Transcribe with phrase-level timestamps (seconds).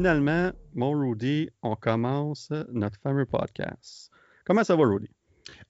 [0.00, 4.10] finalement, mon Rudy, on commence notre fameux podcast.
[4.46, 5.10] Comment ça va, Rudy?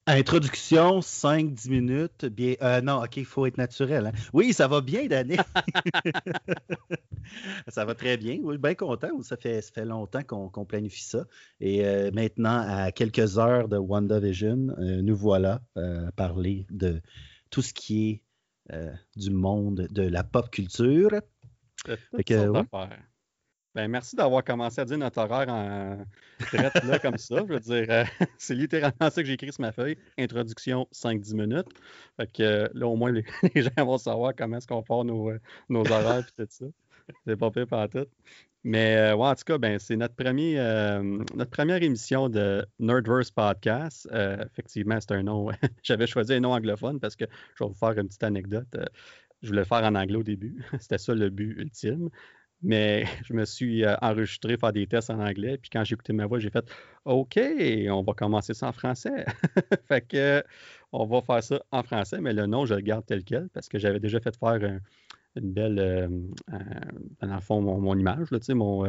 [0.07, 2.27] Introduction, 5-10 minutes.
[2.27, 4.07] Bien, euh, non, OK, il faut être naturel.
[4.07, 4.13] Hein.
[4.33, 5.35] Oui, ça va bien, Danny.
[7.67, 8.39] ça va très bien.
[8.45, 9.21] Oui, bien content.
[9.23, 11.25] Ça fait, ça fait longtemps qu'on planifie ça.
[11.59, 17.03] Et euh, maintenant, à quelques heures de WandaVision, euh, nous voilà à parler de
[17.51, 18.23] tout ce qui est
[19.17, 21.11] du monde de la pop culture.
[21.85, 22.53] Fait que,
[23.75, 26.05] ben, merci d'avoir commencé à dire notre horaire en
[26.41, 27.37] traite là comme ça.
[27.47, 28.05] Je veux dire, euh,
[28.39, 29.97] c'est littéralement ça que j'ai écrit sur ma feuille.
[30.19, 31.69] Introduction 5-10 minutes.
[32.17, 35.31] Fait que euh, là, au moins, les, gens vont savoir comment est-ce qu'on part nos,
[35.31, 36.67] euh, nos horaires et tout ça.
[37.27, 38.07] C'est pas pire pas tout.
[38.63, 40.15] Mais ouais, en tout cas, ben, c'est notre,
[41.35, 44.07] notre première émission de Nerdverse Podcast.
[44.13, 45.49] effectivement, c'est un nom.
[45.83, 48.77] J'avais choisi un nom anglophone parce que je vais vous faire une petite anecdote.
[49.43, 50.63] je voulais le faire en anglais au début.
[50.79, 52.11] C'était ça le but ultime.
[52.63, 55.59] Mais je me suis euh, enregistré faire des tests en anglais.
[55.59, 56.69] Puis quand j'ai écouté ma voix, j'ai fait
[57.05, 57.39] OK,
[57.89, 59.25] on va commencer ça en français.
[59.89, 60.43] fait que
[60.93, 63.69] on va faire ça en français, mais le nom, je le garde tel quel parce
[63.69, 64.81] que j'avais déjà fait faire
[65.37, 66.09] une belle, euh,
[67.21, 68.85] dans le fond, mon, image, là, mon,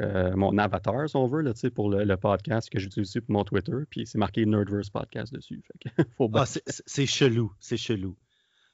[0.00, 3.72] euh, mon avatar, si on veut, là, pour le, podcast que j'utilise pour mon Twitter.
[3.90, 5.62] Puis c'est marqué Nerdverse Podcast dessus.
[6.34, 8.16] ah, c'est chelou, c'est chelou.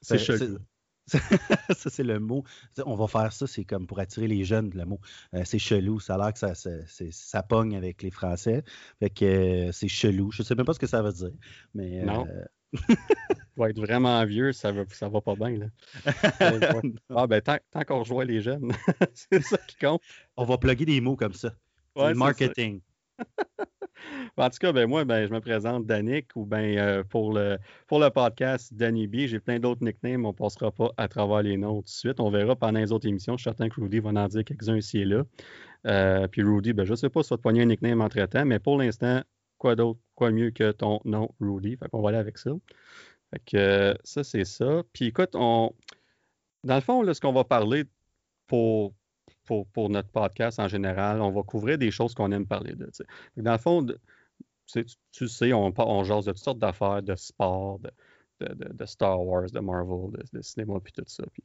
[0.01, 0.59] C'est chelou.
[1.07, 2.43] ça, c'est le mot.
[2.85, 4.99] On va faire ça, c'est comme pour attirer les jeunes, le mot.
[5.33, 5.99] Euh, c'est chelou.
[5.99, 8.63] Ça a l'air que ça, ça, pogne avec les Français.
[8.99, 10.31] Fait que euh, c'est chelou.
[10.31, 11.31] Je sais même pas ce que ça veut dire.
[11.73, 12.25] Mais, non.
[12.89, 12.95] Euh,
[13.55, 15.51] va être vraiment vieux, ça va, ça va pas bien.
[15.51, 15.67] Là.
[17.15, 18.73] ah, ben, tant, tant qu'on rejoint les jeunes,
[19.13, 20.01] c'est ça qui compte.
[20.35, 21.53] On va plugger des mots comme ça.
[21.95, 22.81] Ouais, le marketing.
[24.37, 27.57] En tout cas, ben moi, ben, je me présente Danick ou ben euh, pour, le,
[27.87, 29.27] pour le podcast Danny B.
[29.27, 32.19] J'ai plein d'autres nicknames, on ne passera pas à travers les noms tout de suite.
[32.19, 33.37] On verra pendant les autres émissions.
[33.37, 35.23] Je suis certain que Rudy va en dire quelques-uns ici et là.
[35.87, 38.01] Euh, puis Rudy, ben, je ne sais pas si tu vas te pogner un nickname
[38.01, 39.21] entre-temps, mais pour l'instant,
[39.57, 41.77] quoi d'autre, quoi mieux que ton nom Rudy?
[41.77, 42.51] Fait qu'on va aller avec ça.
[43.31, 44.83] Fait que ça, c'est ça.
[44.93, 45.73] Puis écoute, on.
[46.63, 47.85] Dans le fond, là, ce qu'on va parler
[48.47, 48.93] pour,
[49.45, 51.21] pour, notre podcast en général.
[51.21, 52.89] On va couvrir des choses qu'on aime parler de.
[53.37, 53.85] Dans le fond,
[54.65, 57.79] tu, sais, on, on jase de toutes sortes d'affaires, de sport,
[58.39, 61.23] de, Star Wars, de Marvel, de, cinéma, puis tout ça.
[61.31, 61.43] Puis,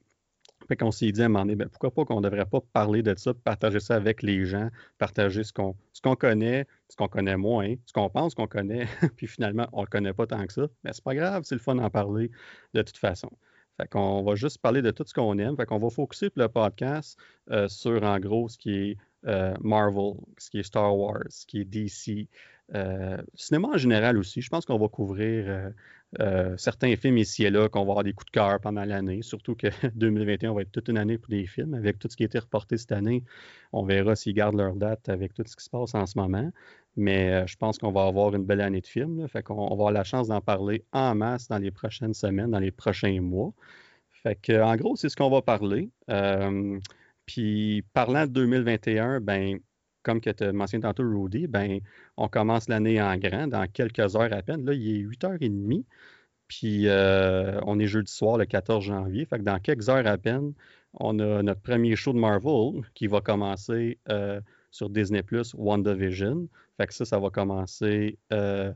[0.69, 2.61] fait qu'on s'est dit à un moment donné, ben, pourquoi pas qu'on ne devrait pas
[2.73, 4.69] parler de ça, partager ça avec les gens,
[4.99, 8.87] partager ce qu'on ce qu'on connaît, ce qu'on connaît moins, ce qu'on pense qu'on connaît,
[9.17, 10.69] puis finalement, on ne le connaît pas tant que ça.
[10.85, 12.31] Mais c'est pas grave, c'est le fun d'en parler
[12.75, 13.31] de toute façon.
[13.77, 15.57] Fait qu'on va juste parler de tout ce qu'on aime.
[15.57, 17.19] Fait qu'on va focuser le podcast
[17.51, 21.47] euh, sur, en gros, ce qui est euh, Marvel, ce qui est Star Wars, ce
[21.47, 22.29] qui est DC,
[22.75, 24.41] euh, cinéma en général aussi.
[24.41, 25.73] Je pense qu'on va couvrir
[26.57, 29.23] certains films ici et là, qu'on va avoir des coups de cœur pendant l'année.
[29.23, 31.75] Surtout que 2021 va être toute une année pour des films.
[31.75, 33.25] Avec tout ce qui a été reporté cette année,
[33.73, 36.51] on verra s'ils gardent leur date avec tout ce qui se passe en ce moment.
[37.01, 39.27] Mais euh, je pense qu'on va avoir une belle année de films.
[39.27, 42.59] Fait qu'on va avoir la chance d'en parler en masse dans les prochaines semaines, dans
[42.59, 43.55] les prochains mois.
[44.23, 45.89] Fait que, en gros, c'est ce qu'on va parler.
[46.11, 46.79] Euh,
[47.25, 49.61] puis, parlant de 2021, ben,
[50.03, 51.81] comme tu as mentionné tantôt, Rudy, ben,
[52.19, 54.67] on commence l'année en grand, dans quelques heures à peine.
[54.67, 55.87] Là, il est 8h30.
[56.49, 59.25] Puis, euh, on est jeudi soir, le 14 janvier.
[59.25, 60.53] Fait que dans quelques heures à peine,
[60.93, 63.99] on a notre premier show de Marvel qui va commencer
[64.71, 66.47] sur Disney Plus, WandaVision.
[66.81, 68.73] Fait ça, ça va commencer euh,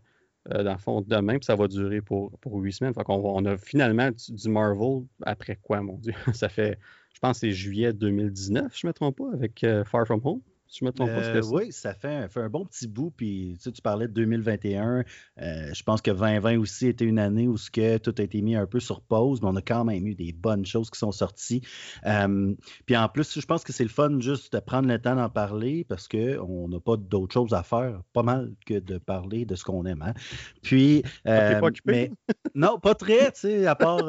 [0.52, 2.92] euh, dans le fond demain, puis ça va durer pour, huit semaines.
[2.92, 6.12] Fait on a finalement du, Marvel après quoi, mon Dieu?
[6.34, 6.78] Ça fait,
[7.14, 10.40] je pense c'est juillet 2019, je ne me trompe pas, avec euh, Far From Home
[10.72, 11.20] je me trompe pas.
[11.20, 13.12] Euh, oui, ça fait, un bon petit bout.
[13.16, 15.04] Puis tu, parlais de 2021.
[15.40, 18.40] Euh, je pense que 2020 aussi était une année où ce que tout a été
[18.42, 20.98] mis un peu sur pause, mais on a quand même eu des bonnes choses qui
[20.98, 21.62] sont sorties.
[22.06, 22.54] Euh,
[22.86, 25.28] puis en plus, je pense que c'est le fun juste de prendre le temps d'en
[25.28, 29.54] parler parce qu'on n'a pas d'autres choses à faire, pas mal que de parler de
[29.54, 30.02] ce qu'on aime.
[30.02, 30.14] Hein.
[30.62, 31.02] Puis.
[31.24, 32.10] pas occupé?
[32.54, 34.00] non, pas très, tu sais, à part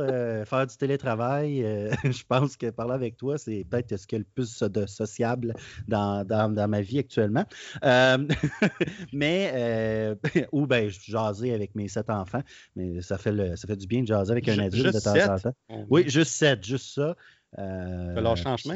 [0.45, 1.61] faire du télétravail.
[2.03, 4.85] je pense que parler avec toi, c'est peut-être ce qu'il y a le plus de
[4.85, 5.53] sociable
[5.87, 7.45] dans, dans dans ma vie actuellement.
[7.83, 8.17] Euh,
[9.13, 10.15] mais, euh,
[10.51, 12.41] ou ben, jaser avec mes sept enfants,
[12.75, 15.33] mais ça fait, le, ça fait du bien de jaser avec un adulte de temps
[15.33, 15.55] en temps.
[15.89, 17.15] Oui, juste sept, juste ça.
[17.57, 18.75] Euh, leur changement.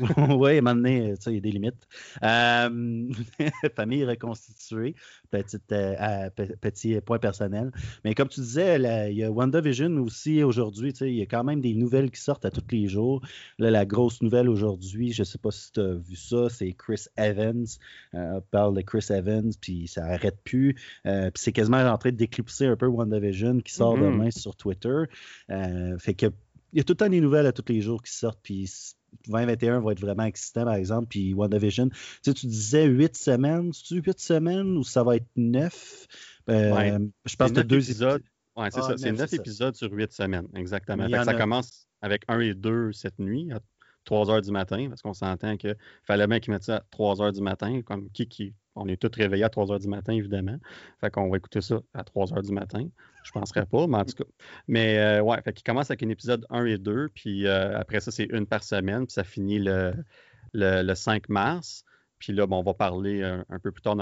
[0.38, 1.86] oui, à un moment donné, il y a des limites.
[2.22, 3.08] Euh,
[3.76, 4.94] famille reconstituée,
[5.34, 6.30] euh,
[6.60, 7.70] petit point personnel.
[8.04, 8.76] Mais comme tu disais,
[9.10, 10.92] il y a WandaVision aussi aujourd'hui.
[11.00, 13.20] Il y a quand même des nouvelles qui sortent à tous les jours.
[13.58, 16.72] Là, la grosse nouvelle aujourd'hui, je ne sais pas si tu as vu ça, c'est
[16.72, 17.66] Chris Evans.
[18.14, 20.74] Euh, on parle de Chris Evans, puis ça n'arrête plus.
[21.04, 24.12] puis c'est quasiment en train de déclipser un peu WandaVision qui sort mm-hmm.
[24.12, 25.04] demain sur Twitter.
[25.98, 26.26] fait que
[26.72, 28.70] il y a tout le temps des nouvelles à tous les jours qui sortent, puis
[29.28, 31.88] 2021 va être vraiment excitant, par exemple, puis WandaVision.
[31.88, 36.06] Tu sais, tu disais 8 semaines, tu 8 semaines ou ça va être 9?
[36.48, 38.22] Euh, je pense que deux épisodes.
[38.56, 38.94] Oui, c'est ah, ça.
[38.96, 41.08] C'est 9 épisodes sur 8 semaines, exactement.
[41.24, 43.50] ça commence avec 1 et 2 cette nuit,
[44.04, 47.22] 3 heures du matin, parce qu'on s'entend qu'il fallait bien qu'ils mettent ça à 3
[47.22, 50.56] heures du matin, comme qui on est tous réveillés à 3 heures du matin, évidemment.
[51.00, 52.86] Fait qu'on va écouter ça à 3 heures du matin.
[53.24, 54.30] Je ne penserais pas, mais en tout cas.
[54.68, 58.00] Mais euh, ouais, fait qu'il commence avec un épisode 1 et 2, puis euh, après
[58.00, 59.94] ça, c'est une par semaine, puis ça finit le,
[60.94, 61.84] 5 mars.
[62.20, 63.96] Puis là, bon, on va parler un, peu plus tard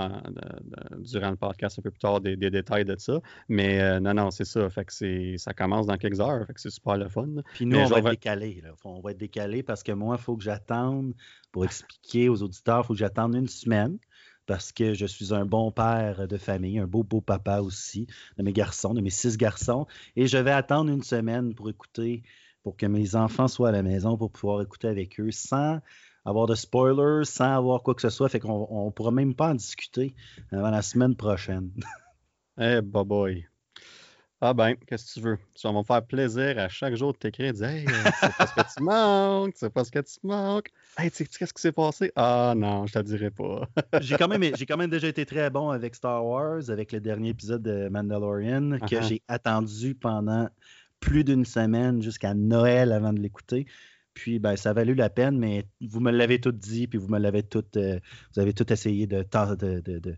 [0.98, 3.20] durant le podcast, un peu plus tard des, détails de ça.
[3.48, 4.68] Mais euh, non, non, c'est ça.
[4.68, 6.44] Fait que ça commence dans quelques heures.
[6.46, 7.28] Fait que c'est super le fun.
[7.54, 8.62] Puis nous, on va être décalé.
[8.84, 11.14] On va être décalé parce que moi, il faut que j'attende
[11.52, 13.98] pour expliquer aux auditeurs, il faut que j'attende une semaine
[14.46, 18.06] parce que je suis un bon père de famille, un beau, beau papa aussi
[18.36, 19.86] de mes garçons, de mes six garçons.
[20.16, 22.22] Et je vais attendre une semaine pour écouter,
[22.62, 25.80] pour que mes enfants soient à la maison, pour pouvoir écouter avec eux sans
[26.28, 28.28] avoir de spoilers, sans avoir quoi que ce soit.
[28.28, 30.14] Fait qu'on ne pourra même pas en discuter
[30.52, 31.70] avant la semaine prochaine.
[32.60, 33.46] Eh, hey, boy.
[34.40, 35.38] Ah ben, qu'est-ce que tu veux?
[35.56, 38.36] Ça va me faire plaisir à chaque jour de t'écrire, de dire Hey, euh, c'est
[38.36, 40.70] pas ce que tu manques, c'est pas ce que tu manques.
[40.96, 42.12] Hey, tu sais qu'est-ce qui s'est passé?
[42.14, 43.68] Ah non, je te dirai pas.
[44.00, 47.30] j'ai quand, même, quand même déjà été très bon avec Star Wars, avec le dernier
[47.30, 49.08] épisode de Mandalorian, que uh-huh.
[49.08, 50.48] j'ai attendu pendant
[51.00, 53.66] plus d'une semaine jusqu'à Noël avant de l'écouter.
[54.18, 57.06] Puis ben, ça a valu la peine, mais vous me l'avez tout dit, puis vous
[57.06, 58.00] me l'avez tout, euh,
[58.34, 60.16] vous avez tout essayé de, de,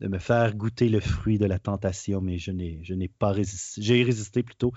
[0.00, 3.80] me faire goûter le fruit de la tentation, mais je n'ai pas résisté.
[3.80, 4.72] J'ai résisté plutôt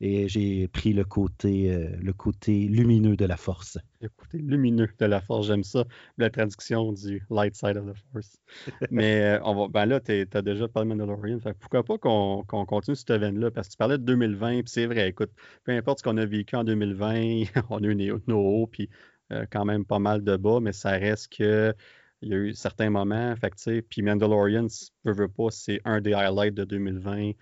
[0.00, 3.78] et j'ai pris le côté, euh, le côté lumineux de la force.
[4.00, 5.84] Le côté lumineux de la force, j'aime ça.
[6.16, 8.38] La traduction du light side of the force.
[8.90, 11.38] mais euh, on va, ben là, tu as déjà parlé de Mandalorian.
[11.58, 13.50] pourquoi pas qu'on, continue cette veine-là?
[13.50, 15.32] Parce que tu parlais de 2020, puis c'est vrai, écoute,
[15.64, 18.88] peu importe ce qu'on a vécu en 2020, on a eu nos hauts, puis
[19.32, 21.74] euh, quand même pas mal de bas, mais ça reste que
[22.22, 23.34] il y a eu certains moments.
[23.36, 24.66] Fait puis Mandalorian,
[25.04, 27.32] veux, veux pas, c'est un des highlights de 2020.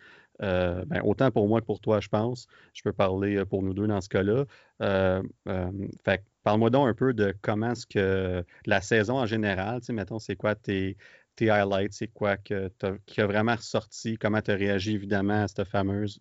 [0.42, 2.46] Euh, ben, autant pour moi que pour toi, je pense.
[2.72, 4.44] Je peux parler euh, pour nous deux dans ce cas-là.
[4.82, 5.22] Euh,
[6.04, 10.36] fait parle-moi donc un peu de comment est-ce que la saison en général, mettons, c'est
[10.36, 10.96] quoi tes,
[11.34, 12.70] tes highlights, c'est quoi que
[13.06, 16.20] qui a vraiment ressorti, comment tu as réagi évidemment à cette fameuse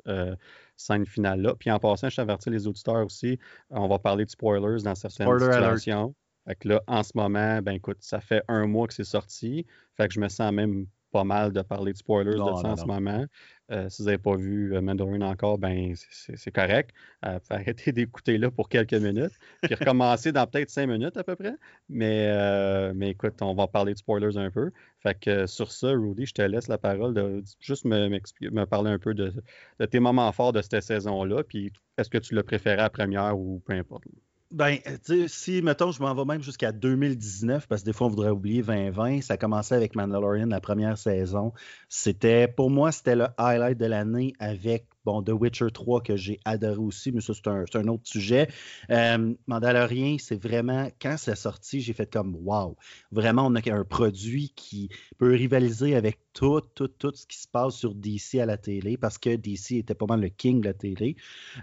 [0.75, 1.55] scène finale-là.
[1.59, 3.39] Puis en passant, je t'avertis les auditeurs aussi,
[3.69, 6.15] on va parler de spoilers dans certaines situations.
[6.47, 9.65] Fait que là, en ce moment, ben écoute, ça fait un mois que c'est sorti.
[9.97, 10.87] Fait que je me sens même
[11.17, 13.25] pas mal de parler de spoilers de ça en ce moment.
[13.71, 16.91] Euh, si vous n'avez pas vu euh, Mandarin encore, ben c'est correct.
[17.25, 19.33] Euh, arrêter d'écouter là pour quelques minutes,
[19.63, 21.55] puis recommencer dans peut-être cinq minutes à peu près.
[21.89, 24.69] Mais, euh, mais écoute, on va parler de spoilers un peu.
[24.99, 28.91] Fait que sur ça, Rudy, je te laisse la parole de juste me, me parler
[28.91, 29.33] un peu de,
[29.79, 31.43] de, tes moments forts de cette saison-là.
[31.43, 34.03] Puis est-ce que tu l'as préféré à première ou peu importe?
[34.49, 38.07] Ben, tu sais, si, mettons, je m'en vais même jusqu'à 2019, parce que des fois,
[38.07, 41.51] on voudrait oublier 2020, ça commençait avec Mandalorian, la première saison.
[41.89, 46.39] C'était, pour moi, c'était le highlight de l'année avec, bon, The Witcher 3, que j'ai
[46.45, 48.47] adoré aussi, mais ça, c'est un, autre sujet.
[48.89, 52.77] Euh, Mandalorian, c'est vraiment, quand c'est sorti, j'ai fait comme, wow,
[53.11, 54.87] vraiment, on a un produit qui
[55.17, 58.95] peut rivaliser avec tout, tout, tout ce qui se passe sur DC à la télé,
[58.95, 61.17] parce que DC était pas mal le king de la télé.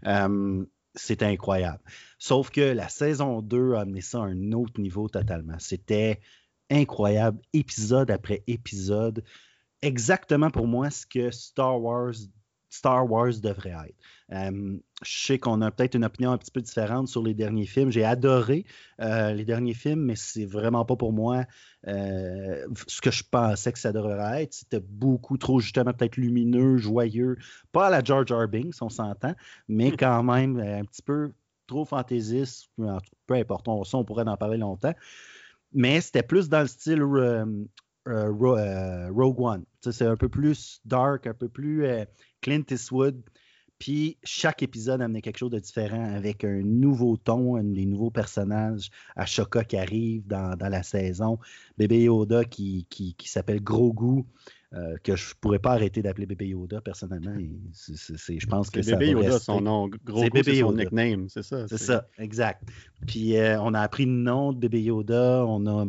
[0.06, 1.82] Euh, c'était incroyable.
[2.18, 5.58] Sauf que la saison 2 a amené ça à un autre niveau totalement.
[5.58, 6.20] C'était
[6.70, 9.24] incroyable, épisode après épisode.
[9.82, 12.14] Exactement pour moi ce que Star Wars
[12.74, 13.96] Star Wars devrait être.
[14.32, 17.66] Euh, je sais qu'on a peut-être une opinion un petit peu différente sur les derniers
[17.66, 17.90] films.
[17.90, 18.64] J'ai adoré
[19.00, 21.44] euh, les derniers films, mais c'est vraiment pas pour moi
[21.86, 24.54] euh, ce que je pensais que ça devrait être.
[24.54, 27.36] C'était beaucoup trop, justement, peut-être lumineux, joyeux.
[27.70, 28.48] Pas à la George R.
[28.48, 29.34] Binks, on s'entend,
[29.68, 31.32] mais quand même un petit peu
[31.68, 32.70] trop fantaisiste.
[33.26, 34.94] Peu importe, on, ça, on pourrait en parler longtemps.
[35.72, 37.02] Mais c'était plus dans le style
[38.06, 39.64] Rogue One.
[39.80, 41.86] C'est un peu plus dark, un peu plus
[42.40, 43.22] Clint Eastwood.
[43.78, 48.88] Puis chaque épisode amenait quelque chose de différent avec un nouveau ton, des nouveaux personnages.
[49.16, 51.38] Ashoka qui arrive dans, la saison.
[51.76, 54.24] Bébé Yoda qui, qui, s'appelle Grogu.
[54.72, 57.36] Euh, que je pourrais pas arrêter d'appeler Bébé Yoda personnellement.
[57.36, 59.88] je pense que Bébé Yoda, son nom.
[60.04, 61.68] Grogu, c'est son nickname, c'est ça.
[61.68, 62.68] C'est ça, exact.
[63.06, 65.44] Puis euh, on a appris le nom de Bébé Yoda.
[65.46, 65.86] On a.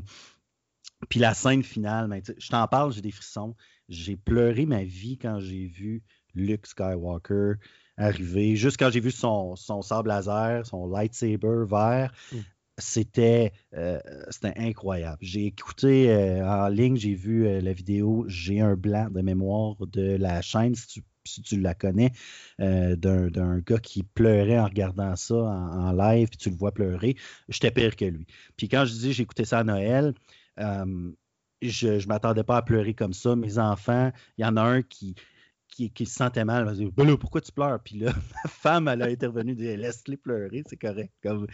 [1.09, 3.55] Puis la scène finale, ben, je t'en parle, j'ai des frissons.
[3.89, 7.53] J'ai pleuré ma vie quand j'ai vu Luke Skywalker
[7.97, 8.55] arriver.
[8.55, 12.37] Juste quand j'ai vu son, son sable laser, son lightsaber vert, mm.
[12.77, 15.17] c'était euh, c'était incroyable.
[15.21, 19.75] J'ai écouté euh, en ligne, j'ai vu euh, la vidéo, j'ai un blanc de mémoire
[19.87, 20.75] de la chaîne.
[20.75, 22.11] Si tu si tu la connais,
[22.59, 27.15] d'un gars qui pleurait en regardant ça en, live, puis tu le vois pleurer.
[27.49, 28.27] J'étais pire que lui.
[28.57, 30.13] Puis quand je dis j'ai écouté ça à Noël,
[30.59, 31.11] euh,
[31.61, 33.35] je ne m'attendais pas à pleurer comme ça.
[33.35, 35.15] Mes enfants, il y en a un qui,
[35.67, 36.67] qui, se sentait mal.
[36.69, 37.79] Elle dit ben pourquoi tu pleures?
[37.83, 41.13] Puis là, ma femme, elle a intervenu, dit laisse-les pleurer, c'est correct.
[41.21, 41.47] Comme,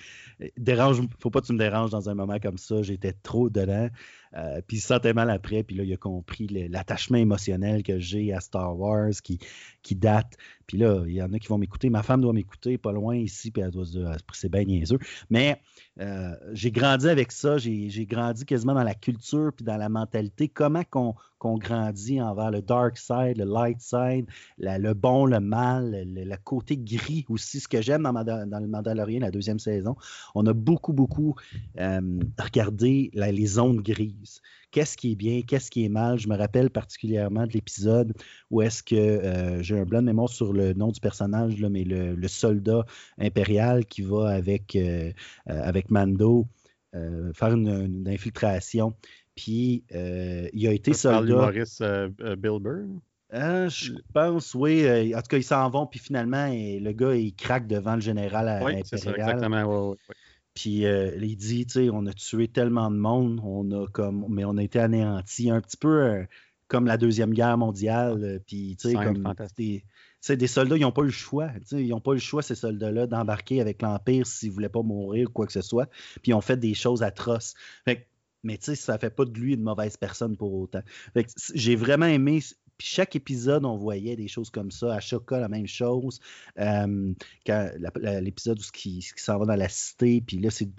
[0.57, 2.81] dérange, faut pas que tu me déranges dans un moment comme ça.
[2.81, 3.89] J'étais trop dedans.
[4.35, 5.63] Euh, puis il se sentait mal après.
[5.63, 9.39] Puis là, il a compris l'attachement émotionnel que j'ai à Star Wars qui,
[9.83, 10.37] qui date.
[10.67, 11.89] Puis là, il y en a qui vont m'écouter.
[11.89, 13.51] Ma femme doit m'écouter pas loin ici.
[13.51, 14.99] Puis elle doit se dire ah, c'est bien niaiseux.
[15.29, 15.61] Mais
[15.99, 17.57] euh, j'ai grandi avec ça.
[17.57, 20.47] J'ai grandi quasiment dans la culture puis dans la mentalité.
[20.47, 24.27] Comment qu'on grandit envers le dark side, le light side,
[24.59, 27.59] le bon, le mal, le, côté gris aussi.
[27.59, 29.95] Ce que j'aime dans, dans, le Mandalorian, la deuxième saison,
[30.35, 31.35] on a beaucoup, beaucoup
[31.79, 34.20] euh, regardé les zones grises.
[34.71, 36.17] Qu'est-ce qui est bien, qu'est-ce qui est mal?
[36.17, 38.13] Je me rappelle particulièrement de l'épisode
[38.49, 41.69] où est-ce que euh, j'ai un blanc de mémoire sur le nom du personnage, là,
[41.69, 42.85] mais le, soldat
[43.17, 45.11] impérial qui va avec, euh,
[45.45, 46.47] avec Mando
[46.93, 48.95] faire une, infiltration.
[49.35, 51.51] Puis il a été soldat.
[52.37, 53.01] Bill Burr?
[53.33, 54.85] Hein, je pense, oui.
[54.85, 58.01] Euh, en tout cas, ils s'en vont, puis finalement, le gars, il craque devant le
[58.01, 59.95] général oui, c'est ça, exactement.
[60.53, 64.25] Puis euh, il dit, tu sais, on a tué tellement de monde, on a comme,
[64.29, 66.23] mais on a été anéantis, un petit peu euh,
[66.67, 68.41] comme la Deuxième Guerre mondiale.
[68.45, 69.83] Puis, tu sais, comme des,
[70.29, 71.49] des soldats, ils n'ont pas eu le choix.
[71.71, 74.81] Ils n'ont pas eu le choix, ces soldats-là, d'embarquer avec l'Empire s'ils ne voulaient pas
[74.81, 75.89] mourir ou quoi que ce soit.
[76.21, 77.55] Puis ils ont fait des choses atroces.
[77.85, 78.07] Fait
[78.43, 80.81] mais tu sais, ça fait pas de lui une mauvaise personne pour autant.
[81.53, 82.39] J'ai vraiment aimé
[82.81, 84.95] chaque épisode, on voyait des choses comme ça.
[84.95, 86.19] À chaque cas, la même chose.
[86.59, 87.13] Euh,
[88.21, 90.69] l'épisode où qui, s'en va dans la cité, puis là, c'est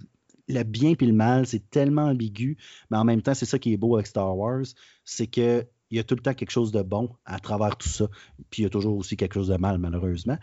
[0.48, 2.56] le bien puis le mal, c'est tellement ambigu,
[2.90, 4.64] mais en même temps, c'est ça qui est beau avec Star Wars,
[5.04, 7.88] c'est que il y a tout le temps quelque chose de bon à travers tout
[7.88, 8.08] ça.
[8.48, 10.38] Puis il y a toujours aussi quelque chose de mal, malheureusement.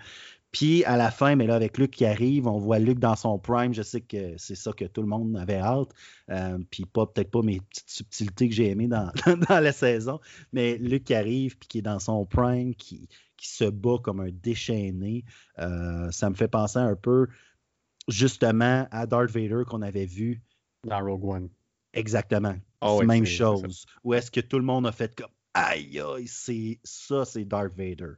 [0.51, 3.38] Puis à la fin, mais là, avec Luc qui arrive, on voit Luc dans son
[3.38, 3.74] prime.
[3.74, 5.89] Je sais que c'est ça que tout le monde avait hâte.
[6.29, 9.12] Euh, puis pas peut-être pas mes petites subtilités que j'ai aimées dans,
[9.50, 10.20] dans, la saison.
[10.51, 14.22] Mais Luc qui arrive, puis qui est dans son prime, qui, qui se bat comme
[14.22, 15.24] un déchaîné.
[15.60, 17.27] Euh, ça me fait penser un peu
[18.08, 20.41] justement à Darth Vader qu'on avait vu.
[20.84, 21.50] Dans Rogue One.
[21.94, 22.56] Exactement.
[22.82, 23.86] Oh, même chose.
[24.03, 27.75] Où est-ce que tout le monde a fait comme aïe, aïe, c'est ça, c'est Darth
[27.75, 28.13] Vader.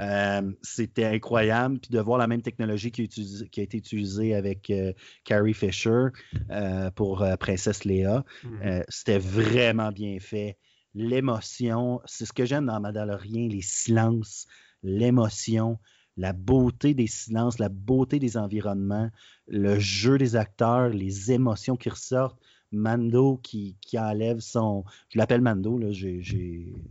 [0.00, 1.78] Euh, c'était incroyable.
[1.78, 4.92] Puis de voir la même technologie qui, a été utilisée avec euh,
[5.24, 6.06] Carrie Fisher
[6.50, 8.84] euh, pour Princesse Léa, mm-hmm.
[8.88, 10.58] c'était vraiment bien fait.
[10.94, 14.46] L'émotion, c'est ce que j'aime dans Mandalorian, les silences,
[14.82, 15.78] l'émotion,
[16.16, 19.10] la beauté des silences, la beauté des environnements,
[19.46, 22.38] le jeu des acteurs, les émotions qui ressortent.
[22.72, 24.84] Mando qui, enlève son.
[25.10, 25.88] Je l'appelle Mando, là,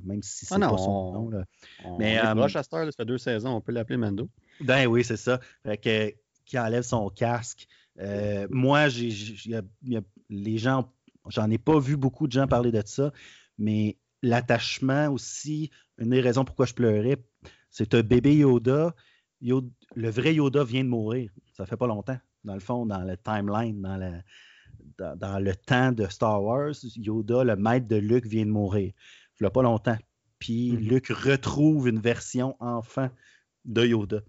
[0.04, 1.30] même si c'est ah pas son nom.
[1.30, 1.46] Là.
[1.98, 4.30] Mais euh, ça fait deux saisons, on peut l'appeler Mando.
[4.62, 5.40] Ben oui, c'est ça.
[5.82, 7.68] qui enlève son casque.
[8.00, 8.88] Euh, moi,
[10.30, 10.92] les gens,
[11.28, 13.12] j'en ai pas vu beaucoup de gens parler de ça,
[13.58, 17.18] mais l'attachement aussi, une des raisons pourquoi je pleurais,
[17.70, 18.96] c'est un bébé Yoda.
[19.42, 21.32] Le vrai Yoda vient de mourir.
[21.54, 24.12] Ça fait pas longtemps, dans le fond, dans le timeline, dans la,
[24.98, 28.92] dans, le temps de Star Wars, Yoda, le maître de Luke, vient de mourir.
[29.40, 29.98] Il n'y a pas longtemps.
[30.40, 30.90] Puis mm-hmm.
[30.90, 33.10] Luke retrouve une version enfant
[33.66, 34.22] de Yoda.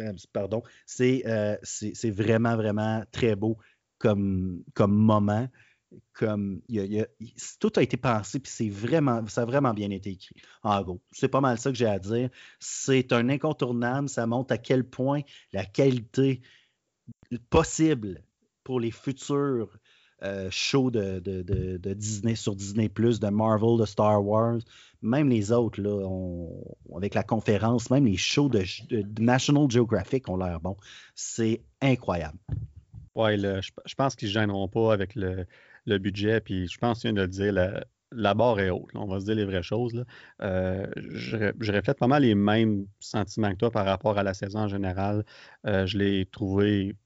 [0.00, 0.62] Euh, pardon.
[1.00, 3.58] Euh, c'est vraiment, vraiment très beau
[3.98, 5.48] comme, comme moment.
[6.12, 6.60] Comme
[7.60, 10.36] tout a été pensé, puis c'est vraiment, ça a vraiment bien été écrit.
[10.62, 12.28] En gros, c'est pas mal ça que j'ai à dire.
[12.60, 14.10] C'est un incontournable.
[14.10, 15.22] Ça montre à quel point
[15.54, 16.42] la qualité
[17.48, 18.22] possible
[18.68, 19.78] pour les futurs
[20.22, 21.20] euh, shows de,
[21.94, 24.58] Disney sur Disney, de Marvel, de Star Wars,
[25.00, 26.06] même les autres, là,
[26.94, 28.62] avec la conférence, même les shows de,
[29.18, 30.76] National Geographic ont l'air bons.
[31.14, 32.36] C'est incroyable.
[33.14, 35.46] Oui, je, pense qu'ils ne gêneront pas avec le,
[35.86, 38.90] budget, puis je pense qu'il vient de le dire, la, barre est haute.
[38.94, 40.04] on va se dire les vraies choses.
[40.40, 44.58] Je, je, reflète pas mal les mêmes sentiments que toi par rapport à la saison
[44.58, 45.24] en général.
[45.66, 46.96] Euh, je l'ai trouvé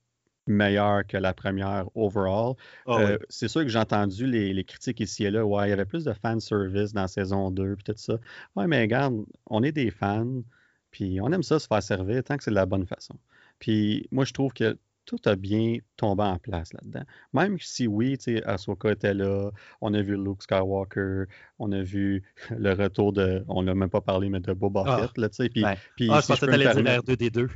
[0.47, 2.55] meilleure que la première overall.
[2.87, 5.45] Ah euh, c'est sûr que j'ai entendu les, critiques ici et là.
[5.45, 8.19] Ouais, il y avait plus de fan service dans saison 2 puis tout ça.
[8.57, 10.43] Ouais, mais regarde, on est des fans,
[10.91, 13.15] puis on aime ça se faire servir tant que c'est de la bonne façon.
[13.59, 17.05] Puis moi, je trouve que tout a bien tombé en place là-dedans.
[17.33, 21.25] Même si oui, tu sais, Ahsoka était là, on a vu Luke Skywalker,
[21.59, 24.99] on a vu le retour de, on n'a même pas parlé, mais de Boba ah,
[24.99, 25.49] Fett, là, tu sais.
[25.49, 25.65] Puis,
[25.97, 27.49] puis, ah, je pensais que dire R2D2.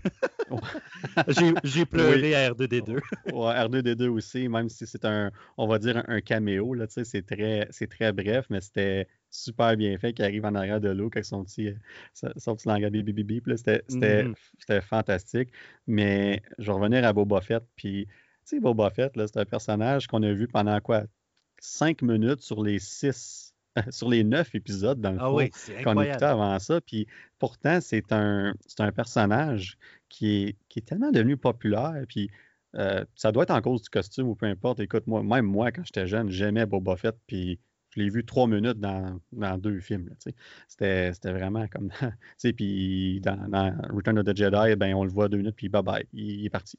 [1.65, 2.93] J'ai pleuré à R2D2.
[2.93, 3.01] ouais,
[3.33, 8.13] R2D2 aussi, même si c'est un, on va dire, un, caméo, là, c'est très, très
[8.13, 11.75] bref, mais c'était super bien fait, qui arrive en arrière de l'eau avec son petit,
[12.15, 14.35] son petit langage bip, mm-hmm.
[14.59, 15.51] C'était fantastique.
[15.87, 18.13] Mais je vais revenir à Boba Fett, puis, tu
[18.45, 21.05] sais, Boba Fett, c'est un personnage qu'on a vu pendant quoi?
[21.59, 23.47] Cinq minutes sur les six
[23.91, 26.81] sur les neuf épisodes, dans le ah fond, qu'on écoutait avant ça.
[26.81, 27.07] Puis
[27.39, 29.79] pourtant, c'est un, un personnage
[30.09, 32.05] qui est, qui est tellement devenu populaire.
[32.09, 32.31] Puis
[32.77, 34.81] euh, ça doit être en cause du costume ou peu importe.
[34.81, 37.17] Écoute, moi, même moi, quand j'étais jeune, j'aimais Boba Fett.
[37.27, 37.59] Puis
[37.97, 40.11] je l'ai vu trois minutes dans, deux films.
[40.69, 41.91] C'était vraiment comme.
[42.57, 46.07] Puis dans, Return of the Jedi, ben, on le voit deux minutes, puis bye bye,
[46.13, 46.79] il, est parti.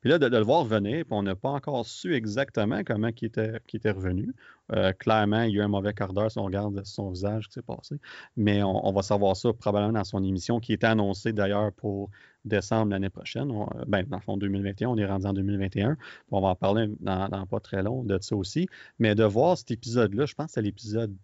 [0.00, 3.90] Puis là, de, le voir revenir, on n'a pas encore su exactement comment il était
[3.90, 4.34] revenu.
[4.72, 7.48] Euh, clairement, il y a eu un mauvais quart d'heure si on regarde son visage
[7.48, 7.96] qui s'est passé.
[8.36, 12.10] Mais on, va savoir ça probablement dans son émission qui était annoncée d'ailleurs pour
[12.44, 13.50] décembre l'année prochaine.
[13.86, 15.96] ben, dans le fond, 2021, on est rendu en 2021.
[16.30, 18.68] On va en parler dans, pas très long de ça aussi.
[18.98, 21.16] Mais de voir cet épisode-là, je pense que c'est l'épisode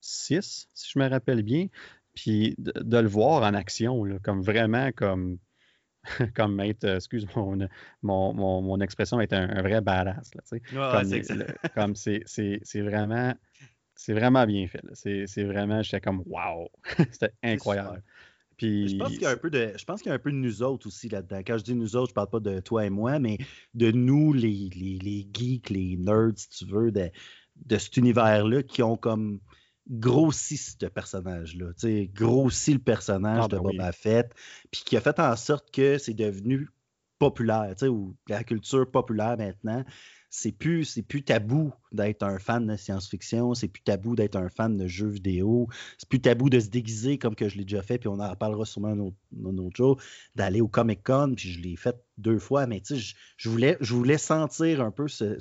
[0.00, 1.66] 6, si je me rappelle bien.
[2.14, 5.38] Puis de, le voir en action, comme vraiment comme
[6.34, 7.58] comme être, euh, excuse mon,
[8.02, 10.30] mon, mon, expression, être un, vrai badass.
[11.74, 13.34] comme c'est vraiment,
[13.94, 14.82] c'est vraiment bien fait.
[14.92, 16.68] C'est vraiment, j'étais comme wow,
[17.10, 18.02] c'était incroyable.
[18.56, 18.88] Puis...
[18.88, 20.32] Je pense qu'il y a un peu de, je pense qu'il y a un peu
[20.32, 21.42] de nous autres aussi là-dedans.
[21.46, 23.38] Quand je dis nous autres, je parle pas de toi et moi, mais
[23.74, 27.08] de nous, les, les, les geeks, les nerds, si tu veux, de,
[27.66, 29.38] de cet univers-là, qui ont comme
[29.90, 31.72] grossi ce personnage-là,
[32.12, 34.34] grossi le personnage ah, de ben Boba Fett,
[34.70, 36.68] puis qui a fait en sorte que c'est devenu
[37.18, 39.84] populaire, ou la culture populaire maintenant
[40.30, 44.48] c'est plus, c'est plus tabou d'être un fan de science-fiction, c'est plus tabou d'être un
[44.48, 47.82] fan de jeux vidéo, c'est plus tabou de se déguiser comme que je l'ai déjà
[47.82, 50.00] fait, puis on en reparlera sûrement un autre, jour,
[50.34, 53.94] d'aller au Comic-Con, puis je l'ai fait deux fois, mais tu sais, je, voulais, je
[53.94, 55.38] voulais sentir un peu ce,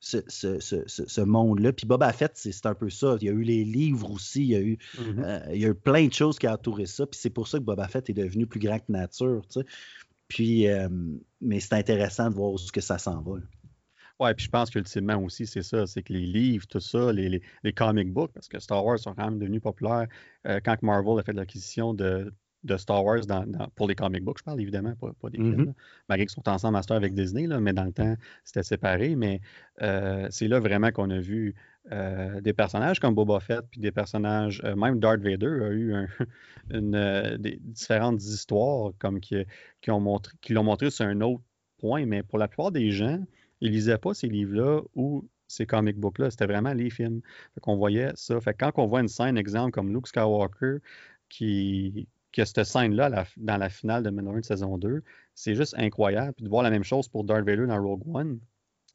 [0.00, 1.72] ce, monde-là.
[1.72, 3.16] Puis Boba Fett, c'est un peu ça.
[3.20, 5.24] Il y a eu les livres aussi, il y a eu, mm-hmm.
[5.24, 7.48] euh, il y a eu plein de choses qui ont entouré ça, puis c'est pour
[7.48, 9.66] ça que Boba Fett est devenu plus grand que nature, tu sais.
[10.28, 10.88] Puis, euh,
[11.40, 13.38] mais c'est intéressant de voir où que ça s'en va.
[14.20, 17.40] Ouais, puis je pense qu'ultimement aussi, c'est ça, c'est que les livres, tout ça, les,
[17.62, 20.06] les, comic books, parce que Star Wars sont quand même devenus populaires
[20.46, 22.30] euh, quand Marvel a fait l'acquisition de,
[22.64, 25.74] de, Star Wars dans, pour les comic books, je parle évidemment, pas, des films, mm-hmm.
[26.10, 29.16] malgré qu'ils sont ensemble master avec Disney, là, mais dans le temps, c'était séparé.
[29.16, 29.40] Mais
[29.80, 31.54] euh, c'est là vraiment qu'on a vu
[31.90, 35.94] euh, des personnages comme Boba Fett, puis des personnages, même Darth Vader a eu
[36.70, 39.46] une, des différentes histoires comme qui,
[39.80, 41.42] qui, ont montré, qui l'ont montré sur un autre
[41.78, 43.18] point, mais pour la plupart des gens,
[43.60, 46.30] ils lisaient pas ces livres-là ou ces comic books-là.
[46.30, 47.20] C'était vraiment les films.
[47.54, 48.40] Fait qu'on voyait ça.
[48.40, 50.78] Fait quand on voit une scène, exemple, comme Luke Skywalker,
[51.28, 55.02] qui, qui a cette scène-là dans la finale de Mandalorian saison 2,
[55.34, 56.34] c'est juste incroyable.
[56.34, 58.40] Puis de voir la même chose pour Darth Vader dans Rogue One.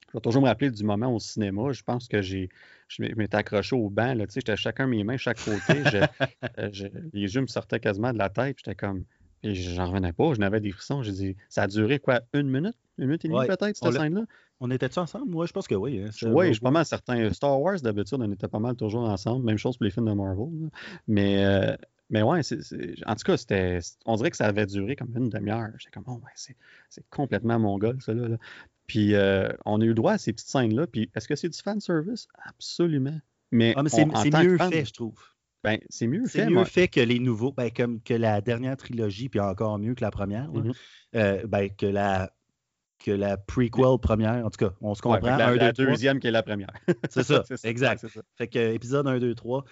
[0.10, 1.74] Je vais toujours me rappeler du moment au cinéma.
[1.74, 2.50] Je pense que j'ai,
[2.88, 4.14] je m'étais accroché au banc.
[4.14, 5.84] Là, j'étais chacun mes mains, chaque côté.
[6.58, 6.70] Euh,
[7.12, 8.58] les yeux me sortaient quasiment de la tête.
[8.60, 9.04] J'étais comme.
[9.44, 10.34] Et j'en revenais pas.
[10.34, 11.04] Je n'avais des frissons.
[11.04, 12.76] J'ai dit, ça a duré quoi, une minute?
[12.98, 14.26] Une minute et demie peut-être, cette scène-là?
[14.62, 15.36] On était-tu ensemble?
[15.36, 16.02] Oui, je pense que oui.
[16.02, 17.32] Hein, oui, je suis pas mal certain.
[17.34, 19.46] Star Wars, d'habitude, on était pas mal toujours ensemble.
[19.46, 20.48] Même chose pour les films de Marvel.
[21.08, 21.76] Mais, euh,
[22.10, 22.40] mais ouais,
[23.06, 25.72] en tout cas, c'était, on dirait que ça avait duré comme une demi-heure.
[25.78, 26.56] J'étais comme, oh, ouais, c'est,
[27.10, 28.14] complètement mon gars, ça.
[28.14, 28.38] Là,
[28.88, 30.88] Puis euh, on a eu le droit à ces petites scènes-là.
[30.88, 32.28] Puis est-ce que c'est du fan service?
[32.46, 33.20] Absolument.
[33.52, 35.20] Mais, ah, mais c'est, mieux fait, je trouve.
[35.66, 36.44] Ben, c'est mieux fait.
[36.44, 39.96] C'est mieux fait que les nouveaux, ben, comme que la dernière trilogie, puis encore mieux
[39.96, 40.52] que la première.
[40.52, 40.76] Mm-hmm.
[41.16, 42.32] Euh, ben, que la
[43.00, 44.46] que la prequel première.
[44.46, 45.36] En tout cas, on se comprend.
[45.36, 46.72] la, deuxième qui est la première.
[47.10, 48.06] c'est ça, exact.
[48.36, 49.66] Fait que épisode 1, 2, 3,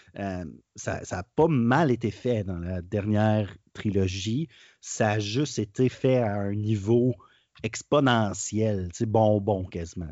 [0.76, 4.50] ça n'a pas mal été fait dans la dernière trilogie.
[4.82, 7.16] Ça a juste été fait à un niveau
[7.64, 10.12] exponentiel, bonbon quasiment.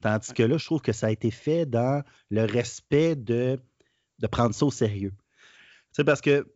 [0.00, 3.58] Tandis que là, je trouve que ça a été fait dans le respect de,
[4.18, 5.12] de prendre ça au sérieux.
[6.04, 6.46] parce que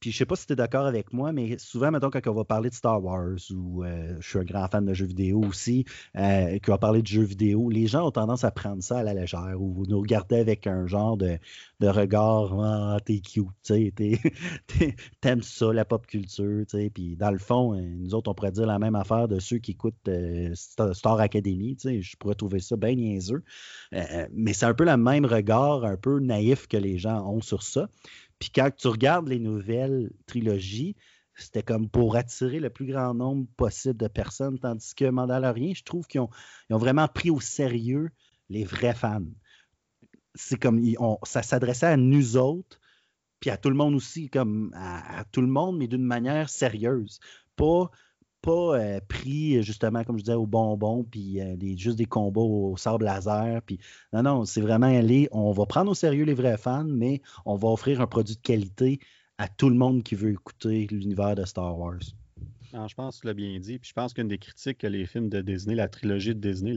[0.00, 2.32] puis je sais pas si tu es d'accord avec moi, mais souvent, mettons, quand on
[2.32, 5.42] va parler de Star Wars ou euh, je suis un grand fan de jeux vidéo
[5.44, 5.84] aussi,
[6.16, 9.02] euh, qu'on va parler de jeux vidéo, les gens ont tendance à prendre ça à
[9.02, 11.38] la légère ou nous regarder avec un genre de,
[11.82, 13.46] regard Ah, t'es cute,
[15.20, 18.66] t'aimes ça, la pop culture, puis dans le fond, euh, nous autres, on pourrait dire
[18.66, 20.08] la même affaire de ceux qui écoutent
[20.54, 23.42] Star Academy, je pourrais trouver ça bien niaiseux,
[24.32, 27.62] mais c'est un peu le même regard, un peu naïf que les gens ont sur
[27.62, 27.88] ça.
[28.40, 30.96] Puis quand tu regardes les nouvelles trilogies,
[31.36, 35.84] c'était comme pour attirer le plus grand nombre possible de personnes, tandis que Mandalorian, je
[35.84, 36.30] trouve qu'ils ont,
[36.70, 38.10] vraiment pris au sérieux
[38.48, 39.22] les vrais fans.
[40.34, 40.82] C'est comme
[41.24, 42.80] ça s'adressait à nous autres,
[43.40, 47.20] puis à tout le monde aussi, comme à, tout le monde, mais d'une manière sérieuse.
[47.56, 47.90] Pas
[48.42, 52.76] pas euh, pris, justement, comme je disais, au bonbon, puis euh, juste des combats au,
[52.76, 53.60] sable laser.
[54.12, 55.28] Non, non, c'est vraiment aller.
[55.32, 58.40] On va prendre au sérieux les vrais fans, mais on va offrir un produit de
[58.40, 59.00] qualité
[59.38, 62.00] à tout le monde qui veut écouter l'univers de Star Wars.
[62.72, 63.78] Non, je pense que tu l'as bien dit.
[63.78, 66.74] Puis je pense qu'une des critiques que les films de Disney, la trilogie de Disney,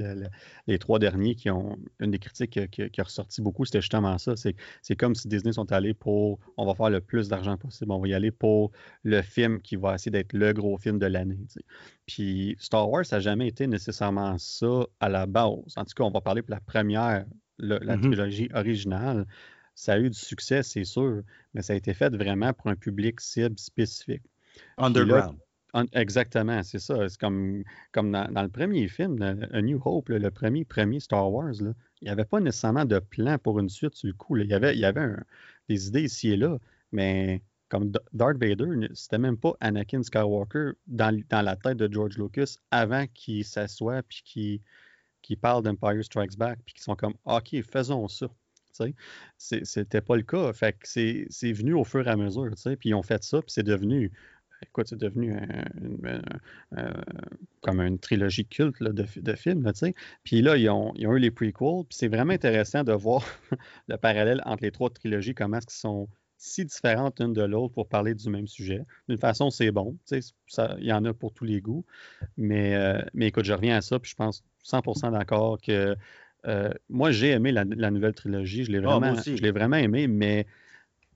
[0.67, 1.77] les trois derniers qui ont.
[1.99, 4.33] Une des critiques qui, a ressorti beaucoup, c'était justement ça.
[4.35, 6.39] C'est comme si Disney sont allés pour.
[6.57, 7.91] On va faire le plus d'argent possible.
[7.91, 8.71] On va y aller pour
[9.03, 11.39] le film qui va essayer d'être le gros film de l'année.
[12.07, 15.75] Puis Star Wars, ça n'a jamais été nécessairement ça à la base.
[15.75, 17.25] En tout cas, on va parler pour la première,
[17.59, 18.01] la mm-hmm.
[18.01, 19.27] trilogie originale.
[19.75, 22.75] Ça a eu du succès, c'est sûr, mais ça a été fait vraiment pour un
[22.75, 24.21] public cible spécifique.
[24.77, 25.37] Underground.
[25.93, 27.09] Exactement, c'est ça.
[27.09, 31.53] C'est comme, comme dans, le premier film, A New Hope, le premier, premier Star Wars,
[31.59, 34.37] il n'y avait pas nécessairement de plan pour une suite sur le coup.
[34.37, 35.07] Il y avait, il y avait
[35.69, 36.59] des idées ici et là,
[36.91, 42.57] mais comme Darth Vader, c'était même pas Anakin Skywalker dans, la tête de George Lucas
[42.69, 44.59] avant qu'il s'assoie puis qu'il
[45.23, 48.27] qu parle d'Empire Strikes Back puis qu'ils sont comme OK, faisons ça.
[49.37, 50.53] C'était pas le cas.
[50.53, 52.51] Fait que c'est venu au fur et à mesure.
[52.79, 54.11] Puis ils ont fait ça, puis c'est devenu
[54.63, 55.35] écoute, c'est devenu
[57.61, 59.71] comme une trilogie culte de, de, films.
[60.23, 61.85] puis là, ils ont, eu les prequels.
[61.87, 63.23] Puis c'est vraiment intéressant de voir
[63.87, 66.07] le parallèle entre les trois trilogies, comment est-ce qu'ils sont
[66.43, 68.81] si différentes l'une de l'autre pour parler du même sujet.
[69.07, 69.97] D'une façon, c'est bon.
[70.11, 71.85] Il y en a pour tous les goûts.
[72.35, 75.95] Mais, euh, mais écoute, je reviens à ça, puis je pense 100% d'accord que
[76.45, 78.65] euh, moi, j'ai aimé la, nouvelle trilogie.
[78.65, 80.45] Je l'ai ah, vraiment, je l'ai vraiment aimé, mais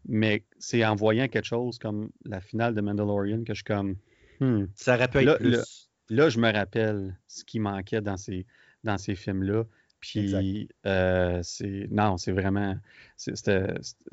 [0.08, 3.96] mais c'est en voyant quelque chose comme la finale de Mandalorian que je suis comme.
[4.40, 4.66] Hmm.
[4.76, 5.38] Ça rappelle là,
[6.10, 8.46] là, je me rappelle ce qui manquait dans ces,
[8.84, 9.66] dans ces films-là.
[10.00, 11.88] Puis, euh, c'est.
[11.90, 12.76] Non, c'est vraiment.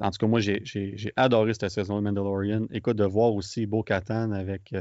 [0.01, 2.67] en tout cas, moi, j'ai adoré cette saison de Mandalorian.
[2.71, 4.73] Écoute, de voir aussi Bo Katan avec.
[4.73, 4.81] Euh,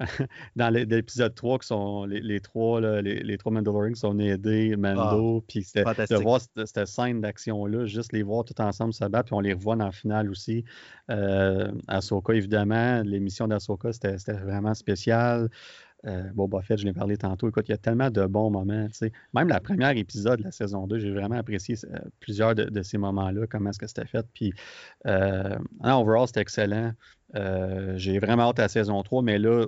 [0.56, 5.38] dans l'épisode 3, qui sont les, trois, les, trois Mandalorians qui sont aidés, Mando.
[5.38, 9.26] Ah, puis, de voir cette, scène d'action-là, juste les voir tout ensemble se battre.
[9.26, 10.64] Puis, on les revoit dans la finale aussi.
[11.10, 13.02] Euh, Ahsoka, évidemment.
[13.04, 15.50] L'émission d'Ahsoka, c'était vraiment spécial.
[16.06, 17.48] Euh, Boba Fett, je l'ai parlé tantôt.
[17.48, 18.88] Écoute, il y a tellement de bons moments.
[19.34, 22.98] Même la première épisode de la saison 2, j'ai vraiment apprécié euh, plusieurs de, ces
[22.98, 24.26] moments-là, comment est-ce que c'était fait.
[24.34, 24.52] Puis,
[25.06, 26.92] euh, overall, c'était excellent.
[27.36, 29.66] Euh, j'ai vraiment hâte à la saison 3, mais là.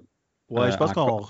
[0.51, 1.21] Ouais, je pense qu'on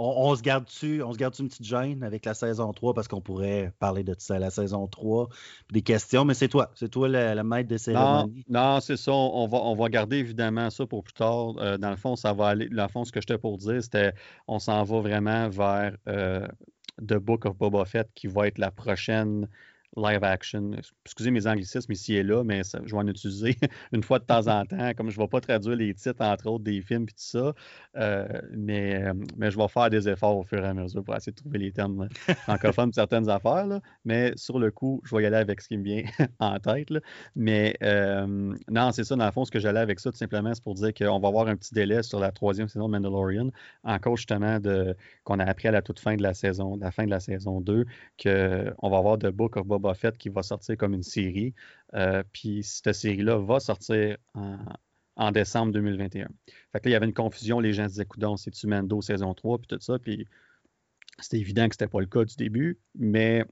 [0.00, 3.20] on, se garde-tu on se garde une petite gêne avec la saison 3 parce qu'on
[3.20, 5.28] pourrait parler de ça, la saison 3,
[5.70, 8.44] des questions, mais c'est toi, c'est toi le, maître des cérémonies.
[8.48, 11.54] Non, c'est ça, on va, on va garder évidemment ça pour plus tard.
[11.58, 13.82] Euh, dans le fond, ça va aller, dans le fond, ce que j'étais pour dire,
[13.82, 14.14] c'était
[14.48, 16.46] on s'en va vraiment vers euh,
[16.98, 19.48] The Book of Boba Fett qui va être la prochaine
[19.96, 20.72] live action.
[21.04, 23.56] Excusez mes anglicismes ici et là, mais je vais en utiliser
[23.92, 24.92] une fois de temps en temps.
[24.96, 27.52] Comme je ne vais pas traduire les titres, entre autres, des films et tout ça,
[27.96, 31.16] euh, mais, euh, mais je vais faire des efforts au fur et à mesure pour
[31.16, 32.08] essayer de trouver les termes
[32.42, 33.80] francophones de certaines affaires.
[34.04, 36.04] Mais sur le coup, je vais y aller avec ce qui me vient
[36.38, 36.88] en tête.
[37.34, 40.54] Mais euh, non, c'est ça, dans le fond, ce que j'allais avec ça, tout simplement,
[40.54, 43.50] c'est pour dire qu'on va avoir un petit délai sur la troisième saison de Mandalorian,
[43.82, 47.04] encore justement de qu'on a appris à la toute fin de la saison, la fin
[47.04, 47.84] de la saison 2,
[48.22, 49.79] qu'on va avoir The Book of Bob
[50.18, 51.54] Qui va sortir comme une série.
[51.94, 54.16] Euh, puis cette série-là va sortir
[55.16, 56.28] en, décembre 2021.
[56.72, 57.60] Fait que là, il y avait une confusion.
[57.60, 59.98] Les gens se disaient, coudon, c'est-tu Mando saison 3, puis tout ça.
[59.98, 60.26] Puis
[61.18, 63.44] c'était évident que c'était pas le cas du début, mais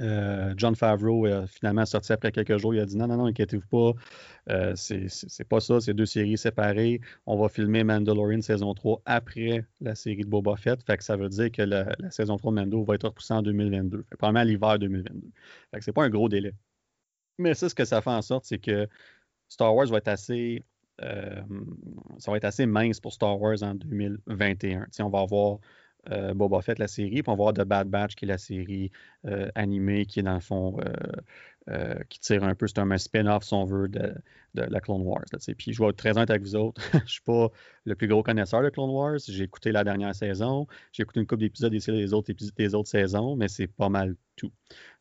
[0.00, 2.74] euh, John Favreau a finalement sorti après quelques jours.
[2.74, 3.92] Il a dit non, non, non, inquiétez-vous pas.
[4.50, 7.00] Euh, c'est pas ça, c'est deux séries séparées.
[7.26, 10.82] On va filmer Mandalorian saison 3 après la série de Boba Fett.
[10.84, 13.42] Fait que ça veut dire que la, saison 3 de Mando va être repoussée en
[13.42, 14.04] 2022.
[14.08, 15.28] Fait probablement l'hiver 2022.
[15.70, 16.52] Fait que c'est pas un gros délai.
[17.38, 18.88] Mais ça, ce que ça fait en sorte, c'est que
[19.48, 20.64] Star Wars va être assez.
[21.00, 21.42] Euh,
[22.18, 24.86] ça va être assez mince pour Star Wars en 2021.
[25.00, 25.58] on va avoir
[26.10, 28.38] euh, Boba Fett, la série, puis on va voir The Bad Batch, qui est la
[28.38, 28.90] série
[29.26, 30.78] euh, animée, qui est dans le fond,
[31.70, 34.14] euh, qui tire un peu, c'est un, spin-off, si on veut, de,
[34.54, 35.24] la Clone Wars.
[35.58, 37.48] puis je vais être très honnête avec vous autres, je ne suis pas
[37.84, 39.18] le plus gros connaisseur de Clone Wars.
[39.28, 43.36] J'ai écouté la dernière saison, j'ai écouté une couple d'épisodes des, autres, des autres saisons,
[43.36, 44.52] mais c'est pas mal tout.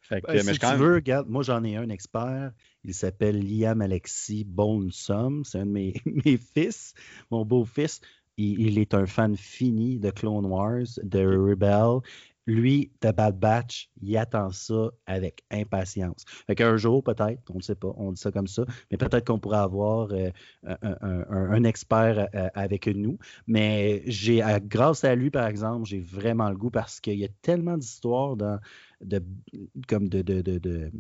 [0.02, 2.52] Fait que, si tu veux, regarde, moi j'en ai un expert,
[2.84, 5.94] il s'appelle Liam Alexis Bonesum, c'est un de mes,
[6.26, 6.94] mes fils,
[7.32, 8.02] mon beau-fils
[8.38, 12.00] il, est un fan fini de Clone Wars, de Rebel.
[12.46, 16.24] Lui, The Bad Batch, il attend ça avec impatience.
[16.26, 19.28] Fait qu'un jour, peut-être, on ne sait pas, on dit ça comme ça, mais peut-être
[19.28, 20.32] qu'on pourrait avoir euh,
[20.64, 23.18] un, expert euh, avec nous.
[23.48, 27.30] Mais j'ai, grâce à lui, par exemple, j'ai vraiment le goût parce qu'il y a
[27.42, 28.60] tellement d'histoires dans,
[29.02, 29.22] de,
[29.90, 30.92] comme de, de, de,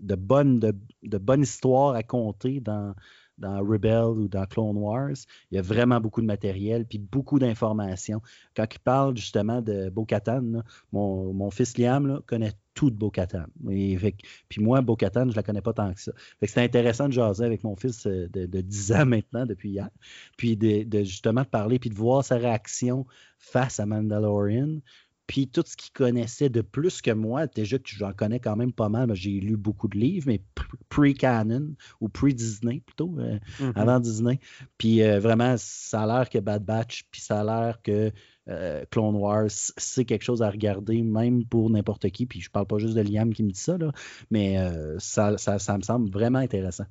[0.00, 2.94] de, bonnes, de, bonnes histoires à compter dans,
[3.38, 5.16] dans Rebel ou dans Clone Wars.
[5.50, 8.22] Il y a vraiment beaucoup de matériel, puis beaucoup d'informations.
[8.54, 13.46] Quand il parle justement de Bo-Katan, mon, fils Liam connaît tout de Bo-Katan.
[13.64, 16.12] Puis moi, Bo-Katan, je la connais pas tant que ça.
[16.42, 19.88] c'est intéressant de jaser avec mon fils euh, de, 10 ans maintenant, depuis hier,
[20.36, 23.06] puis de, de justement parler, puis de voir sa réaction
[23.38, 24.80] face à Mandalorian.
[25.26, 28.72] Puis tout ce qu'il connaissait de plus que moi, déjà que j'en connais quand même
[28.72, 30.40] pas mal, j'ai lu beaucoup de livres, mais
[30.88, 33.72] pre-canon ou pre-Disney plutôt, euh, mm-hmm.
[33.74, 34.38] avant Disney.
[34.78, 38.12] Puis euh, vraiment, ça a l'air que Bad Batch, puis ça a l'air que
[38.48, 42.26] euh, Clone Wars, c'est quelque chose à regarder, même pour n'importe qui.
[42.26, 43.90] Puis je parle pas juste de Liam qui me dit ça, là,
[44.30, 44.56] mais
[44.98, 46.86] ça, ça, ça, me semble vraiment intéressant.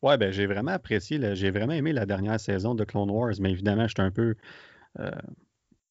[0.00, 3.50] Ouais, ben j'ai vraiment apprécié, j'ai vraiment aimé la dernière saison de Clone Wars, mais
[3.50, 4.36] évidemment, j'étais un peu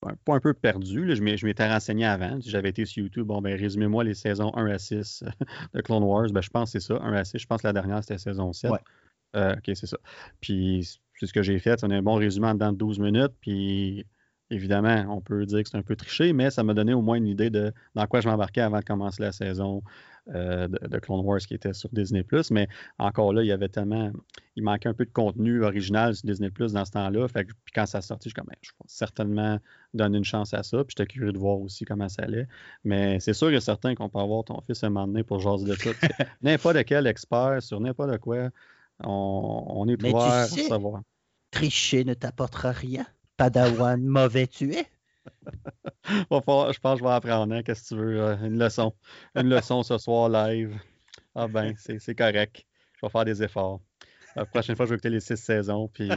[0.02, 1.16] pas un peu perdu.
[1.16, 2.38] Je m'étais renseigné avant.
[2.42, 3.28] J'avais été sur YouTube.
[3.28, 5.24] Bon, ben, résumez-moi les saisons 1 à 6
[5.74, 6.30] de Clone Wars.
[6.32, 7.40] Ben, je pense que c'est ça, 1 à 6.
[7.40, 8.72] Je pense que la dernière, c'était saison 7.
[9.36, 9.98] Euh, OK, c'est ça.
[10.40, 11.80] Puis, c'est ce que j'ai fait.
[11.80, 13.34] C'est un bon résumé en dedans de 12 minutes.
[13.42, 14.06] Puis,
[14.50, 17.18] évidemment, on peut dire que c'est un peu triché, mais ça m'a donné au moins
[17.18, 19.84] une idée de dans quoi je m'embarquais avant de commencer la saison.
[20.36, 22.26] Euh, de, Clone Wars qui était sur Disney+.
[22.52, 22.68] Mais
[23.00, 24.12] encore là, il y avait tellement...
[24.56, 27.28] Il manquait un peu de contenu original sur Disney+, dans ce temps-là.
[27.28, 29.60] Fait puis quand ça sortit, je comme, je vais certainement
[29.94, 30.84] donner une chance à ça.
[30.84, 32.48] Puis j'étais curieux de voir aussi comment ça allait.
[32.84, 35.66] Mais c'est sûr que certain qu'on peut avoir ton fils un moment donné pour jaser
[35.66, 35.92] de ça.
[36.42, 38.50] n'importe quel expert sur n'importe quoi,
[39.04, 41.02] on, est ouvert à savoir.
[41.52, 43.06] Tricher ne t'apportera rien.
[43.38, 44.88] Padawan mauvais tu es
[46.10, 47.54] je pense que je vais apprendre.
[47.54, 48.22] Hein, qu'est-ce que tu veux?
[48.22, 48.94] Euh, une leçon.
[49.36, 50.80] Une leçon ce soir live.
[51.36, 52.66] Ah ben, c'est correct.
[52.96, 53.82] Je vais faire des efforts.
[54.36, 56.10] La prochaine fois, je vais écouter les six saisons, puis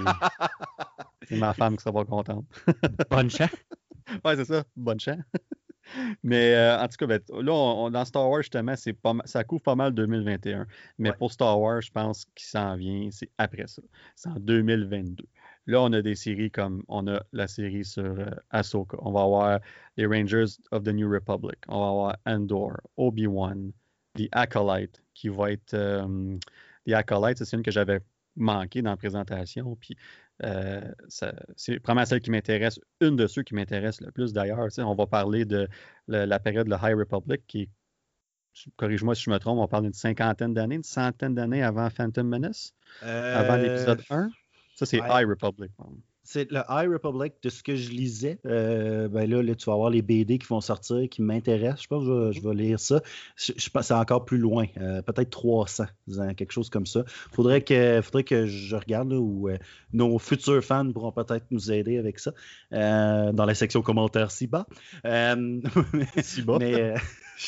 [1.29, 2.44] c'est ma femme qui sera pas contente.
[3.11, 3.51] Bonne chance.
[4.25, 4.64] Ouais, c'est ça.
[4.77, 5.23] Bonne chance.
[6.23, 9.75] Mais euh, en tout cas, ben, là, dans Star Wars, justement, pas, ça couvre pas
[9.75, 10.66] mal 2021.
[10.99, 13.83] Mais pour Star Wars, je pense qu'il s'en vient, c'est après ça.
[14.14, 15.25] C'est en 2022.
[15.66, 18.96] Là, on a des séries comme on a la série sur euh, Ahsoka.
[19.01, 19.61] On va avoir
[19.96, 21.59] les Rangers of the New Republic.
[21.68, 23.73] On va avoir Andor, Obi-Wan,
[24.16, 25.75] The Acolyte, qui va être.
[25.75, 26.38] Euh,
[26.87, 28.01] The Acolyte, c'est une que j'avais
[28.37, 29.77] manqué dans la présentation.
[29.77, 29.96] Puis
[30.42, 34.66] euh, c'est vraiment celle qui m'intéresse, une de ceux qui m'intéresse le plus d'ailleurs.
[34.79, 35.68] On va parler de
[36.09, 37.68] la, période de la High Republic qui
[38.77, 42.27] corrige-moi si je me trompe, on parle d'une cinquantaine d'années, une centaine d'années avant Phantom
[42.27, 44.31] Menace, avant l'épisode 1.
[44.81, 45.71] Ça, c'est High Republic.
[46.23, 48.38] C'est le High Republic de ce que je lisais.
[48.47, 51.83] Euh, ben là, là, tu vas avoir les BD qui vont sortir, qui m'intéressent.
[51.83, 53.03] Je pense que je, vais lire ça.
[53.37, 55.85] Je, pense que c'est encore plus loin, euh, peut-être 300,
[56.35, 57.05] quelque chose comme ça.
[57.31, 59.59] Faudrait que, faudrait que je regarde où euh,
[59.93, 62.33] nos futurs fans pourront peut-être nous aider avec ça
[62.71, 64.66] dans la section commentaires si bas.
[66.23, 66.57] si bas.
[66.59, 66.95] Mais,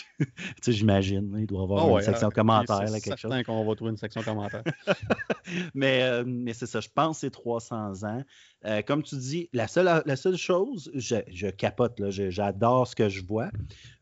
[0.19, 0.27] tu
[0.63, 3.43] sais, j'imagine, il doit y avoir ah une section commentaires, là, quelque chose.
[3.45, 4.63] qu'on va trouver une section commentaires.
[5.75, 8.23] mais, euh, mais c'est ça, je pense que c'est 300 ans.
[8.65, 13.25] Euh, comme tu dis, la seule, la seule chose, je, capote, j'adore ce que je
[13.25, 13.51] vois.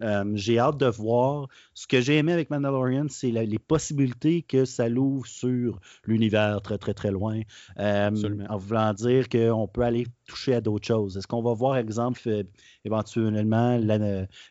[0.03, 1.49] Euh, j'ai hâte de voir.
[1.73, 6.77] Ce que j'ai aimé avec Mandalorian, c'est les possibilités que ça l'ouvre sur l'univers très,
[6.77, 7.41] très, très loin.
[7.79, 11.17] en voulant dire qu'on peut aller toucher à d'autres choses.
[11.17, 12.45] Est-ce qu'on va voir, exemple,
[12.85, 13.79] éventuellement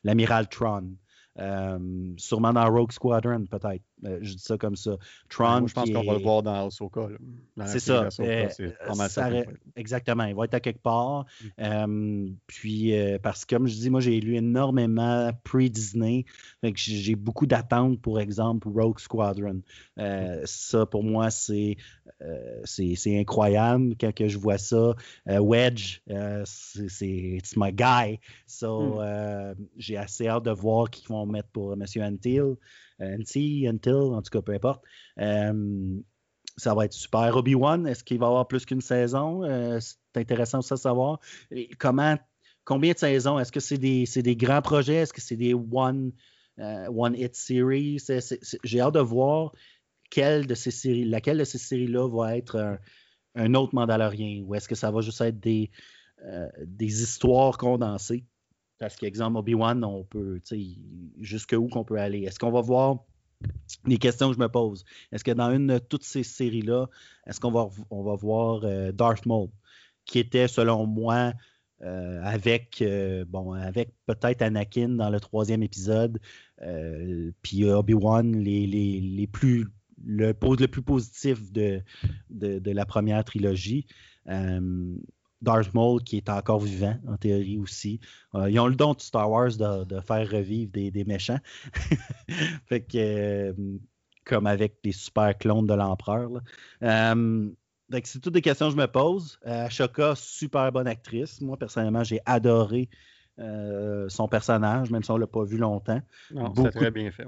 [0.03, 0.95] l'amiral Tron?
[1.39, 3.83] Euh, sûrement dans Rogue Squadron, peut-être.
[4.05, 4.97] Euh, je dis ça comme ça.
[5.29, 5.67] Tron.
[5.67, 7.07] je pense qu'on va le voir dans Ahsoka.
[7.65, 8.07] C'est ça.
[8.19, 9.43] Euh,
[9.75, 10.23] exactement.
[10.25, 11.25] Il va être à quelque part.
[11.57, 12.33] Mm.
[12.47, 16.25] puis, parce que comme je dis, moi, j'ai lu énormément pre-Disney.
[16.75, 19.61] J'ai beaucoup d'attentes, pour exemple, Rogue Squadron.
[20.45, 21.77] ça, pour moi, c'est
[23.07, 24.95] incroyable quand que je vois ça.
[25.27, 25.99] Wedge,
[26.45, 28.19] c'est it's my guy.
[28.47, 29.55] So, mm.
[29.77, 31.83] j'ai assez hâte de voir qu'ils vont mettre pour M.
[32.01, 32.55] Antil,
[33.01, 34.83] Antil, Antil, en tout cas, peu importe.
[35.19, 35.99] Euh,
[36.57, 37.35] ça va être super.
[37.35, 39.43] Obi-Wan, est-ce qu'il va avoir plus qu'une saison?
[39.43, 41.19] Euh, c'est intéressant ça de savoir.
[41.77, 42.17] comment,
[42.65, 43.39] combien de saisons?
[43.39, 44.95] Est-ce que c'est des, grands projets?
[44.95, 46.11] Est-ce que c'est des one,
[46.59, 47.99] euh, one hit series?
[48.63, 49.53] J'ai hâte de voir
[50.15, 52.79] de ces séries, laquelle de ces séries-là va être
[53.35, 54.43] un, autre Mandalorien?
[54.43, 55.69] Ou est-ce que ça va juste être des
[57.03, 58.25] histoires condensées?
[58.79, 60.67] Parce qu'exemple, Obi-Wan, on peut, tu sais,
[61.19, 62.23] jusqu'où qu'on peut aller?
[62.23, 63.03] Est-ce qu'on va voir
[63.85, 64.85] les questions que je me pose?
[65.11, 66.87] Est-ce que dans une de toutes ces séries-là,
[67.27, 69.49] est-ce qu'on va, on va voir euh, Darth Maul,
[70.05, 71.33] qui était, selon moi,
[71.81, 76.19] euh, avec, euh, bon, avec peut-être Anakin dans le troisième épisode,
[77.41, 79.67] puis Obi-Wan, les, les, les, plus,
[80.05, 81.81] le, le plus positif de,
[82.29, 83.85] de, de la première trilogie.
[85.41, 87.99] Darth Maul qui est encore vivant, en théorie aussi.
[88.35, 91.39] Euh, ils ont le don de Star Wars de, faire revivre des, méchants.
[92.65, 93.53] fait que, euh,
[94.25, 96.29] comme avec des super clones de l'empereur.
[96.83, 97.49] Euh,
[98.03, 99.39] c'est toutes des questions que je me pose.
[99.47, 101.41] Euh, Ashoka, super bonne actrice.
[101.41, 102.89] Moi, personnellement, j'ai adoré
[104.09, 106.01] son personnage, même si on ne l'a pas vu longtemps.
[106.57, 107.23] c'est très bien fait.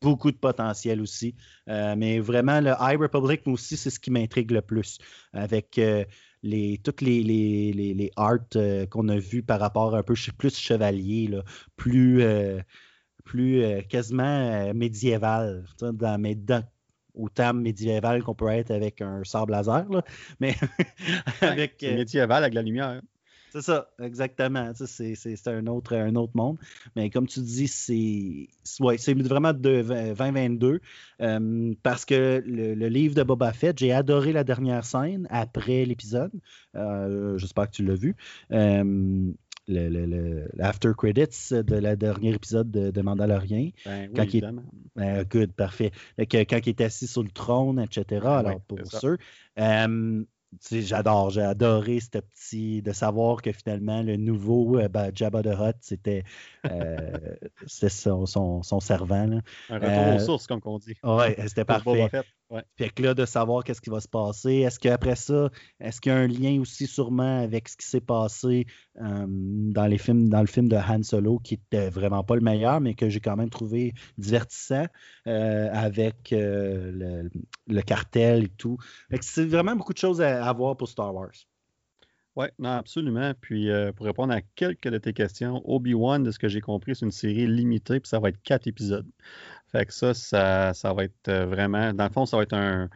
[0.00, 1.34] Beaucoup de potentiel aussi.
[1.66, 4.98] mais vraiment, le High Republic, moi aussi, c'est ce qui m'intrigue le plus.
[5.32, 5.80] Avec
[6.42, 10.56] les, toutes les, les, les, arts euh, qu'on a vues par rapport un peu plus
[10.56, 11.42] chevalier, là,
[11.76, 12.60] plus, euh,
[13.24, 16.64] plus euh, quasiment médiéval, dans, mais dans,
[17.14, 20.02] autant médiéval qu'on peut être avec un sable laser, là,
[20.40, 20.54] mais
[21.40, 21.82] avec...
[21.82, 23.00] médiéval avec la lumière.
[23.58, 24.70] C'est ça, exactement.
[24.76, 26.58] C'est un autre, un autre monde.
[26.94, 28.46] Mais comme tu dis, c'est
[28.80, 30.80] ouais, vraiment de 2022
[31.20, 36.30] euh, parce que le, livre de Boba Fett, j'ai adoré la dernière scène après l'épisode.
[36.76, 38.14] Euh, J'espère que tu l'as vu.
[38.52, 39.32] Euh,
[39.66, 43.70] l'after credits de la dernière épisode de, de Mandalorian.
[43.84, 44.48] Ben, quand il,
[44.94, 45.90] ben, good, parfait.
[46.16, 48.04] quand il est assis sur le trône, etc.
[48.22, 49.18] Ben alors, pour ceux.
[49.58, 50.24] Euh,
[50.70, 55.54] j'adore, j'ai adoré ce petit de savoir que finalement le nouveau euh, ben, Jabba the
[55.58, 56.24] Hutt, c'était
[56.66, 59.26] euh, son, son, son, servant.
[59.26, 59.40] Là.
[59.68, 60.94] Un retour aux euh, sources, comme on dit.
[61.02, 62.10] Oui, c'était parfait.
[62.50, 62.62] Ouais.
[62.76, 64.54] Fait que là, de savoir qu'est-ce qui va se passer.
[64.56, 68.00] Est-ce qu'après ça, est-ce qu'il y a un lien aussi sûrement avec ce qui s'est
[68.00, 72.40] passé dans les films, dans le film de Han Solo, qui était vraiment pas le
[72.40, 74.86] meilleur, mais que j'ai quand même trouvé divertissant
[75.26, 77.28] avec le,
[77.66, 78.78] le, cartel et tout.
[79.20, 81.32] c'est vraiment beaucoup de choses à, à voir pour Star Wars.
[82.38, 83.32] Oui, non, absolument.
[83.40, 86.94] Puis euh, pour répondre à quelques de tes questions, Obi-Wan, de ce que j'ai compris,
[86.94, 89.10] c'est une série limitée, puis ça va être quatre épisodes.
[89.70, 91.92] Fait que ça, ça, ça va être euh, vraiment.
[91.92, 92.88] Dans le fond, ça va être un,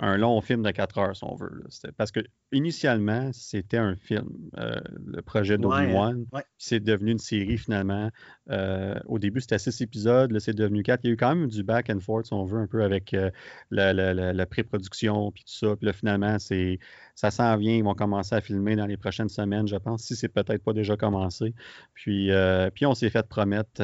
[0.00, 1.64] un long film de 4 heures, si on veut.
[1.96, 6.26] Parce que initialement, c'était un film, euh, le projet d'Obi-Wan.
[6.58, 8.10] C'est devenu une série finalement.
[8.50, 11.00] Euh, au début, c'était 6 épisodes, là, c'est devenu 4.
[11.04, 12.82] Il y a eu quand même du back and forth, si on veut, un peu
[12.82, 13.30] avec euh,
[13.70, 15.76] la, pré-production, puis tout ça.
[15.76, 16.80] Puis là, finalement, c'est,
[17.14, 17.76] ça s'en vient.
[17.76, 20.72] Ils vont commencer à filmer dans les prochaines semaines, je pense, si c'est peut-être pas
[20.72, 21.54] déjà commencé.
[21.94, 22.30] Puis,
[22.74, 23.80] puis on s'est fait promettre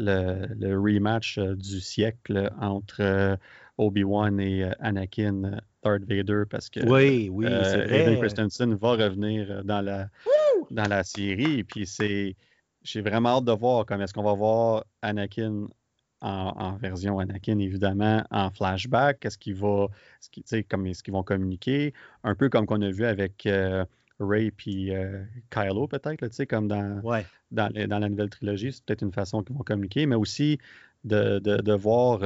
[0.00, 3.38] le, rematch du siècle entre
[3.80, 9.64] Obi-Wan et euh, Anakin euh, Darth Vader parce que oui, oui, euh, Christensen va revenir
[9.64, 10.08] dans la,
[10.70, 11.64] dans la série.
[11.64, 12.36] Puis c'est.
[12.82, 15.66] J'ai vraiment hâte de voir comment est-ce qu'on va voir Anakin
[16.22, 19.24] en, version Anakin, évidemment, en flashback.
[19.26, 19.36] Est-ce
[20.62, 21.92] comme qu'ils vont communiquer?
[22.24, 23.46] Un peu comme qu'on a vu avec
[24.20, 24.52] Ray et
[25.50, 27.02] Kylo, peut-être, comme dans,
[27.50, 28.72] dans, dans, la nouvelle trilogie.
[28.72, 30.58] C'est peut-être une façon qu'ils vont communiquer, mais aussi
[31.04, 32.22] de, de, voir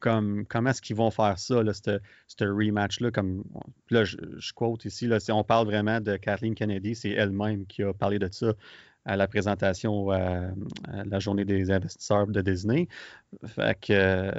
[0.00, 1.62] comme, comment est-ce qu'ils vont faire ça,
[2.26, 3.10] ce rematch-là?
[3.10, 3.44] Comme,
[3.90, 4.16] là, je,
[4.54, 8.18] quote ici, là, si on parle vraiment de Kathleen Kennedy, c'est elle-même qui a parlé
[8.18, 8.54] de ça
[9.04, 10.50] à la présentation à,
[11.04, 12.88] la journée des investisseurs de Disney.
[13.46, 14.32] Fait que euh,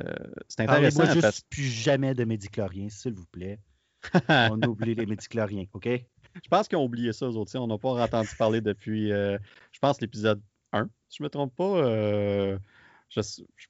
[0.47, 1.05] c'est intéressant.
[1.05, 3.59] Moi, juste plus jamais de médicloriens, s'il vous plaît.
[4.29, 5.87] on oublie les médicloriens, OK?
[5.87, 7.57] Je pense qu'ils ont oublié ça, eux autres.
[7.57, 9.37] On n'a pas entendu parler depuis, euh,
[9.71, 11.63] je pense, l'épisode 1, si je ne me trompe pas.
[11.63, 12.57] Euh,
[13.09, 13.21] je,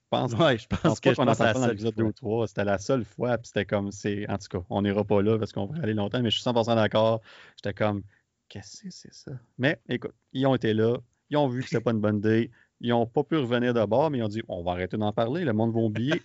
[0.09, 2.47] pense, ouais, je pense, que, qu'on a pas dans l'épisode 2 ou 3.
[2.47, 5.37] C'était la seule fois, puis c'était comme, c'est, en tout cas, on n'ira pas là
[5.39, 7.21] parce qu'on va aller longtemps, mais je suis 100% d'accord.
[7.55, 8.03] J'étais comme,
[8.49, 9.31] qu'est-ce que c'est ça?
[9.57, 10.97] Mais écoute, ils ont été là,
[11.29, 13.83] ils ont vu que c'était pas une bonne idée, ils n'ont pas pu revenir de
[13.85, 16.21] bord, mais ils ont dit, on va arrêter d'en parler, le monde va oublier.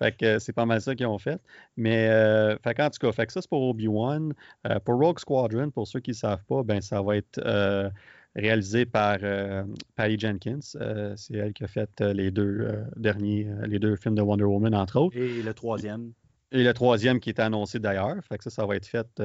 [0.00, 1.40] Fait que c'est pas mal ça qu'ils ont fait.
[1.76, 4.32] Mais, euh, fait en tout cas, fait que ça, c'est pour Obi-Wan.
[4.66, 7.90] Euh, pour Rogue Squadron, pour ceux qui ne savent pas, ben, ça va être euh,
[8.34, 9.62] réalisé par euh,
[9.96, 10.60] Patty Jenkins.
[10.76, 14.44] Euh, c'est elle qui a fait euh, les deux derniers, les deux films de Wonder
[14.44, 15.16] Woman, entre autres.
[15.18, 16.12] Et le troisième.
[16.52, 18.16] Et le troisième qui est annoncé d'ailleurs.
[18.26, 19.22] Fait que ça, ça va être fait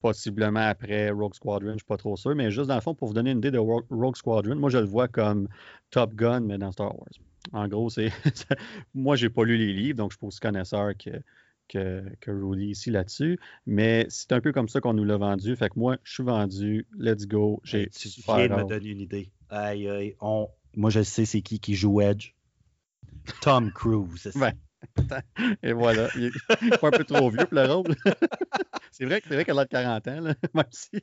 [0.00, 2.94] possiblement après Rogue Squadron, je ne suis pas trop sûr, mais juste dans le fond,
[2.94, 5.48] pour vous donner une idée de Rogue Squadron, moi je le vois comme
[5.90, 7.08] Top Gun, mais dans Star Wars.
[7.52, 8.10] En gros, c'est.
[8.94, 11.10] moi, j'ai pas lu les livres, donc je suis pas aussi connaisseur que
[11.68, 13.38] que, Rudy ici là-dessus.
[13.66, 15.54] Mais c'est un peu comme ça qu'on nous l'a vendu.
[15.56, 16.86] Fait que moi, je suis vendu.
[16.98, 17.60] Let's go.
[17.64, 19.30] J'ai tu viens de me donner une idée.
[19.50, 20.48] Aïe, aïe, on...
[20.76, 22.32] Moi, je sais c'est qui qui joue Edge.
[23.40, 24.32] Tom Cruise.
[25.62, 26.08] Et voilà.
[26.16, 27.94] Il est pas un peu trop vieux pour le rôle.
[28.90, 31.02] c'est vrai, vrai qu'elle a 40 ans, là, même si.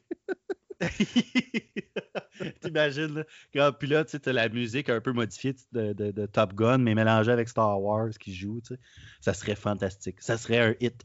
[2.62, 3.24] T'imagines,
[3.54, 3.72] là.
[3.72, 7.50] Puis là, tu sais, la musique un peu modifiée de, Top Gun, mais mélangée avec
[7.50, 8.80] Star Wars qui joue, tu sais.
[9.22, 10.22] Ça serait fantastique.
[10.22, 11.04] Ça serait un hit.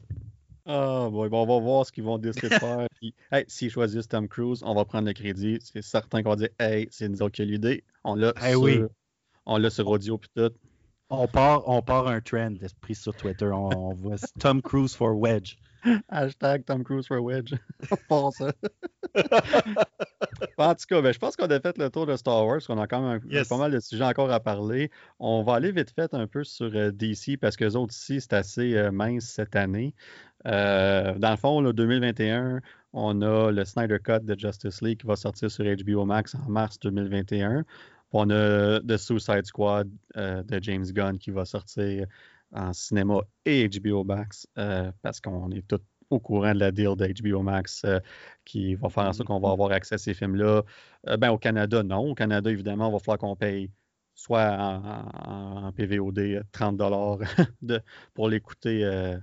[0.65, 2.87] Ah, bon, on va voir ce qu'ils vont décider de faire.
[3.01, 5.59] Puis, hey, s'ils choisissent Tom Cruise, on va prendre le crédit.
[5.61, 7.83] C'est certain qu'on va dire, hey, c'est nous autres qui l'idée.
[8.03, 8.89] On l'a sur,
[9.45, 10.51] on l'a sur audio puis tout.
[11.09, 13.49] On part, on part un trend d'esprit sur Twitter.
[13.51, 15.57] On, voit Tom Cruise for Wedge.
[16.09, 17.53] Hashtag Tom Cruise for Wedge.
[18.09, 18.53] Ça.
[20.57, 22.79] en tout cas, ben, je pense qu'on a fait le tour de Star Wars, qu'on
[22.79, 24.91] a quand même pas mal de sujets encore à parler.
[25.19, 28.21] On va aller vite fait un peu sur euh, DC parce que les autres ici,
[28.21, 29.93] c'est assez euh, mince cette année.
[30.47, 32.61] Euh, dans le fond, le 2021,
[32.93, 36.49] on a le Snyder Cut de Justice League qui va sortir sur HBO Max en
[36.49, 37.63] mars 2021.
[38.13, 42.07] On a The Suicide Squad de James Gunn qui va sortir
[42.53, 44.47] en cinéma et HBO Max
[45.01, 45.81] parce qu'on est tous
[46.11, 47.99] au courant de la deal d'HBO Max euh,
[48.45, 49.53] qui va faire en sorte qu'on va mm-hmm.
[49.53, 50.63] avoir accès à ces films-là.
[51.07, 52.11] Euh, ben, au Canada, non.
[52.11, 53.71] Au Canada, évidemment, il va falloir qu'on paye
[54.13, 54.51] soit
[55.25, 57.19] en, PVOD 30 dollars
[58.13, 59.17] pour l'écouter euh,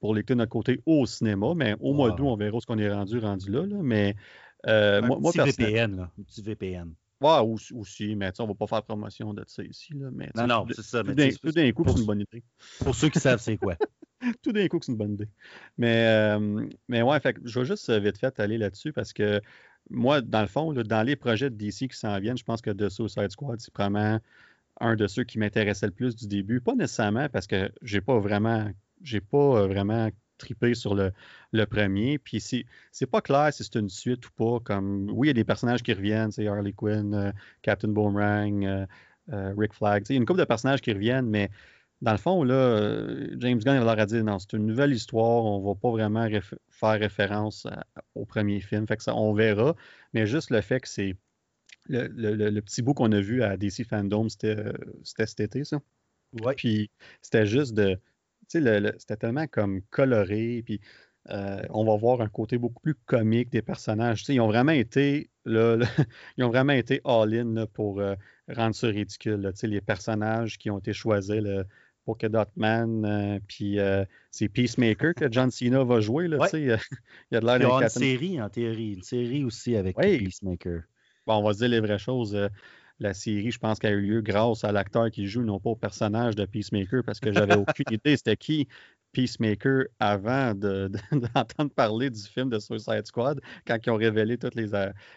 [0.00, 2.78] pour l'écouter de notre côté au cinéma, mais au mois d'août, on verra ce qu'on
[2.78, 3.62] est rendu rendu là.
[3.80, 4.16] Mais
[4.64, 6.10] un moi, petit VPN, là.
[6.18, 6.92] Un petit VPN.
[7.20, 7.38] Ouais,
[7.74, 9.94] aussi, mais on ne va pas faire promotion de ça ici.
[9.94, 11.02] Là, mais, non, non, c'est ça.
[11.02, 11.30] Tout d'un
[11.72, 12.42] coup, c'est une bonne idée.
[12.80, 13.76] Pour ceux qui savent c'est quoi.
[14.42, 15.28] Tout d'un coup, c'est une bonne idée.
[15.78, 19.40] Mais, euh, mais ouais, fait, je vais juste euh, vite fait aller là-dessus parce que
[19.90, 22.70] moi, dans le fond, dans les projets de DC qui s'en viennent, je pense que
[22.70, 24.18] The Suicide Squad, c'est vraiment
[24.80, 26.60] un de ceux qui m'intéressait le plus du début.
[26.60, 28.70] Pas nécessairement parce que j'ai pas vraiment
[29.02, 30.08] j'ai pas euh, vraiment
[30.38, 31.12] tripé sur le,
[31.52, 32.18] le premier.
[32.18, 34.60] Puis c'est pas clair si c'est une suite ou pas.
[34.60, 37.32] Comme oui, il y a des personnages qui reviennent, c'est Harley Quinn,
[37.62, 38.86] Captain Boomerang,
[39.28, 40.04] Rick Flag.
[40.08, 41.50] Il y a une couple de personnages qui reviennent, mais
[42.04, 44.92] dans le fond, là, euh, James Gunn il leur a dit non, c'est une nouvelle
[44.92, 46.28] histoire, on va pas vraiment
[46.68, 47.66] faire référence
[48.14, 48.86] au premier film.
[48.86, 49.74] Fait que ça, on verra.
[50.12, 51.16] Mais juste le fait que c'est
[51.88, 54.72] le, petit bout qu'on a vu à DC Fandom, c'était
[55.04, 55.80] cet été, ça.
[56.42, 56.54] Ouais.
[56.54, 56.90] Puis
[57.22, 57.98] c'était juste de.
[58.48, 60.62] C'était tellement comme coloré.
[60.64, 60.80] Puis
[61.30, 64.20] euh, on va voir un côté beaucoup plus comique des personnages.
[64.20, 65.30] Tu sais, ils ont vraiment été.
[65.44, 65.78] Là,
[66.36, 68.14] ils ont vraiment été all-in pour euh,
[68.48, 69.50] rendre ça ridicule.
[69.52, 71.40] Tu sais, les personnages qui ont été choisis.
[71.40, 71.64] Là,
[72.04, 73.78] Polka Dot Man, euh, puis
[74.30, 76.28] c'est Peacemaker que John Cena va jouer.
[76.28, 76.70] Là, il y
[77.36, 80.82] a de l'air Il y a une série en théorie, une série aussi avec Peacemaker.
[81.26, 82.36] Bon, on va se dire les vraies choses.
[83.04, 85.60] Euh, la série, je pense qu'elle a eu lieu grâce à l'acteur qui joue, non
[85.60, 88.68] pas au personnage de Peacemaker, parce que j'avais aucune idée c'était qui
[89.12, 94.68] Peacemaker avant d'entendre parler du film de Suicide Squad, quand ils ont révélé tous les,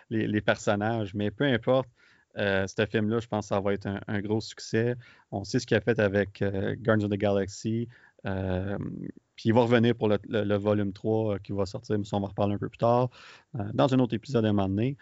[0.09, 1.13] les personnages.
[1.15, 1.89] Mais peu importe,
[2.38, 4.95] euh, ce film-là, je pense que ça va être un, gros succès.
[5.31, 7.88] On sait ce qu'il a fait avec euh, Guardians of the Galaxy.
[8.26, 8.78] Euh,
[9.36, 12.28] puis il va revenir pour le, volume 3 qui va sortir, mais ça, on va
[12.28, 13.09] reparler un peu plus tard,
[13.74, 14.97] dans un autre épisode à un moment donné.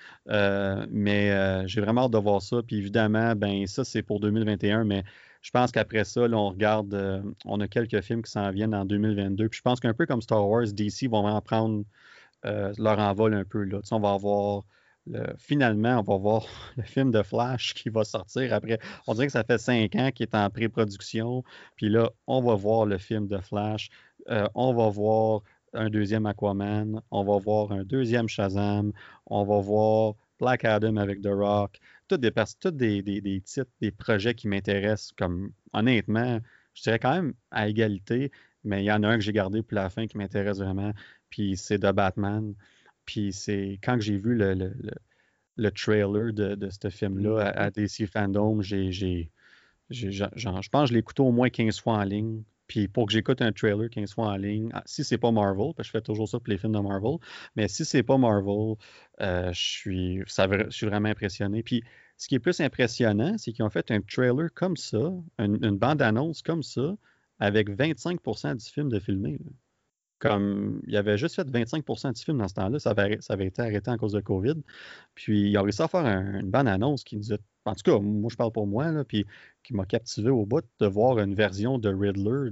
[0.91, 2.61] mais j'ai vraiment hâte de voir ça.
[2.61, 5.03] Puis évidemment, ben ça, c'est pour 2021, mais
[5.41, 8.83] je pense qu'après ça, là, on regarde, on a quelques films qui s'en viennent en
[8.83, 9.47] 2022.
[9.47, 11.85] Puis je pense qu'un peu comme Star Wars, DC vont vraiment prendre
[12.43, 13.63] leur envol un peu.
[13.63, 13.79] Là.
[13.91, 14.63] on va avoir
[15.37, 16.45] finalement, on va voir
[16.77, 18.79] le film de Flash qui va sortir après.
[19.07, 21.43] On dirait que ça fait cinq ans qu'il est en pré-production.
[21.75, 23.89] Puis là, on va voir le film de Flash.
[24.29, 25.41] Euh, on va voir
[25.73, 27.01] un deuxième Aquaman.
[27.11, 28.91] On va voir un deuxième Shazam.
[29.27, 31.79] On va voir Black Adam avec The Rock.
[32.07, 35.11] Toutes des, toutes des, des, titres, des projets qui m'intéressent.
[35.17, 36.39] Comme honnêtement,
[36.73, 38.31] je dirais quand même à égalité.
[38.63, 40.91] Mais il y en a un que j'ai gardé pour la fin qui m'intéresse vraiment.
[41.29, 42.55] Puis c'est The Batman.
[43.05, 44.73] Puis c'est quand j'ai vu le, le,
[45.57, 48.01] le, trailer de, de ce film-là à, mm-hmm.
[48.01, 49.31] DC Fandom, j'ai, j'ai,
[49.89, 52.43] je pense que je l'ai écouté au moins 15 fois en ligne.
[52.67, 55.73] Puis pour que j'écoute un trailer 15 fois en ligne, ah, si c'est pas Marvel,
[55.75, 57.17] parce que je fais toujours ça pour les films de Marvel,
[57.55, 58.75] mais si c'est pas Marvel,
[59.21, 61.61] euh, je, suis, ça, je suis vraiment impressionné.
[61.61, 61.83] Puis
[62.17, 66.41] ce qui est plus impressionnant, c'est qu'ils ont fait un trailer comme ça, une, bande-annonce
[66.41, 66.95] comme ça,
[67.39, 69.39] avec 25% du film de filmé.
[70.19, 73.91] Comme il avait juste fait 25% du film dans ce temps-là, ça avait, été arrêté
[73.91, 74.55] à cause de COVID.
[75.13, 77.37] Puis il a réussi à faire une bonne annonce qui nous a.
[77.65, 79.25] En tout cas, moi je parle pour moi, puis
[79.63, 82.51] qui m'a captivé au bout de voir une version de Riddler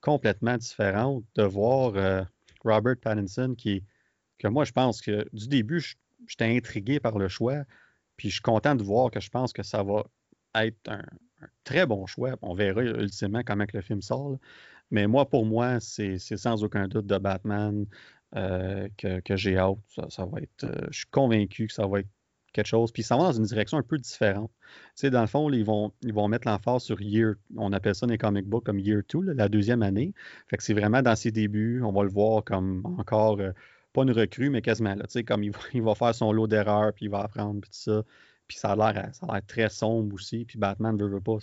[0.00, 2.22] complètement différente, de voir euh,
[2.64, 3.82] Robert Pattinson qui.
[4.38, 5.82] que moi je pense que du début,
[6.26, 7.64] j'étais intrigué par le choix.
[8.16, 10.04] Puis je suis content de voir que je pense que ça va
[10.54, 11.02] être un,
[11.64, 12.36] très bon choix.
[12.42, 14.38] On verra ultimement comment le film sort.
[14.90, 17.86] Mais moi, pour moi, c'est sans aucun doute de Batman
[18.36, 19.78] euh, que, j'ai hâte.
[20.08, 22.08] Ça, va être, euh, je suis convaincu que ça va être
[22.52, 22.92] quelque chose.
[22.92, 24.50] Puis ça va dans une direction un peu différente.
[24.96, 28.06] Tu dans le fond, ils, vont, ils vont mettre l'emphase sur Year, on appelle ça
[28.06, 30.12] dans les comic books comme Year 2, la deuxième année.
[30.48, 31.82] Fait que c'est vraiment dans ses débuts.
[31.82, 33.52] On va le voir comme encore, euh,
[33.92, 35.06] pas une recrue, mais quasiment là.
[35.06, 37.70] Tu comme il va, il va faire son lot d'erreurs, puis il va apprendre, puis
[37.70, 38.02] tout ça.
[38.48, 39.12] Puis ça a l'air
[39.46, 40.44] très sombre aussi.
[40.44, 41.38] Puis Batman ne veut, veut pas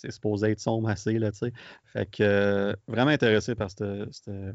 [0.00, 1.52] c'est supposé être sombre assez, là, tu sais.
[1.84, 4.52] Fait que euh, vraiment intéressé par cette, euh,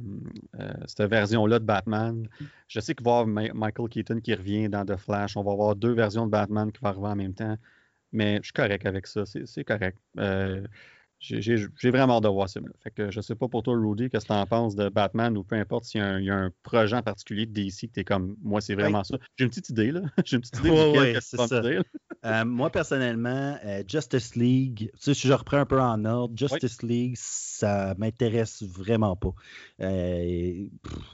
[0.87, 2.27] cette, version-là de Batman.
[2.67, 5.37] Je sais qu'il va y avoir Michael Keaton qui revient dans The Flash.
[5.37, 7.57] On va avoir deux versions de Batman qui vont arriver en même temps.
[8.11, 9.23] Mais je suis correct avec ça.
[9.25, 9.97] C'est correct.
[10.17, 10.65] Euh,
[11.19, 12.59] j'ai vraiment hâte de voir ça.
[12.83, 15.37] Fait que je sais pas pour toi, Rudy, qu'est-ce que tu en penses de Batman
[15.37, 18.03] ou peu importe s'il y, a un projet en particulier de DC que tu es
[18.03, 19.17] comme moi, c'est vraiment ça.
[19.37, 20.01] J'ai une petite idée, là.
[20.25, 21.61] J'ai une petite idée de ça.
[22.25, 26.35] Euh, moi, personnellement, euh, Justice League, tu sais, si je reprends un peu en ordre,
[26.35, 29.33] Justice League, ça m'intéresse vraiment pas.
[29.81, 30.67] Euh,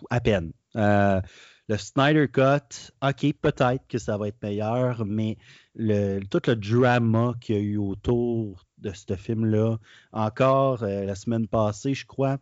[0.10, 0.52] à peine.
[0.74, 5.38] le Snyder Cut, ok, peut-être que ça va être meilleur, mais
[5.76, 9.77] le, tout le drama qu'il y a eu autour de ce film-là.
[10.11, 12.38] Encore euh, la semaine passée, je crois,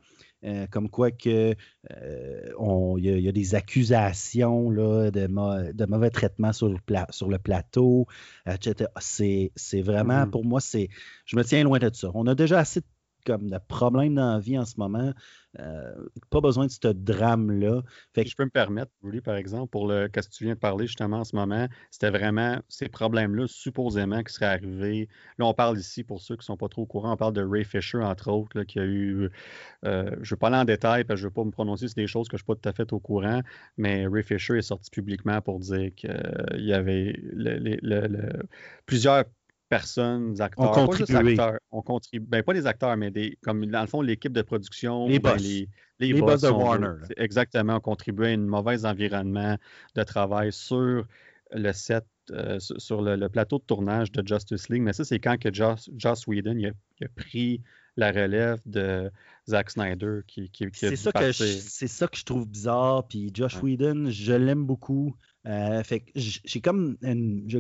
[0.46, 1.56] euh, comme quoi que
[1.92, 5.28] euh, il y, a des accusations là, de,
[5.74, 6.78] de, mauvais traitement sur le,
[7.10, 8.08] sur le plateau,
[8.46, 8.90] etc.
[8.98, 10.30] C'est vraiment, mm-hmm.
[10.30, 10.90] pour moi, c'est
[11.26, 12.10] je me tiens loin de ça.
[12.14, 12.86] On a déjà assez de
[13.26, 15.14] comme de problèmes dans la vie en ce moment.
[15.60, 15.94] Euh,
[16.30, 17.82] pas besoin de ce drame-là.
[18.16, 21.20] Je peux me permettre, Rudy, par exemple, pour le que tu viens de parler justement
[21.20, 25.10] en ce moment, c'était vraiment ces problèmes-là, supposément, qui seraient arrivés.
[25.38, 27.34] Là, on parle ici, pour ceux qui ne sont pas trop au courant, on parle
[27.34, 29.30] de Ray Fisher, entre autres, qui a eu.
[29.86, 31.52] Euh, je ne vais pas aller en détail parce que je ne vais pas me
[31.52, 33.42] prononcer sur des choses que je ne suis pas tout à fait au courant,
[33.78, 36.12] mais Ray Fisher est sorti publiquement pour dire qu'il
[36.58, 37.16] y avait
[38.86, 39.26] plusieurs
[39.70, 43.66] personnes, acteurs, on pas juste acteurs, on contribue, ben pas les acteurs, mais des, comme
[43.68, 45.68] dans le fond, l'équipe de production, les ben, boss, les,
[46.00, 46.96] les, boss, de Warner.
[47.18, 49.58] Exactement, ont contribué à un mauvais environnement
[49.96, 51.06] de travail sur
[51.52, 54.82] le set, euh, sur le, plateau de tournage de Justice League.
[54.82, 57.62] Mais ça, c'est quand que Joss, Joss Whedon il a, pris
[57.96, 59.12] la relève de
[59.48, 63.62] Zack Snyder qui, qui, c'est ça que c'est ça que je trouve bizarre puis Josh
[63.62, 65.16] Whedon je l'aime beaucoup
[65.50, 66.98] euh, fait j'ai comme,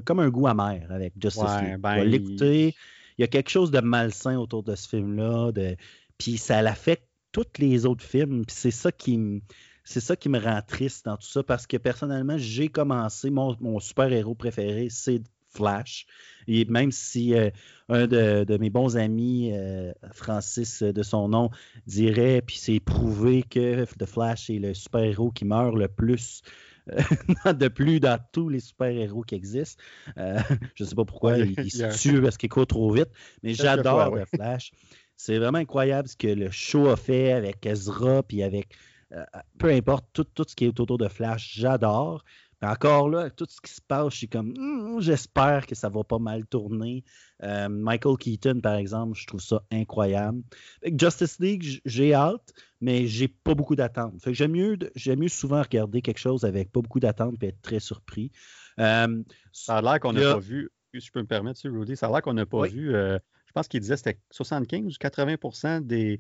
[0.05, 1.77] comme un goût amer avec Justice League.
[1.79, 2.75] Ben, l'écouter.
[3.17, 5.51] Il y a quelque chose de malsain autour de ce film-là.
[5.51, 5.75] De...
[6.17, 8.45] Puis ça l'affecte tous les autres films.
[8.45, 9.41] Puis c'est ça qui me.
[9.83, 13.79] C'est ça qui me rend triste dans tout ça parce que personnellement, j'ai commencé, mon,
[13.79, 16.05] super-héros préféré, c'est Flash.
[16.47, 17.49] Et même si euh,
[17.87, 21.49] un de, mes bons amis, euh, Francis de son nom,
[21.87, 26.43] dirait, puis c'est prouvé que The Flash est le super-héros qui meurt le plus
[27.53, 29.81] de plus dans tous les super-héros qui existent.
[30.17, 30.39] Euh,
[30.75, 33.09] je ne sais pas pourquoi il, se tue parce qu'il court trop vite,
[33.43, 34.71] mais j'adore le Flash.
[35.15, 38.75] C'est vraiment incroyable ce que le show a fait avec Ezra, puis avec
[39.11, 39.23] euh,
[39.57, 42.23] peu importe tout, tout, ce qui est autour de Flash, j'adore
[42.61, 46.03] encore là, tout ce qui se passe, je suis comme, hmm, j'espère que ça va
[46.03, 47.03] pas mal tourner.
[47.43, 50.41] Euh, Michael Keaton, par exemple, je trouve ça incroyable.
[50.83, 54.15] Justice League, j'ai hâte, mais j'ai pas beaucoup d'attentes.
[54.27, 57.79] j'aime mieux, j'aime mieux souvent regarder quelque chose avec pas beaucoup d'attentes et être très
[57.79, 58.31] surpris.
[58.79, 62.07] Euh, ça a l'air qu'on n'a pas vu, si je peux me permettre, Rudy, ça
[62.07, 64.97] a l'air qu'on n'a pas vu, euh, je pense qu'il disait que c'était 75 ou
[64.99, 66.19] 80 des,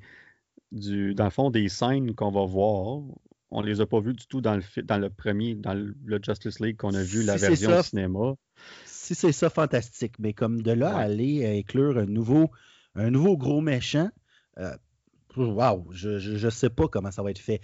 [0.71, 3.01] du, dans le fond, des scènes qu'on va voir
[3.51, 6.59] on les a pas vus du tout dans le, dans le premier, dans le, Justice
[6.59, 8.33] League qu'on a vu, la version au cinéma.
[8.85, 10.13] Si c'est ça, fantastique.
[10.19, 12.51] Mais comme de là aller inclure un nouveau,
[12.95, 14.09] un nouveau gros méchant,
[14.59, 14.75] euh,
[15.35, 17.61] waouh, je ne sais pas comment ça va être fait.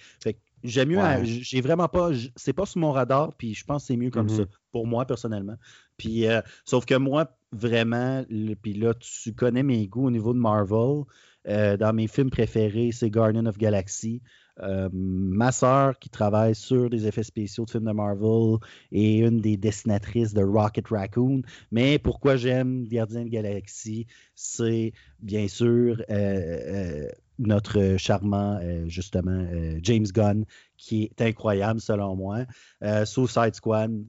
[0.64, 3.98] j'aime mieux, j'ai vraiment pas, c'est pas sur mon radar, puis je pense que c'est
[3.98, 4.58] mieux comme ça, mm-hmm.
[4.72, 5.58] pour moi personnellement.
[5.98, 8.24] Puis, euh, sauf que moi, vraiment,
[8.62, 11.04] puis là, tu connais mes goûts au niveau de Marvel.
[11.48, 14.22] Euh, dans mes films préférés, c'est Guardian of Galaxy.
[14.62, 18.58] Euh, ma sœur, qui travaille sur des effets spéciaux de films de Marvel,
[18.92, 21.42] est une des dessinatrices de Rocket Raccoon.
[21.72, 29.46] Mais pourquoi j'aime Gardien de Galaxie, c'est bien sûr euh, euh, notre charmant, justement,
[29.82, 30.46] James Gunn,
[30.78, 32.46] qui est incroyable selon moi.
[33.04, 34.06] Suicide Squad,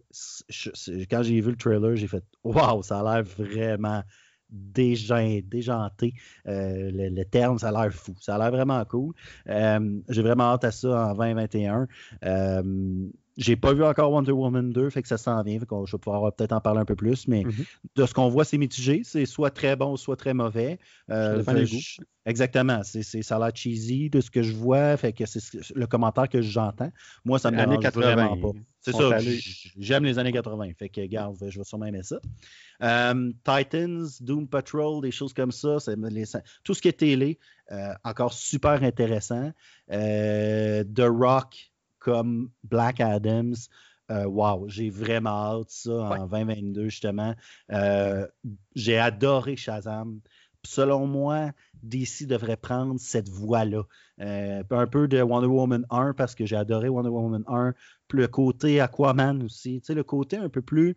[1.11, 4.05] quand j'ai vu le trailer, j'ai fait Waouh, ça a l'air vraiment
[4.51, 6.15] déjanté.
[6.47, 8.15] Euh, le, terme, ça a l'air fou.
[8.21, 9.15] Ça a l'air vraiment cool.
[9.49, 11.87] Euh, j'ai vraiment hâte à ça en 2021.
[13.37, 15.59] J'ai pas vu encore Wonder Woman 2, fait que ça s'en vient.
[15.59, 17.65] Fait je vais pouvoir peut-être en parler un peu plus, mais mm-hmm.
[17.97, 19.03] de ce qu'on voit, c'est mitigé.
[19.05, 20.79] C'est soit très bon, soit très mauvais.
[21.11, 21.43] Euh,
[22.25, 22.81] exactement.
[22.83, 24.97] C'est, ça a l'air cheesy de ce que je vois.
[24.97, 25.43] Fait que c'est
[25.75, 26.91] le commentaire que j'entends.
[27.27, 28.59] Moi, ça me dérange vraiment pas.
[28.81, 29.19] C'est ça.
[29.77, 30.71] J'aime les années 80.
[30.79, 32.17] Fait que, garde, je vais sûrement aimer ça.
[32.83, 35.77] Euh, Titans, Doom Patrol, des choses comme ça.
[36.65, 37.39] tout ce qui est télé,
[37.71, 39.53] euh, encore super intéressant.
[39.91, 41.71] The Rock,
[42.07, 43.57] comme Black Adams.
[44.13, 45.31] Euh, wow, j'ai vraiment
[45.61, 47.35] hâte ça en 2022, justement.
[47.73, 48.29] Euh,
[48.77, 50.21] j'ai adoré Shazam.
[50.65, 51.51] Selon moi,
[51.83, 53.83] DC devrait prendre cette voie-là.
[54.21, 57.75] Euh, un peu de Wonder Woman 1 parce que j'ai adoré Wonder Woman 1.
[58.13, 59.81] Le côté Aquaman aussi.
[59.81, 60.97] Tu sais, le côté un peu plus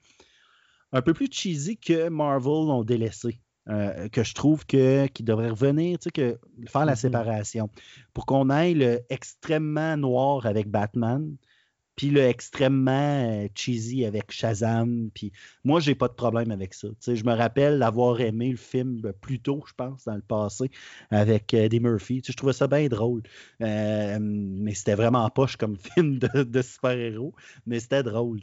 [0.91, 3.39] un peu plus cheesy que Marvel ont délaissé.
[3.70, 6.95] Euh, que je trouve que, qui devrait revenir, tu sais, que faire la mm-hmm.
[6.95, 7.70] séparation.
[8.13, 11.36] Pour qu'on aille le extrêmement noir avec Batman,
[12.00, 15.10] puis le extrêmement euh, cheesy avec Shazam.
[15.14, 15.34] Puis
[15.66, 16.88] moi, j'ai pas de problème avec ça.
[17.06, 20.72] je me rappelle d'avoir aimé le film plus tôt, je pense, dans le passé,
[21.12, 22.22] avec Eddie Murphy.
[22.26, 23.24] je trouvais ça bien drôle.
[23.60, 27.34] mais c'était vraiment poche comme film de, super-héros,
[27.66, 28.39] mais c'était drôle.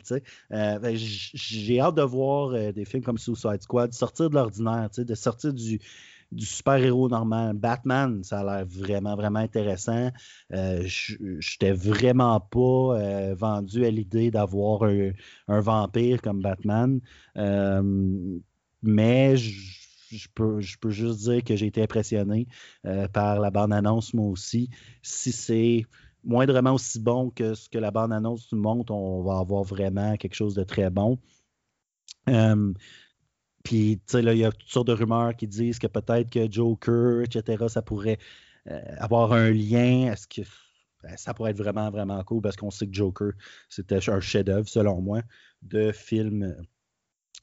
[0.51, 5.81] j'ai hâte de voir des films comme Suicide Squad sortir de l'ordinaire, de sortir du
[6.33, 7.57] du super-héros normal.
[7.57, 10.11] Batman, ça a l'air vraiment, vraiment intéressant.
[10.53, 12.59] Euh, je n'étais vraiment pas
[12.99, 17.01] euh, vendu à l'idée d'avoir un, vampire comme Batman.
[17.37, 18.39] Euh,
[18.83, 22.47] mais je, peux, je peux juste dire que j'ai été impressionné
[23.13, 24.71] par la bande-annonce, moi aussi.
[25.03, 25.85] Si c'est
[26.25, 30.35] moindrement aussi bon que ce que la bande-annonce nous montre, on va avoir vraiment quelque
[30.35, 31.19] chose de très bon.
[33.67, 36.31] Puis, tu sais, là, il y a toutes sortes de rumeurs qui disent que peut-être
[36.31, 38.19] que Joker, etc., ça pourrait
[38.71, 40.13] euh, avoir un lien.
[40.13, 40.43] Est-ce que
[41.03, 43.33] ben, ça pourrait être vraiment, vraiment cool parce qu'on sait que Joker,
[43.69, 45.23] c'était un chef-d'œuvre, selon moi,
[45.63, 46.55] de film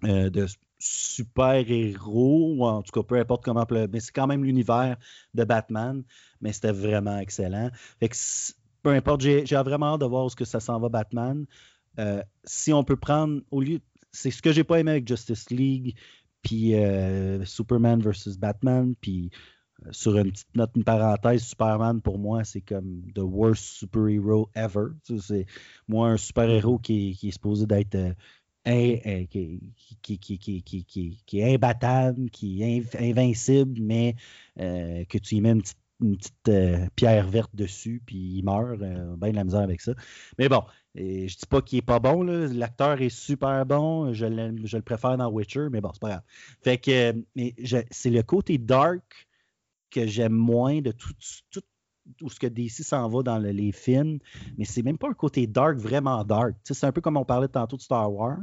[0.06, 0.48] euh, de
[0.80, 4.96] super-héros, ou en tout cas, peu importe comment mais c'est quand même l'univers
[5.34, 6.06] de Batman,
[6.40, 7.70] mais c'était vraiment excellent.
[8.00, 8.16] Fait que,
[8.82, 11.46] peu importe, j'ai vraiment hâte de voir où ce que ça s'en va, Batman.
[12.00, 13.82] Euh, si on peut prendre, au lieu
[14.14, 15.96] c'est ce que j'ai pas aimé avec Justice League,
[16.42, 19.32] puis euh, Superman versus Batman, puis
[19.86, 24.50] euh, sur une petite note, une parenthèse, Superman pour moi, c'est comme the worst super-hero
[24.56, 24.88] ever.
[25.20, 25.46] C'est
[25.88, 27.98] moi un super-héros qui, est supposé d'être
[28.66, 29.40] qui,
[31.34, 34.16] est imbattable, qui est invincible, mais
[34.60, 35.56] euh, que tu y mets
[36.02, 38.82] une petite euh, pierre verte dessus, puis il meurt.
[38.82, 39.94] Euh, bien de la misère avec ça.
[40.38, 40.64] Mais bon,
[40.96, 42.24] et je dis pas qu'il est pas bon.
[42.24, 44.14] L'acteur est super bon.
[44.14, 44.26] Je,
[44.64, 46.24] je, le préfère dans Witcher, mais bon, c'est pas grave.
[46.62, 47.56] Fait que mais
[47.92, 49.28] c'est le côté dark
[49.90, 51.14] que j'aime moins de tout,
[52.22, 54.20] où ce que DC s'en va dans les films,
[54.58, 56.56] mais c'est même pas un côté dark, vraiment dark.
[56.64, 58.42] c'est un peu comme on parlait tantôt de Star Wars.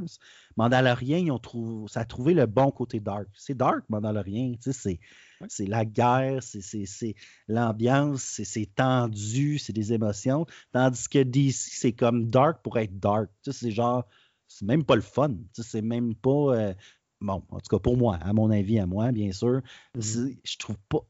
[0.57, 3.27] Mandalorian, ils ont ça a trouvé le bon côté dark.
[3.33, 4.53] C'est dark, Mandalorian.
[4.59, 4.99] C'est,
[5.47, 7.15] c'est la guerre, c'est,
[7.47, 10.45] l'ambiance, c'est, tendu, c'est des émotions.
[10.71, 13.29] Tandis que DC, c'est comme dark pour être dark.
[13.43, 14.05] c'est genre,
[14.47, 15.35] c'est même pas le fun.
[15.53, 16.55] c'est même pas.
[16.55, 16.73] Euh,
[17.21, 19.61] bon, en tout cas pour moi, à mon avis, à moi, bien sûr.
[19.97, 20.37] Mm-hmm.
[20.43, 21.05] Je trouve pas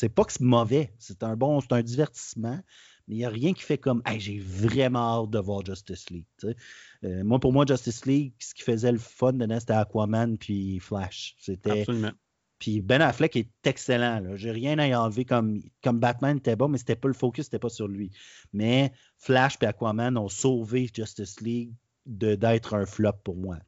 [0.00, 0.94] c'est pas que c'est mauvais.
[0.98, 2.58] C'est un bon, c'est un divertissement,
[3.06, 6.24] mais il n'y a rien qui fait comme j'ai vraiment hâte de voir Justice League.
[7.04, 10.78] Euh, moi, pour moi, Justice League, ce qui faisait le fun de c'était Aquaman puis
[10.78, 11.36] Flash.
[11.38, 11.84] C'était.
[12.58, 14.22] Puis Ben Affleck est excellent.
[14.36, 17.46] J'ai rien à y enlever comme, comme Batman était bon, mais c'était pas le focus,
[17.46, 18.10] c'était pas sur lui.
[18.52, 21.72] Mais Flash et Aquaman ont sauvé Justice League
[22.10, 23.58] d'être un flop pour moi.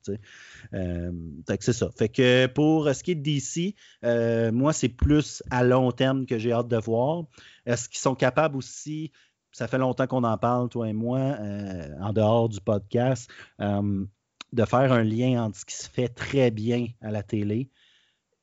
[0.75, 1.13] Euh,
[1.61, 1.91] c'est ça.
[1.97, 3.75] Fait que pour ce qui est de DC,
[4.05, 7.25] euh, moi, c'est plus à long terme que j'ai hâte de voir.
[7.67, 9.13] Est-ce qu'ils sont capables aussi,
[9.53, 14.65] ça fait longtemps qu'on en parle, toi et moi, euh, en dehors du podcast, de
[14.67, 17.71] faire un lien entre ce qui se fait très bien à la télé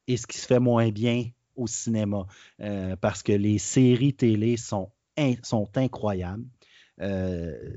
[0.07, 1.25] et ce qui se fait moins bien
[1.55, 2.25] au cinéma.
[3.01, 4.91] parce que les séries télé sont,
[5.43, 6.45] sont incroyables.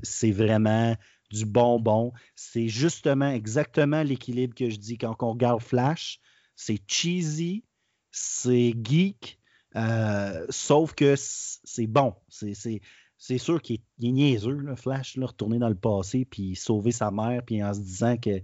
[0.03, 0.95] c'est vraiment
[1.33, 2.13] du bonbon.
[2.35, 6.19] C'est justement exactement l'équilibre que je dis quand on regarde Flash.
[6.55, 7.65] C'est cheesy,
[8.11, 9.39] c'est geek,
[9.75, 12.13] euh, sauf que c'est bon.
[12.29, 17.41] C'est sûr qu'il est, niaiseux, le Flash, retourner dans le passé, puis sauver sa mère,
[17.43, 18.41] puis en se disant que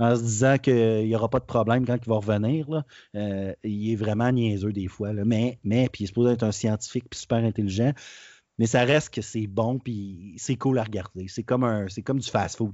[0.00, 2.84] en se disant qu'il n'y aura pas de problème quand il va revenir.
[3.16, 5.12] Euh, il est vraiment niaiseux des fois.
[5.12, 7.92] Mais, mais, puis il est supposé être un scientifique puis super intelligent.
[8.58, 11.28] Mais ça reste que c'est bon, puis c'est cool à regarder.
[11.28, 12.72] C'est comme, un, c'est comme du fast-food.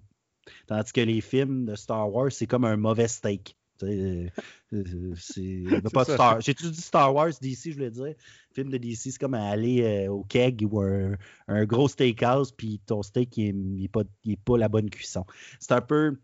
[0.67, 3.57] Tandis que les films de Star Wars, c'est comme un mauvais steak.
[3.83, 4.29] Euh,
[4.73, 6.41] euh, c'est, pas Star.
[6.41, 8.05] J'ai tout dit Star Wars DC, je voulais dire.
[8.05, 11.17] Le film de DC, c'est comme aller euh, au keg ou un,
[11.49, 14.03] un gros steakhouse, puis ton steak, il n'est pas,
[14.45, 15.25] pas la bonne cuisson.
[15.61, 16.17] C'est un peu.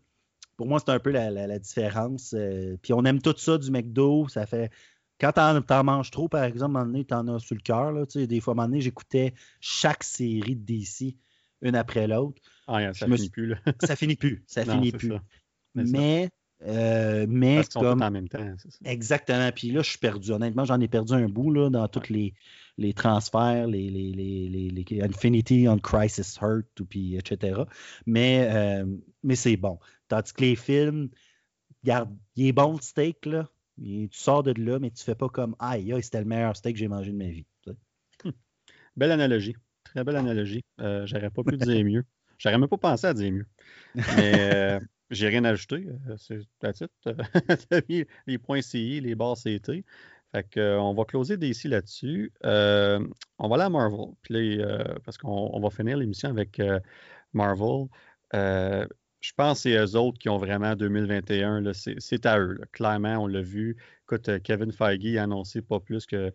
[0.57, 2.35] Pour moi, c'est un peu la, la, différence.
[2.83, 4.27] puis on aime tout ça du McDo.
[4.27, 4.71] Ça fait
[5.21, 7.93] quand t'en, manges trop, par exemple, à un moment donné, t'en as sur le cœur.
[8.15, 11.15] Des fois, à un moment donné, j'écoutais chaque série de DC,
[11.61, 12.41] une après l'autre.
[12.67, 13.47] Ah, ça finit plus.
[13.47, 13.57] Là.
[13.83, 14.43] ça finit plus.
[14.47, 15.13] Ça finit plus.
[15.75, 16.29] Mais,
[16.63, 18.01] euh, mais Parce comme...
[18.01, 18.55] en même temps.
[18.57, 18.69] Ça.
[18.83, 19.51] Exactement.
[19.51, 20.31] Puis là, je suis perdu.
[20.31, 22.33] Honnêtement, j'en ai perdu un bout là, dans tous les,
[22.79, 27.61] les transferts, les, les, les, les, Infinity on Crisis Hurt, puis, etc.
[28.07, 28.85] Mais, euh,
[29.23, 29.77] mais c'est bon.
[30.07, 31.09] Tandis que les films,
[31.83, 33.47] regarde, il est bon le steak, là
[33.81, 36.79] tu sors de là, mais tu fais pas comme Aïe, c'était le meilleur steak que
[36.79, 37.45] j'ai mangé de ma vie.
[38.95, 39.55] Belle analogie.
[39.83, 40.63] Très belle analogie.
[40.79, 42.03] Euh, J'aurais pas pu dire mieux.
[42.37, 43.45] J'aurais même pas pensé à dire mieux.
[43.95, 44.79] Mais euh,
[45.09, 45.87] j'ai rien ajouté.
[46.09, 46.91] Euh, c'est la titre.
[47.89, 49.83] mis les points CI, les barres CT.
[50.31, 52.31] Fait que, on va closer d'ici là-dessus.
[52.43, 52.49] on
[53.49, 54.13] va aller à Marvel.
[54.21, 54.59] Puis
[55.03, 56.61] parce qu'on va finir l'émission avec
[57.33, 57.87] Marvel.
[59.21, 61.71] Je pense que c'est eux autres qui ont vraiment 2021.
[61.73, 62.59] C'est à eux.
[62.71, 63.77] Clairement, on l'a vu.
[64.03, 66.33] Écoute, Kevin Feige a annoncé pas plus que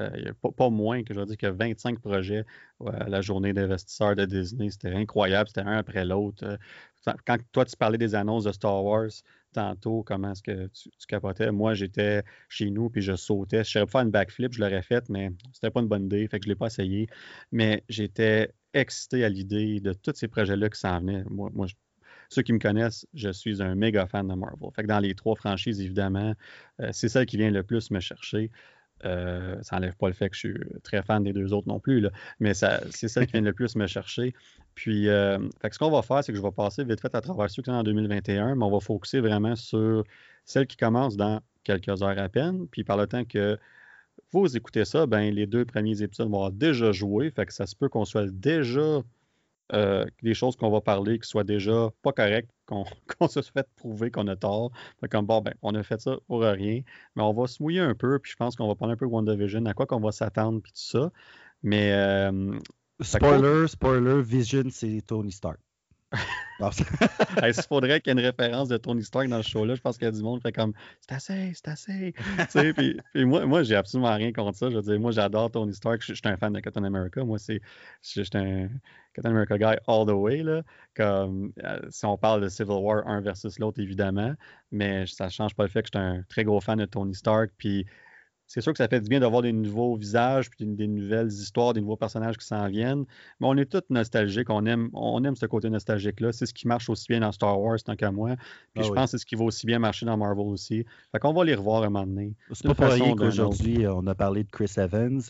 [0.00, 2.44] euh, pas, moins que je veux dire que 25 projets
[2.84, 4.70] à la journée d'investisseurs de Disney.
[4.70, 6.44] C'était incroyable, c'était un après l'autre.
[6.44, 9.10] Euh, quand toi, tu parlais des annonces de Star Wars
[9.52, 11.52] tantôt, comment est-ce que tu, capotais?
[11.52, 13.62] Moi, j'étais chez nous puis je sautais.
[13.62, 16.40] Je savais pas une backflip, je l'aurais faite, mais c'était pas une bonne idée, fait
[16.40, 17.06] que je l'ai pas essayé.
[17.52, 21.22] Mais j'étais excité à l'idée de tous ces projets-là qui s'en venaient.
[21.30, 21.66] Moi, moi
[22.28, 24.70] ceux qui me connaissent, je suis un méga fan de Marvel.
[24.74, 26.34] Fait que dans les trois franchises, évidemment,
[26.80, 28.50] euh, c'est celle qui vient le plus me chercher.
[29.04, 31.78] Euh, ça n'enlève pas le fait que je suis très fan des deux autres non
[31.78, 32.06] plus,
[32.40, 34.34] mais c'est celle qui vient le plus me chercher.
[34.74, 35.38] Puis, euh,
[35.70, 37.70] ce qu'on va faire, c'est que je vais passer vite fait à travers ceux qui
[37.70, 40.04] sont en 2021, mais on va focuser vraiment sur
[40.44, 42.66] celle qui commence dans quelques heures à peine.
[42.68, 43.58] Puis, par le temps que
[44.32, 47.30] vous écoutez ça, ben, les deux premiers épisodes vont avoir déjà joué.
[47.30, 49.00] Fait que ça se peut qu'on soit déjà
[49.72, 54.10] euh, des choses qu'on va parler qui soient déjà pas correctes, qu'on se fait prouver
[54.10, 54.70] qu'on a tort.
[55.10, 56.82] comme bon, ben, on a fait ça pour rien,
[57.16, 59.06] mais on va se mouiller un peu, puis je pense qu'on va parler un peu
[59.06, 61.10] de WandaVision, à quoi qu'on va s'attendre, puis tout ça.
[61.62, 61.92] Mais.
[61.92, 62.58] Euh,
[63.00, 65.58] spoiler, spoiler, Vision, c'est Tony Stark.
[66.60, 69.74] Il faudrait qu'il y ait une référence de Tony Stark dans ce show-là.
[69.74, 72.72] Je pense qu'il y a du monde qui fait comme c'est assez, c'est assez.
[72.72, 74.70] puis, moi, moi j'ai absolument rien contre ça.
[74.70, 76.02] Je veux dire, moi, j'adore Tony Stark.
[76.02, 77.24] Je, suis un fan de Captain America.
[77.24, 77.60] Moi, c'est,
[78.02, 78.68] je, suis un
[79.14, 80.42] Captain America guy all the way.
[80.42, 80.62] Là.
[80.94, 84.34] Comme, euh, si on parle de Civil War un versus l'autre, évidemment.
[84.70, 86.84] Mais ça ne change pas le fait que je suis un très gros fan de
[86.84, 87.50] Tony Stark.
[87.58, 87.86] Puis
[88.46, 91.72] c'est sûr que ça fait du bien d'avoir des nouveaux visages, puis des, nouvelles histoires,
[91.72, 93.04] des nouveaux personnages qui s'en viennent.
[93.40, 94.50] Mais on est tous nostalgiques.
[94.50, 96.32] On aime, on aime ce côté nostalgique-là.
[96.32, 98.36] C'est ce qui marche aussi bien dans Star Wars, tant qu'à moi.
[98.74, 100.84] Puis ah je pense que c'est ce qui va aussi bien marcher dans Marvel aussi.
[101.12, 102.34] Fait qu'on va les revoir un moment donné.
[102.52, 105.22] C'est pas pour rien qu'aujourd'hui, on a parlé de Chris Evans,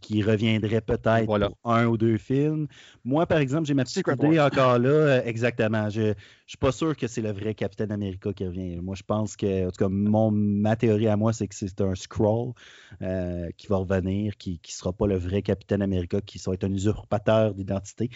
[0.00, 2.68] qui reviendrait peut-être pour un ou deux films.
[3.04, 4.88] Moi, par exemple, j'ai ma petite idée encore là.
[4.88, 5.88] Euh, exactement.
[5.88, 6.14] Je,
[6.48, 8.76] je suis pas sûr que c'est le vrai Captain America qui revient.
[8.76, 11.78] Moi, je pense que, en tout cas, mon, ma théorie à moi, c'est que c'est
[11.82, 12.54] un scroll
[13.02, 16.72] euh, qui va revenir, qui ne sera pas le vrai Captain America, qui être un
[16.72, 18.08] usurpateur d'identité.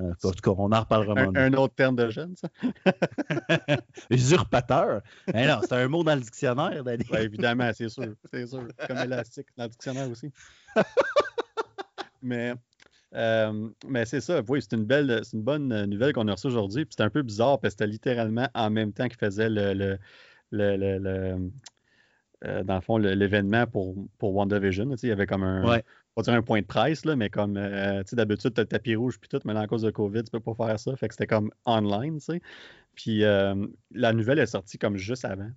[0.00, 1.18] Euh, en tout cas, on en reparlera.
[1.18, 2.50] un, un, autre terme de jeune, ça?
[4.10, 5.00] usurpateur?
[5.32, 7.06] Eh non, c'est un mot dans le dictionnaire, Danny.
[7.18, 8.14] évidemment, c'est sûr.
[8.30, 8.68] C'est sûr.
[8.86, 10.30] Comme élastique dans le dictionnaire aussi.
[12.22, 12.52] Mais
[13.14, 16.48] euh, mais c'est ça, oui, c'est une belle, c'est une bonne nouvelle qu'on a reçue
[16.48, 16.84] aujourd'hui.
[16.84, 19.72] Puis c'était un peu bizarre parce que c'était littéralement en même temps qu'il faisait le,
[19.72, 19.98] le,
[20.50, 21.50] le,
[22.44, 24.94] euh, dans le fond, l'événement pour, pour WandaVision.
[25.02, 25.80] Il y avait comme un,
[26.14, 28.94] pas dire un point de presse, là, mais comme, euh, d'habitude, tu as le tapis
[28.96, 30.96] rouge puis tout, mais là, à cause de COVID, tu peux pas faire ça.
[30.96, 32.42] Fait que c'était comme online, tu sais.
[32.94, 35.50] Puis la nouvelle est sortie comme juste avant.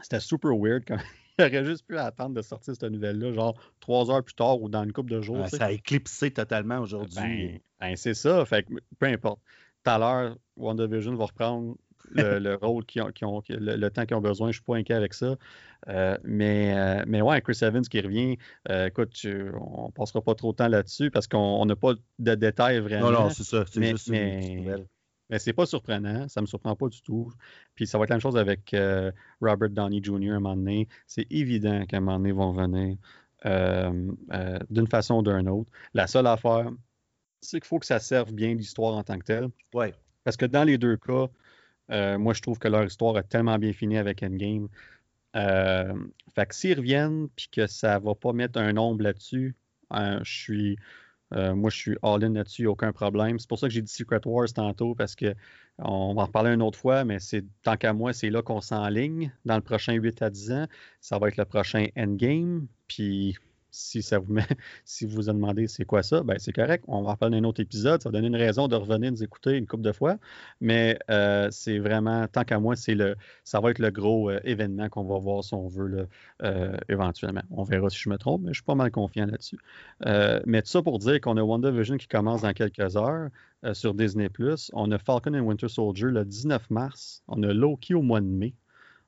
[0.00, 0.84] C'était super weird.
[0.84, 1.00] Comme
[1.38, 4.68] il aurait juste pu attendre de sortir cette nouvelle-là, genre trois heures plus tard ou
[4.68, 5.46] dans une couple de jours.
[5.48, 7.16] ça a éclipsé totalement aujourd'hui.
[7.16, 8.44] Ben, ben, c'est ça.
[8.44, 9.40] Fait que, peu importe.
[9.84, 11.76] Tout à l'heure, WandaVision va reprendre
[12.10, 14.48] le, rôle qui ont, ont le, temps qu'ils ont besoin.
[14.48, 15.36] Je ne suis pas inquiet avec ça.
[15.88, 18.36] Euh, mais, euh, mais ouais, Chris Evans qui revient,
[18.68, 22.34] euh, écoute, on ne passera pas trop de temps là-dessus parce qu'on n'a pas de
[22.34, 23.10] détails vraiment.
[23.10, 23.64] Non, non, c'est ça.
[23.70, 24.86] C'est juste une nouvelle.
[25.30, 27.30] Mais c'est pas surprenant, ça me surprend pas du tout.
[27.74, 30.32] Puis ça va être la même chose avec euh, Robert Downey Jr.
[30.32, 30.88] à un moment donné.
[31.06, 32.96] C'est évident qu'à un moment donné, ils vont venir
[33.44, 35.70] euh, euh, d'une façon ou d'une autre.
[35.92, 36.70] La seule affaire,
[37.40, 39.48] c'est qu'il faut que ça serve bien l'histoire en tant que telle.
[39.74, 39.94] Ouais.
[40.24, 41.26] Parce que dans les deux cas,
[42.18, 44.68] moi, je trouve que leur histoire a tellement bien fini avec Endgame.
[45.34, 49.54] fait que s'ils reviennent, puis que ça va pas mettre un ombre là-dessus,
[49.90, 50.78] je suis
[51.34, 53.38] euh, moi, je suis all-in là-dessus, aucun problème.
[53.38, 55.34] C'est pour ça que j'ai dit Secret Wars tantôt, parce que
[55.78, 58.60] on va en reparler une autre fois, mais c'est tant qu'à moi, c'est là qu'on
[58.60, 60.66] s'enligne dans le prochain 8 à 10 ans.
[61.00, 62.66] Ça va être le prochain Endgame.
[62.88, 63.36] Puis
[63.70, 64.46] si ça vous met,
[64.84, 66.84] si vous vous demandez c'est quoi ça, ben c'est correct.
[66.88, 68.02] On va en parler d'un autre épisode.
[68.02, 70.16] Ça va donner une raison de revenir nous écouter une couple de fois.
[70.60, 74.40] Mais euh, c'est vraiment, tant qu'à moi, c'est le, ça va être le gros euh,
[74.44, 76.08] événement qu'on va voir si on veut
[76.42, 77.42] euh, éventuellement.
[77.50, 79.58] On verra si je me trompe, mais je suis pas mal confiant là-dessus.
[80.46, 83.28] mais tout ça pour dire qu'on a WandaVision qui commence dans quelques heures
[83.72, 84.28] sur Disney+.
[84.72, 87.22] On a Falcon and Winter Soldier le 19 mars.
[87.28, 88.54] On a Loki au mois de mai.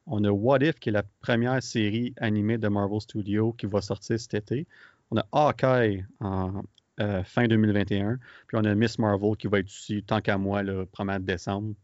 [0.06, 3.80] On a What If, qui est la première série animée de Marvel Studios qui va
[3.80, 4.66] sortir cet été.
[5.10, 6.62] On a Hawkeye en
[7.00, 8.18] euh, fin 2021.
[8.46, 11.74] Puis on a Miss Marvel qui va être ici, tant qu'à moi, le 1er décembre.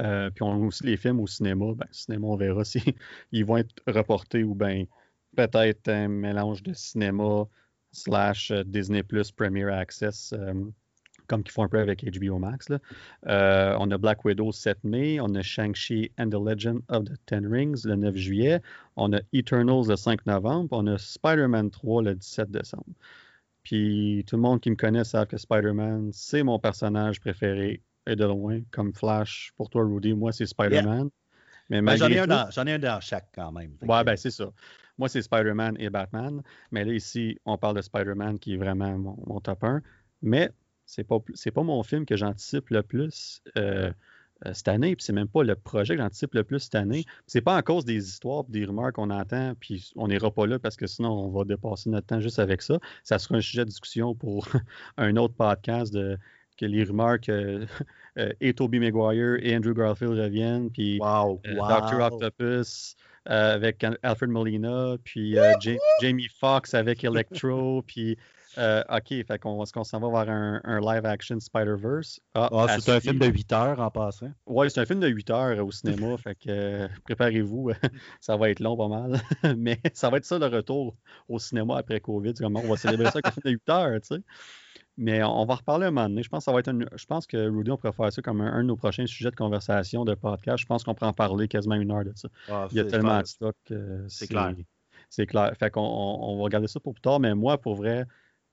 [0.00, 1.66] Euh, puis on a aussi les films au cinéma.
[1.74, 2.82] Ben, cinéma, on verra si
[3.32, 4.84] ils vont être reportés ou bien
[5.36, 7.44] peut-être un mélange de cinéma
[7.92, 10.34] slash euh, Disney Plus Premier Access
[11.34, 12.68] comme qu'ils font un peu avec HBO Max.
[13.26, 17.04] Euh, on a Black Widow le 7 mai, on a Shang-Chi and the Legend of
[17.04, 18.60] the Ten Rings le 9 juillet,
[18.96, 22.84] on a Eternals le 5 novembre, on a Spider-Man 3 le 17 décembre.
[23.64, 28.14] Puis tout le monde qui me connaît savent que Spider-Man, c'est mon personnage préféré et
[28.14, 29.52] de loin, comme Flash.
[29.56, 31.10] Pour toi, Rudy, moi, c'est Spider-Man.
[31.70, 33.72] Mais ben, j'en, ai un dans, ai un dans chaque quand même.
[33.82, 34.52] Ouais, ben c'est ça.
[34.98, 36.42] Moi, c'est Spider-Man et Batman.
[36.70, 39.80] Mais là, ici, on parle de Spider-Man qui est vraiment mon, top 1.
[40.22, 40.50] Mais
[40.86, 43.90] c'est pas, c'est pas mon film que j'anticipe le plus euh,
[44.46, 44.96] euh, cette année.
[44.96, 47.04] Puis c'est même pas le projet que j'anticipe le plus cette année.
[47.26, 49.54] C'est pas en cause des histoires des rumeurs qu'on entend.
[49.60, 52.62] Puis on n'ira pas là parce que sinon, on va dépasser notre temps juste avec
[52.62, 52.78] ça.
[53.02, 54.48] Ça sera un sujet de discussion pour
[54.96, 56.18] un autre podcast de
[56.56, 57.66] que les rumeurs que
[58.18, 62.00] euh, et Toby Maguire et Andrew Garfield reviennent, puis wow, euh, Dr.
[62.00, 62.96] Octopus
[63.28, 65.36] euh, avec Alfred Molina, puis
[66.00, 68.16] Jamie Foxx avec Electro, puis
[68.56, 72.20] OK, fait qu'on est-ce qu'on s'en va vers un, live action Spider-Verse?
[72.34, 74.30] Ah, ah c'est un film de 8 heures en passant.
[74.46, 77.70] Oui, c'est un film de 8 heures au cinéma, fait que préparez-vous,
[78.20, 79.20] ça va être long pas mal,
[79.56, 80.96] mais ça va être ça le retour
[81.28, 82.34] au cinéma après Covid.
[82.34, 84.22] Comment on va célébrer ça avec un film de 8 heures, tu sais.
[84.96, 86.22] Mais on va reparler un moment donné.
[86.22, 88.40] Je pense que ça va être je pense que Rudy, on pourrait faire ça comme
[88.40, 90.58] un, de nos prochains sujets de conversation, de podcast.
[90.58, 92.28] Je pense qu'on pourrait en parler quasiment une heure de ça.
[92.48, 93.56] Ah, Il y a tellement de stock.
[94.06, 94.54] c'est clair.
[95.10, 95.52] C'est clair.
[95.58, 97.18] Fait qu'on on, va regarder ça pour plus tard.
[97.18, 98.04] Mais moi, pour vrai,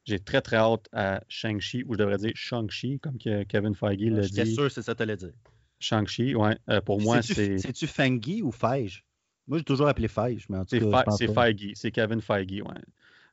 [0.05, 4.21] j'ai très très hâte à Shang-Chi, ou je devrais dire Shang-Chi, comme Kevin Feige l'a
[4.21, 4.27] dit.
[4.27, 5.33] J'étais sûr c'est ça que tu allais dire.
[5.79, 6.57] Shang-Chi, ouais.
[6.69, 7.57] Euh, pour moi, c'est.
[7.57, 9.05] C'est-tu Fengi ou Feige?
[9.47, 11.05] Moi, j'ai toujours appelé Feige, mais en tout cas.
[11.17, 12.81] C'est Feige, c'est Kevin Feige, ouais.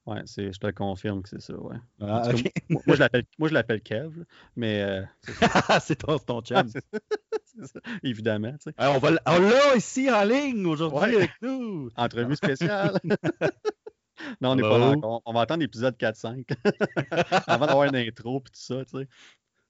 [0.06, 1.76] Ouais, je te confirme que c'est ça, ouais.
[2.00, 2.30] Ah,
[2.70, 2.96] moi,
[3.48, 4.24] je l'appelle Kev,
[4.56, 4.82] mais.
[4.82, 5.02] Euh,
[5.80, 6.66] c'est ton, ton chum.
[7.64, 8.52] ça, évidemment.
[8.52, 8.74] Tu sais.
[8.78, 11.90] on l'a ici en ligne aujourd'hui avec nous.
[11.94, 12.98] Entrevue spéciale.
[14.40, 15.22] non, on n'est pas là encore.
[15.24, 16.44] On va attendre l'épisode 4-5
[17.46, 19.08] avant d'avoir une intro et tout ça, tu sais.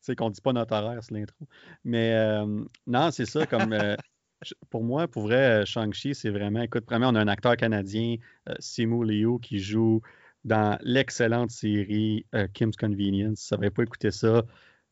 [0.00, 1.46] C'est qu'on ne dit pas notre horaire, c'est l'intro.
[1.84, 3.72] Mais euh, non, c'est ça, comme.
[3.72, 3.96] Euh,
[4.70, 6.62] pour moi, pour vrai, Shang-Chi, c'est vraiment.
[6.62, 8.16] Écoute, premièrement, on a un acteur canadien,
[8.60, 10.00] Simu Liu, qui joue
[10.44, 13.40] dans l'excellente série euh, Kim's Convenience.
[13.40, 14.42] Si vous n'avez pas écouté ça,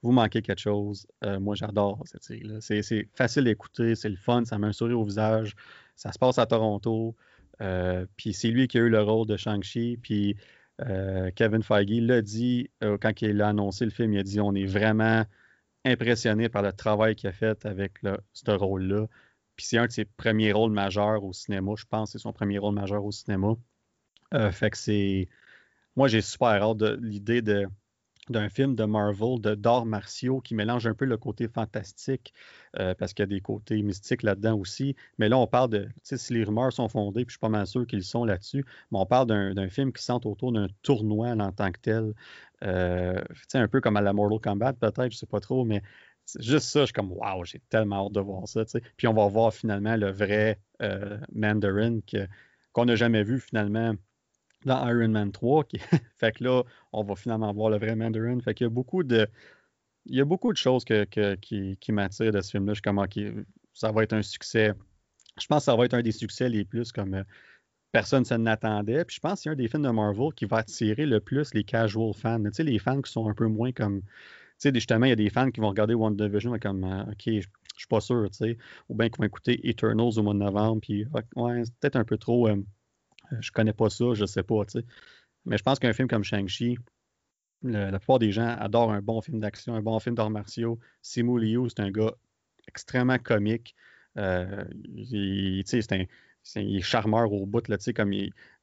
[0.03, 1.07] vous manquez quelque chose.
[1.25, 2.61] Euh, moi, j'adore cette série-là.
[2.61, 5.55] C'est facile d'écouter, c'est le fun, ça met un sourire au visage.
[5.97, 7.17] Ça se passe à Toronto.
[7.63, 9.99] Euh, puis c'est lui qui a eu le rôle de Shang-Chi.
[10.03, 10.37] Puis
[11.37, 14.67] Kevin Feige l'a dit quand il a annoncé le film, il a dit on est
[14.67, 15.25] vraiment
[15.87, 18.01] impressionné par le travail qu'il a fait avec
[18.33, 19.07] ce rôle-là.
[19.57, 21.73] Puis c'est un de ses premiers rôles majeurs au cinéma.
[21.77, 23.55] Je pense c'est son premier rôle majeur au cinéma.
[24.35, 25.29] Euh, fait que c'est.
[25.97, 27.67] Moi, j'ai super hâte de l'idée de
[28.31, 32.33] d'un film de Marvel de d'arts martiaux qui mélange un peu le côté fantastique
[32.79, 34.97] euh, parce qu'il y a des côtés mystiques là-dedans aussi.
[35.18, 37.66] Mais là, on parle de, si les rumeurs sont fondées, puis je suis pas mal
[37.66, 41.53] sûr qu'ils sont là-dessus, mais on parle d'un film qui centre autour d'un tournoi en
[41.53, 42.14] tant que tel.
[42.64, 43.22] Euh,
[43.55, 45.83] un peu comme à la Mortal Kombat peut-être, je sais pas trop, mais
[46.39, 48.83] juste ça, je suis comme, waouh, j'ai tellement hâte de voir ça, tu sais.
[48.97, 50.61] Puis on va voir finalement le vrai
[51.33, 52.01] Mandarin
[52.72, 53.95] qu'on n'a jamais vu finalement
[54.65, 55.65] dans Iron Man 3.
[56.19, 58.41] fait que là, on va finalement voir le vrai Mandarin.
[58.41, 59.29] Fait qu'il y a beaucoup de.
[60.07, 62.73] Il y a beaucoup de choses qui, m'attirent de ce film-là.
[62.73, 63.19] Je suis comme, OK,
[63.73, 64.73] ça va être un succès.
[65.41, 67.25] Je pense que ça va être un des succès les plus comme euh,
[67.93, 69.05] personne ne s'en attendait.
[69.05, 71.53] Puis je pense que c'est un des films de Marvel qui va attirer le plus
[71.55, 72.43] les casual fans.
[72.43, 74.03] Tu sais, les fans qui sont un peu moins comme.
[74.03, 74.09] Tu
[74.59, 77.41] sais, justement, il y a des fans qui vont regarder WandaVision comme, euh, OK, je,
[77.77, 78.59] suis pas sûr, tu sais.
[78.89, 80.81] Ou bien qui vont écouter Eternals au mois de novembre.
[80.81, 81.05] Puis,
[81.37, 82.49] ouais, c'est peut-être un peu trop.
[82.49, 82.57] Euh,
[83.41, 84.87] je connais pas ça, je sais pas, tu sais.
[85.45, 86.79] Mais je pense qu'un film comme Shang-Chi,
[87.62, 90.79] la plupart des gens adorent un bon film d'action, un bon film d'arts martiaux.
[91.03, 92.14] Simu Liu, c'est un gars
[92.68, 93.74] extrêmement comique.
[94.16, 94.64] Euh,
[94.95, 96.05] il, c'est un,
[96.57, 98.12] il est charmeur au bout, là, comme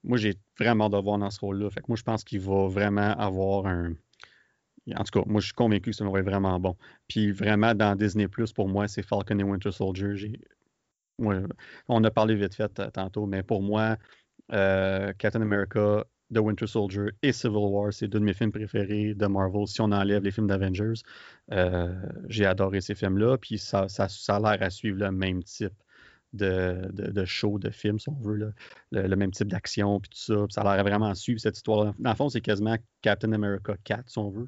[0.03, 1.70] moi, j'ai vraiment de voir dans ce rôle-là.
[1.70, 3.93] Fait que moi, je pense qu'il va vraiment avoir un.
[4.95, 6.76] En tout cas, moi, je suis convaincu que ça va être vraiment bon.
[7.07, 10.39] Puis vraiment, dans Disney, pour moi, c'est Falcon et Winter Soldier.
[11.20, 13.97] on a parlé vite fait euh, tantôt, mais pour moi,
[14.52, 19.14] euh, Captain America, The Winter Soldier et Civil War, c'est deux de mes films préférés
[19.14, 19.68] de Marvel.
[19.68, 21.02] Si on enlève les films d'Avengers,
[21.52, 21.94] euh,
[22.28, 23.38] j'ai adoré ces films-là.
[23.38, 25.74] Puis ça, ça, a l'air à suivre le même type
[26.34, 28.54] de, show, de film, si on veut,
[28.91, 30.46] le, même type d'action, puis tout ça.
[30.50, 31.94] ça a l'air vraiment à suivre cette histoire.
[32.00, 34.48] Dans le fond, c'est quasiment Captain America 4, si on veut.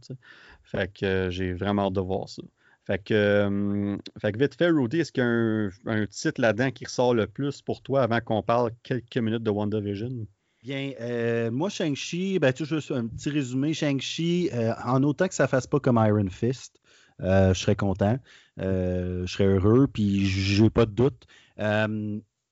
[0.64, 2.42] Fait que euh, j'ai vraiment hâte de voir ça.
[2.86, 6.86] Fait que, fait que vite fait, Rudy, est-ce qu'il y a un, titre là-dedans qui
[6.86, 10.28] ressort le plus pour toi avant qu'on parle quelques minutes de WandaVision?
[10.62, 13.74] Bien, euh, moi, Shang-Chi, ben, tu un petit résumé.
[13.74, 16.80] Shang-Chi, euh, en autant que ça ne fasse pas comme Iron Fist,
[17.22, 18.20] euh, je serais content,
[18.58, 21.26] je serais heureux, puis j'ai pas de doute.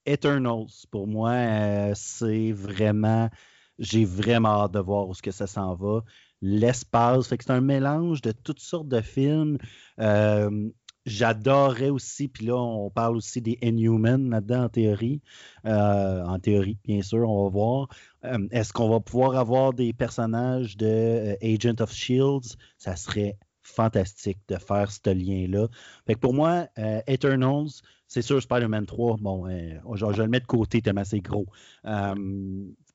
[0.06, 3.30] Eternals, pour moi, c'est vraiment,
[3.78, 6.04] j'ai vraiment hâte de voir où ce que ça s'en va
[6.44, 7.30] l'espace.
[7.30, 9.58] C'est un mélange de toutes sortes de films.
[10.00, 10.70] Euh,
[11.06, 15.22] j'adorerais aussi, puis là, on parle aussi des Inhumans là-dedans en théorie.
[15.66, 17.88] Euh, en théorie, bien sûr, on va voir.
[18.26, 22.58] Euh, est-ce qu'on va pouvoir avoir des personnages de Agent of Shields?
[22.78, 25.70] Ça serait fantastique de faire ce lien-là.
[26.06, 26.68] Fait que pour moi,
[27.08, 27.70] Eternals,
[28.08, 31.46] c'est sûr, Spider-Man 3, bon, je, le mettre de côté tellement c'est gros.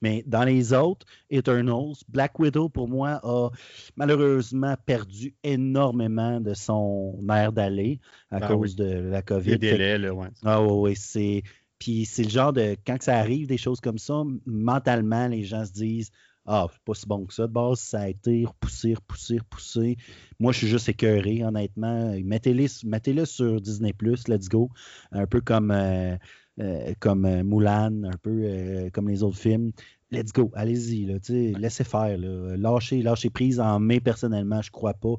[0.01, 3.51] Mais dans les autres, Eternals, Black Widow, pour moi, a
[3.96, 8.86] malheureusement perdu énormément de son air d'aller à Ben cause oui.
[8.86, 9.51] de la COVID.
[9.51, 10.28] Les délais, là, ouais.
[10.44, 11.42] ah oui, oui, c'est.
[11.78, 12.76] Puis c'est le genre de.
[12.86, 16.11] Quand ça arrive, des choses comme ça, mentalement, les gens se disent
[16.44, 17.46] Ah, c'est pas si bon que ça.
[17.46, 19.96] De base, ça a été repoussé, repoussé, repoussé.
[20.40, 22.14] Moi, je suis juste écœuré, honnêtement.
[22.24, 23.94] Mettez-le mettez sur Disney,
[24.28, 24.70] let's go.
[25.12, 26.16] Un peu comme, euh,
[26.61, 29.72] euh, comme euh, Mulan, un peu euh, comme les autres films.
[30.11, 31.06] Let's go, allez-y,
[31.54, 32.16] laissez faire.
[32.16, 32.56] Là.
[32.56, 35.14] Lâchez, lâchez prise en mai, personnellement, je crois pas.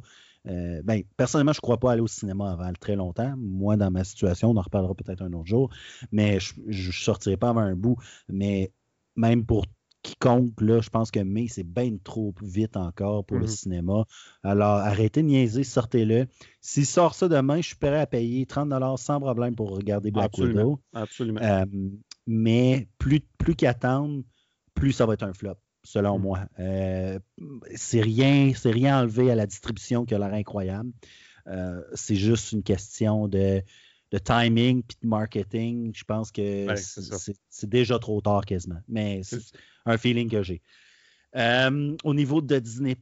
[0.48, 3.34] Euh, ben, personnellement, je ne crois pas aller au cinéma avant très longtemps.
[3.38, 5.70] Moi, dans ma situation, on en reparlera peut-être un autre jour,
[6.12, 7.98] mais je ne sortirai pas avant un bout.
[8.30, 8.72] Mais
[9.16, 9.66] même pour
[10.02, 13.52] quiconque, là, je pense que mai, c'est bien trop vite encore pour le Mhm.
[13.52, 14.06] cinéma.
[14.44, 16.28] Alors, arrêtez de niaiser, sortez-le.
[16.62, 20.26] S'il sort ça demain, je suis prêt à payer 30 sans problème pour regarder Black
[20.28, 20.60] Absolument.
[20.62, 20.80] Widow.
[20.94, 21.42] Absolument.
[21.42, 21.66] Euh,
[22.28, 24.24] mais plus, plus qu'attendre,
[24.74, 26.22] plus ça va être un flop, selon Mm.
[26.22, 26.40] moi.
[26.60, 27.20] Euh,
[27.76, 30.92] c'est rien, c'est rien enlevé à la distribution qui a l'air incroyable.
[31.48, 33.62] Euh, c'est juste une question de,
[34.12, 35.92] de timing puis de marketing.
[35.96, 36.76] Je pense que Ouais,
[37.50, 38.82] c'est déjà trop tard quasiment.
[38.88, 39.40] Mais c'est
[39.86, 40.62] un feeling que j'ai.
[41.36, 42.98] Euh, au niveau de Disney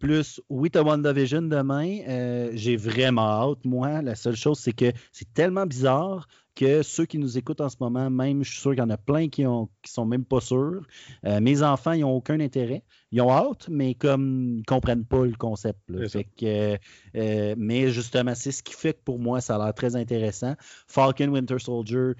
[0.50, 2.00] oui, tu as WandaVision demain.
[2.08, 3.22] Euh, J'ai vraiment
[3.52, 4.02] hâte, moi.
[4.02, 7.76] La seule chose, c'est que c'est tellement bizarre que ceux qui nous écoutent en ce
[7.80, 9.46] moment, même, je suis sûr qu'il y en a plein qui
[9.84, 10.82] qui sont même pas sûrs.
[11.26, 12.84] Euh, mes enfants, ils n'ont aucun intérêt.
[13.12, 15.80] Ils ont hâte, mais comme ils ne comprennent pas le concept.
[15.88, 16.00] là.
[16.02, 16.20] C'est ça.
[16.20, 16.78] Fait que,
[17.16, 20.56] euh, mais justement, c'est ce qui fait que pour moi, ça a l'air très intéressant.
[20.88, 22.14] Falcon Winter Soldier,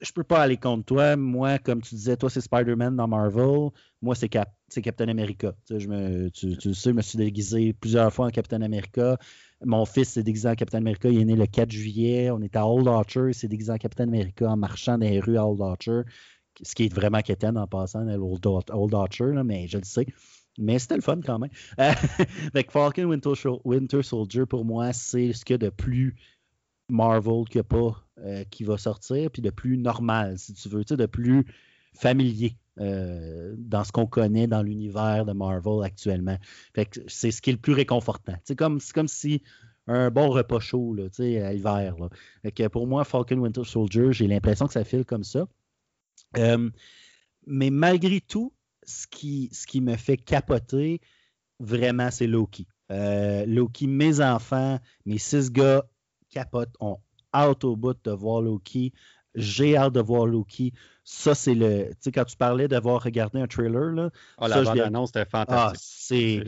[0.00, 1.16] je peux pas aller contre toi.
[1.16, 3.70] Moi, comme tu disais, toi, c'est Spider-Man dans Marvel.
[4.02, 5.54] Moi, c'est Cap Captain America.
[5.66, 9.16] Tu, sais, je me, le sais, je me suis déguisé plusieurs fois en Captain America.
[9.64, 11.08] Mon fils s'est déguisé en Captain America.
[11.08, 12.30] Il est né le 4 juillet.
[12.30, 13.28] On est à Old Archer.
[13.28, 16.02] Il s'est déguisé en Captain America en marchant dans les rues à Old Archer.
[16.62, 20.06] Ce qui est vraiment quétaine en passant, à Old, Archer, mais je le sais.
[20.58, 21.50] Mais c'était le fun quand même.
[22.54, 23.32] Que Falcon Winter,
[23.64, 26.16] Winter Soldier, pour moi, c'est ce qu'il y a de plus
[26.88, 30.70] Marvel qu'il n'y a pas euh, qui va sortir, puis de plus normal, si tu
[30.70, 31.44] veux, tu sais, de plus
[31.92, 36.38] familier euh, dans ce qu'on connaît dans l'univers de Marvel actuellement.
[37.08, 38.32] C'est ce qui est le plus réconfortant.
[38.44, 39.42] Sais, comme, c'est comme si
[39.86, 41.94] un bon repas chaud à l'hiver.
[42.72, 45.46] pour moi, Falcon Winter Soldier, j'ai l'impression que ça file comme ça.
[46.38, 46.70] Euh,
[47.46, 51.02] mais malgré tout, ce qui, ce qui me fait capoter,
[51.60, 52.66] vraiment, c'est Loki.
[52.88, 55.84] Loki, mes enfants, mes six gars
[56.30, 56.98] capotent, ont
[57.42, 58.92] hâte au bout de voir Loki.
[59.34, 60.72] J'ai hâte de voir Loki.
[61.04, 61.90] Ça, c'est le.
[61.90, 64.10] Tu sais, quand tu parlais d'avoir regardé un trailer, là,
[64.40, 65.78] ça, la bande-annonce, c'était ah, fantastique.
[65.78, 66.44] c'est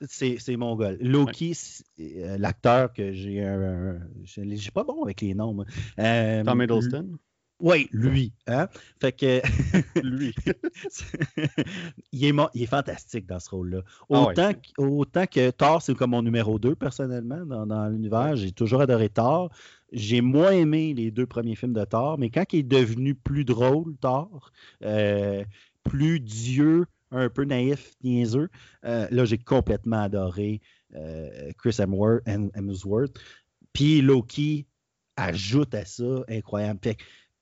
[0.00, 0.92] C'est- c'est c'est mon gars.
[1.00, 1.56] Loki,
[1.98, 3.98] euh, l'acteur que j'ai un.
[4.26, 5.54] suis pas bon avec les noms.
[5.54, 5.64] moi.
[5.98, 7.18] Euh, Tom Hiddleston,
[7.58, 8.34] Oui, lui.
[8.46, 8.68] Hein?
[9.00, 9.40] Fait que
[10.04, 10.34] lui.
[12.12, 13.80] il, est, il est fantastique dans ce rôle-là.
[14.10, 14.28] Ah ouais.
[14.28, 18.36] Autant, que- autant que Thor, c'est comme mon numéro 2 personnellement dans, dans l'univers.
[18.36, 19.50] J'ai toujours adoré Thor.
[19.92, 23.44] J'ai moins aimé les deux premiers films de Thor, mais quand il est devenu plus
[23.44, 25.44] drôle, Thor, euh,
[25.84, 28.48] plus Dieu, un peu naïf, niaiseux,
[28.84, 30.60] euh, là, j'ai complètement adoré
[30.94, 32.22] euh, Chris Hemsworth.
[32.26, 33.16] Hem- Hemsworth.
[33.72, 34.66] Puis Loki
[35.16, 36.80] ajoute à ça, incroyable.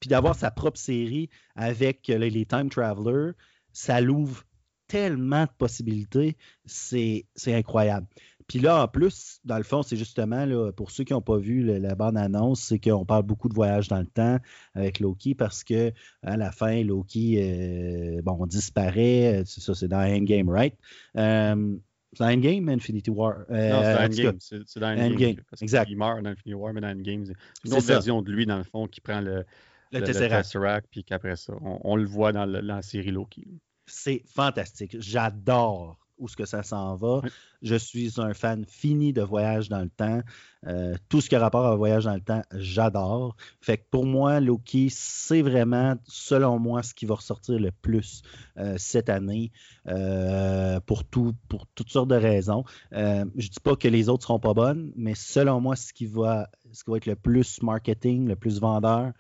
[0.01, 3.33] Puis d'avoir sa propre série avec les, les Time Travelers,
[3.73, 4.45] ça l'ouvre
[4.87, 6.37] tellement de possibilités,
[6.67, 8.07] c'est incroyable.
[8.47, 11.39] Puis là, en plus, dans le fond, c'est justement, là, pour ceux qui n'ont pas
[11.39, 14.39] vu le- la bande-annonce, c'est qu'on parle beaucoup de voyage dans le temps
[14.75, 15.93] avec Loki parce que
[16.23, 19.43] à la fin, Loki, euh, bon, disparaît.
[19.47, 20.75] C'est ça, c'est dans Endgame, right?
[21.17, 21.77] Euh,
[22.13, 23.39] c'est dans Endgame, Infinity War?
[23.51, 24.37] Euh, non, c'est dans Endgame.
[24.39, 25.37] C'est dans Endgame, Endgame.
[25.51, 25.91] Parce exact.
[25.91, 27.35] Il meurt dans Infinity War, mais dans Endgame, c'est
[27.65, 29.45] une autre version de lui, dans le fond, qui prend le,
[29.91, 30.45] le Tesseract.
[30.45, 33.49] Tesseract, puis qu'après ça, on, on le voit dans la série Loki.
[33.87, 34.97] C'est fantastique.
[35.01, 37.21] J'adore où ce que ça s'en va.
[37.23, 37.31] Oui.
[37.63, 40.21] Je suis un fan fini de voyage dans le temps.
[40.67, 43.37] Euh, tout ce qui a rapport à voyage dans le temps, j'adore.
[43.61, 48.23] Fait que pour moi, Loki, c'est vraiment, selon moi, ce qui va ressortir le plus
[48.59, 49.51] euh, cette année
[49.89, 52.65] euh, pour, tout, pour toutes sortes de raisons.
[52.93, 56.49] Je dis pas que les autres seront pas bonnes, mais selon moi, ce qui va,
[56.73, 59.13] ce qui va être le plus marketing, le plus vendeur,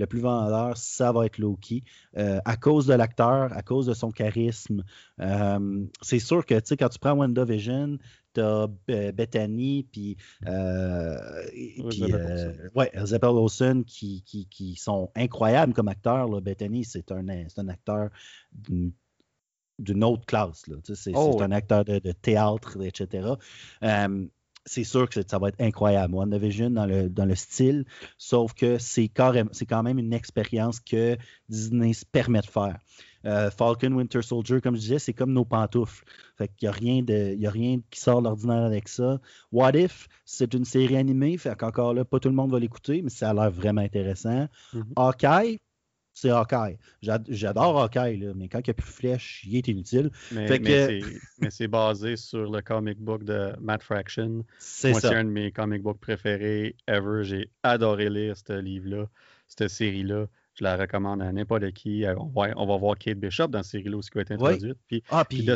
[0.00, 1.84] le plus vendeur, ça va être Loki.
[2.16, 4.82] Euh, à cause de l'acteur, à cause de son charisme.
[5.20, 7.98] Euh, c'est sûr que, tu sais, quand tu prends WandaVision,
[8.32, 11.16] t'as Bethany, puis, euh,
[12.74, 16.28] ouais, Elizabeth Olsen qui, qui, qui, sont incroyables comme acteurs.
[16.28, 16.40] Là.
[16.40, 18.08] Bethany, c'est un, un acteur
[19.78, 20.64] d'une autre classe.
[20.94, 23.34] C'est oh, un acteur de, théâtre, etc.
[24.70, 26.14] c'est sûr que ça va être incroyable.
[26.14, 27.84] WandaVision dans le, dans le style,
[28.18, 31.16] sauf que c'est quand même une expérience que
[31.48, 32.78] Disney se permet de faire.
[33.24, 36.04] Euh, Falcon Winter Soldier, comme je disais, c'est comme nos pantoufles.
[36.38, 39.20] Fait qu'il n'y a, rien de, a rien qui sort de l'ordinaire avec ça.
[39.50, 43.02] What If, c'est une série animée, fait qu'encore là, pas tout le monde va l'écouter,
[43.02, 44.46] mais ça a l'air vraiment intéressant.
[44.72, 44.92] Mm-hmm.
[44.94, 45.58] Hawkeye,
[46.20, 46.78] c'est Hawkeye.
[47.00, 50.10] J'adore Hawkeye, mais quand il n'y a plus de flèches, il est inutile.
[50.32, 50.48] Mais,
[51.48, 54.44] c'est basé sur le comic book de Matt Fraction.
[54.58, 55.00] C'est ça.
[55.00, 57.24] C'est un de mes comic books préférés ever.
[57.24, 59.06] J'ai adoré lire ce livre-là,
[59.48, 60.26] cette série-là.
[60.54, 62.04] Je la recommande à n'importe qui.
[62.04, 64.76] Euh, on va, on va voir Kate Bishop dans cette série-là qui va être introduite.
[64.88, 65.46] Puis, ah, puis,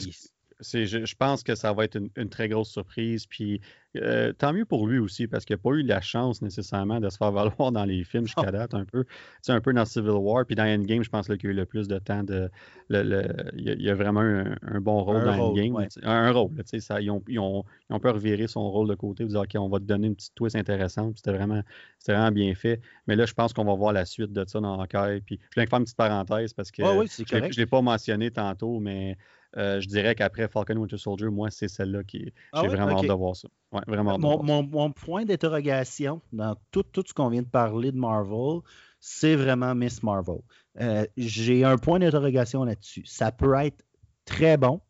[0.73, 3.27] je, pense que ça va être une, très grosse surprise.
[3.27, 3.61] Puis
[3.97, 7.09] euh, tant mieux pour lui aussi, parce qu'il n'a pas eu la chance nécessairement de
[7.09, 9.05] se faire valoir dans les films jusqu'à date un peu.
[9.45, 10.45] Tu un peu dans Civil War.
[10.47, 12.51] Puis dans Endgame, je pense qu'il a eu le plus de temps de.
[12.89, 15.87] Le, il, a, vraiment un, un bon rôle dans Endgame.
[16.03, 16.51] Un, rôle.
[16.81, 19.25] Ça, ils, ont, ils, ont, ils, ont, pu revirer son rôle de côté.
[19.25, 21.17] Dire, OK, on va te donner une petite twist intéressante.
[21.17, 21.63] C'était vraiment,
[22.07, 22.81] vraiment bien fait.
[23.07, 25.21] Mais là, je pense qu'on va voir la suite de ça dans Hawkeye.
[25.25, 28.81] Puis je voulais faire une petite parenthèse parce que je ne l'ai pas mentionné tantôt,
[28.81, 29.17] mais.
[29.57, 32.33] Euh, je dirais qu'après Falcon Winter Soldier, moi, c'est celle-là qui.
[32.53, 33.49] Ah j'ai vraiment hâte de voir ça.
[33.87, 38.61] vraiment mon, point d'interrogation dans tout, tout ce qu'on vient de parler de Marvel,
[39.01, 40.41] c'est vraiment Miss Marvel.
[40.81, 43.05] Euh, j'ai un point d'interrogation là-dessus.
[43.07, 43.85] Ça peut être
[44.25, 44.81] très bon,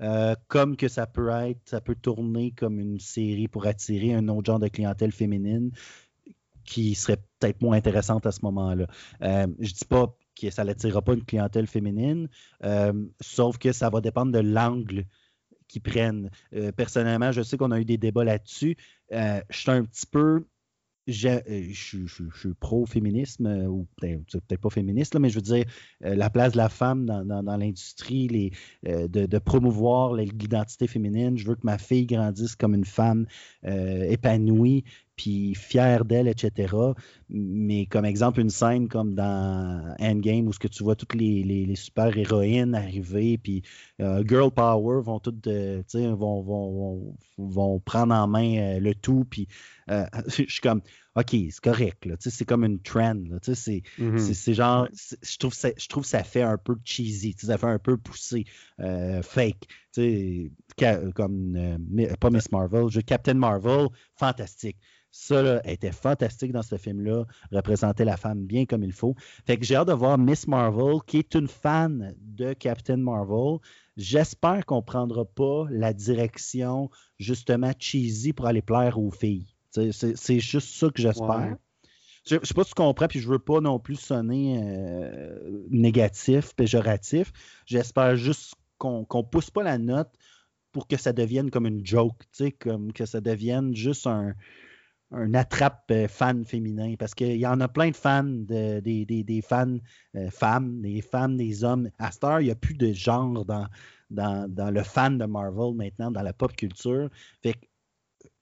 [0.00, 4.28] euh, comme que ça peut être, ça peut tourner comme une série pour attirer un
[4.28, 5.70] autre genre de clientèle féminine
[6.64, 8.86] qui serait peut-être moins intéressante à ce moment-là.
[9.22, 12.28] Euh, je dis pas que ça n'attirera pas une clientèle féminine,
[12.64, 15.04] euh, sauf que ça va dépendre de l'angle
[15.68, 16.30] qu'ils prennent.
[16.54, 18.76] Euh, personnellement, je sais qu'on a eu des débats là-dessus.
[19.12, 20.46] Euh, je suis un petit peu
[21.06, 21.28] je,
[21.74, 25.66] suis pro-féminisme, ou peut-être pas féministe, mais je veux dire,
[26.00, 31.36] la place de la femme dans, l'industrie, de, promouvoir l'identité féminine.
[31.36, 33.26] Je veux que ma fille grandisse comme une femme
[33.62, 34.84] épanouie,
[35.16, 36.74] puis fier d'elle, etc.
[37.28, 41.74] Mais comme exemple, une scène comme dans Endgame où ce que tu vois toutes les,
[41.74, 43.62] super-héroïnes arriver, puis
[44.00, 49.24] euh, Girl Power vont toutes, euh, vont, vont, vont, prendre en main euh, le tout,
[49.28, 49.48] puis
[50.26, 50.82] je suis comme,
[51.16, 54.34] OK, c'est correct, c'est comme une trend, mm-hmm.
[54.34, 54.88] c'est genre,
[55.22, 58.44] je trouve, ça, je trouve ça fait un peu cheesy, ça fait un peu poussé,
[59.22, 59.66] fake,
[61.14, 61.78] comme,
[62.20, 64.76] pas Miss Marvel, je Captain Marvel, fantastique.
[65.16, 69.14] Ça était fantastique dans ce film-là, représentait la femme bien comme il faut.
[69.46, 73.58] Fait que j'ai hâte de voir Miss Marvel, qui est une fan de Captain Marvel.
[73.96, 79.53] J'espère qu'on ne prendra pas la direction justement cheesy pour aller plaire aux filles.
[79.74, 81.56] C'est juste ça que j'espère.
[82.26, 85.66] Je, ne sais pas si tu comprends, puis je veux pas non plus sonner euh,
[85.68, 87.32] négatif, péjoratif.
[87.66, 90.10] J'espère juste qu'on ne pousse pas la note
[90.72, 92.16] pour que ça devienne comme une joke,
[92.60, 94.34] comme que ça devienne juste un,
[95.14, 99.42] un attrape euh, fan féminin parce qu'il y en a plein de fans, de, des,
[99.42, 99.76] fans
[100.16, 101.90] euh, femmes, des femmes, des hommes.
[101.98, 103.68] À Star, il n'y a plus de genre dans,
[104.10, 107.08] dans, le fan de Marvel maintenant, dans la pop culture.
[107.42, 107.66] Fait que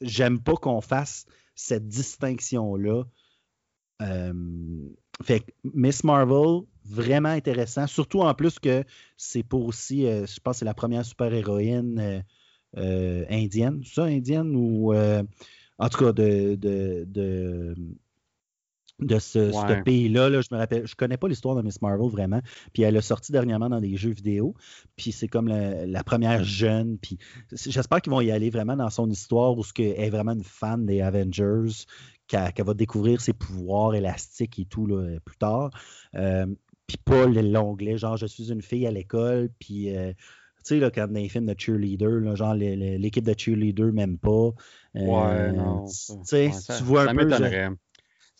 [0.02, 3.04] j'aime pas qu'on fasse cette distinction-là.
[4.02, 4.32] Euh,
[5.22, 8.84] fait que Miss Marvel, vraiment intéressant, surtout en plus que
[9.16, 12.24] c'est pour aussi, je pense que c'est la première super-héroïne
[12.76, 14.92] indienne, ça, indienne ou
[15.82, 17.74] en tout cas, de,
[19.18, 20.30] ce, pays-là.
[20.40, 22.40] je me rappelle, je connais pas l'histoire de Miss Marvel vraiment.
[22.72, 24.54] Puis elle a sorti dernièrement dans des jeux vidéo.
[24.96, 26.98] Puis c'est comme la, première jeune.
[26.98, 27.18] Puis
[27.52, 30.86] j'espère qu'ils vont y aller vraiment dans son histoire où elle est vraiment une fan
[30.86, 31.84] des Avengers,
[32.26, 35.70] qu'elle va découvrir ses pouvoirs élastiques et tout là, plus tard.
[36.14, 36.46] Euh,
[36.86, 40.90] puis pas l'onglet, genre je suis une fille à l'école, puis euh, tu sais, là,
[40.90, 44.50] quand dans les films de cheerleader, genre l'équipe de cheerleader même pas.
[44.96, 45.86] Euh, ouais, non.
[46.28, 47.28] Tu vois un peu.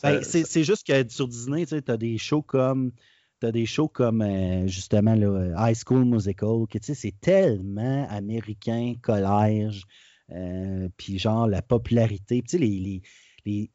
[0.02, 2.92] Ben, c'est juste que sur Disney, tu as des shows comme.
[3.40, 9.84] T'as des shows comme euh, justement là, High School Musical, que c'est tellement américain, collège,
[10.30, 13.02] euh, puis genre la popularité, tu sais, les,
[13.44, 13.70] les,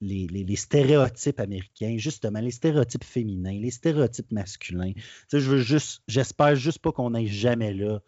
[0.00, 4.92] les, stéréotypes américains, justement, les stéréotypes féminins, les stéréotypes masculins.
[5.32, 8.00] je veux juste, j'espère juste pas qu'on aille jamais là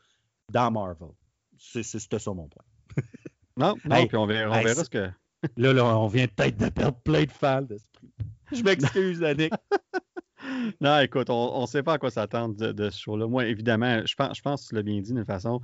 [0.52, 1.08] dans Marvel.
[1.56, 2.64] C'était ça mon point.
[3.56, 5.10] non, non puis on verra, ce que.
[5.56, 8.10] Là, là, on vient peut-être de perdre plein de fans d'esprit.
[8.52, 9.52] Je m'excuse, Annick.
[10.81, 13.27] non, écoute, on ne sait pas à quoi s'attendre de, ce show-là.
[13.27, 15.60] Moi, évidemment, je pense, je pense que tu l'as bien dit d'une façon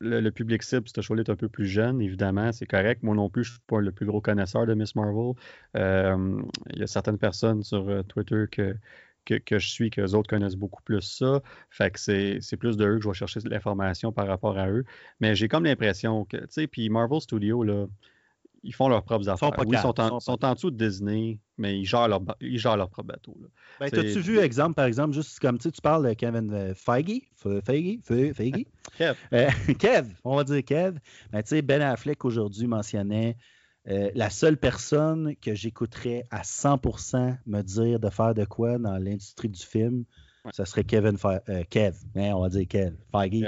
[0.00, 3.02] le, public cible, ce show est un peu plus jeune, évidemment, c'est correct.
[3.02, 5.34] Moi non plus, je ne suis pas le plus gros connaisseur de Miss Marvel.
[5.76, 6.40] Euh,
[6.72, 8.74] il y a certaines personnes sur euh, Twitter que,
[9.26, 11.42] que, je suis, que les autres connaissent beaucoup plus ça.
[11.70, 14.84] Fait que c'est plus de eux que je vais chercher l'information par rapport à eux.
[15.20, 17.86] Mais j'ai comme l'impression que, tu sais, puis Marvel Studios, là,
[18.62, 19.50] ils font leurs propres affaires.
[19.56, 22.20] Ils sont, oui, ils sont, en, sont, en, dessous de Disney, mais ils gèrent leur,
[22.40, 23.36] ils gèrent leur propre bateau.
[23.80, 28.00] Ben, T'as-tu vu, exemple, par exemple, juste comme tu parles de Kevin euh, Feige, Feige,
[28.04, 28.64] Feige,
[28.98, 29.16] Kev.
[29.32, 30.98] Euh, Kev, on va dire Kev.
[31.32, 33.36] Ben, tu sais, Ben Affleck aujourd'hui mentionnait
[33.88, 38.98] euh, la seule personne que j'écouterais à 100% me dire de faire de quoi dans
[38.98, 40.04] l'industrie du film,
[40.52, 41.16] ça serait Kevin
[41.70, 41.96] Kev.
[42.16, 43.44] Hein, on va dire Kev, Feige.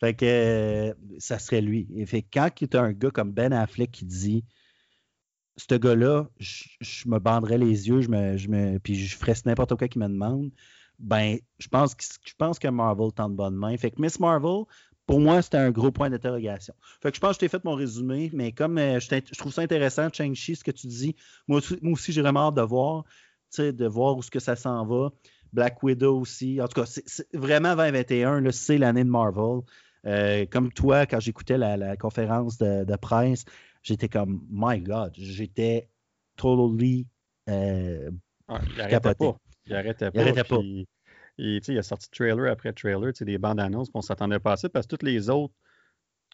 [0.00, 1.88] Fait que euh, ça serait lui.
[1.96, 4.44] Et fait quand tu as un gars comme Ben Affleck qui dit
[5.56, 9.88] ce gars-là, je, me banderais les yeux, je me, me, puis je ferais n'importe quoi
[9.88, 10.50] qu'il me demande,
[10.98, 13.76] ben, je pense, que, je pense que Marvel tente bonne main.
[13.76, 14.64] Fait que Miss Marvel,
[15.06, 16.74] pour moi, c'était un gros point d'interrogation.
[17.00, 19.52] Fait que je pense que je t'ai fait mon résumé, mais comme euh, je, trouve
[19.52, 21.16] ça intéressant, Chang-Chi, ce que tu dis,
[21.48, 23.04] moi, aussi, j'ai vraiment hâte de voir,
[23.58, 25.10] de voir où ce que ça s'en va.
[25.52, 26.60] Black Widow aussi.
[26.60, 29.62] En tout cas, c'est vraiment 2021, c'est l'année de Marvel.
[30.08, 33.44] Euh, comme toi, quand j'écoutais la, conférence de, presse,
[33.82, 35.88] j'étais comme, my God, j'étais
[36.36, 37.06] totally
[37.48, 38.10] euh,
[38.48, 39.26] ah, il capoté.
[39.26, 39.36] Pas.
[39.66, 40.18] Il arrêtait pas.
[40.18, 40.60] Il arrêtait pas.
[41.38, 44.86] il a sorti trailer après trailer, des bandes annonces, qu'on s'attendait pas à ça, parce
[44.86, 45.54] que toutes les autres,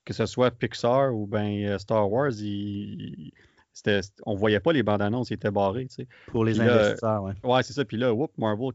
[0.05, 3.32] que ce soit Pixar ou ben euh, Star Wars, ils,
[4.24, 5.88] on voyait pas les bandes annonces, ils étaient barrés.
[6.28, 7.32] Pour les investisseurs, oui.
[7.42, 7.84] Ouais, c'est ça.
[7.84, 8.72] Puis là, whoop, Marvel,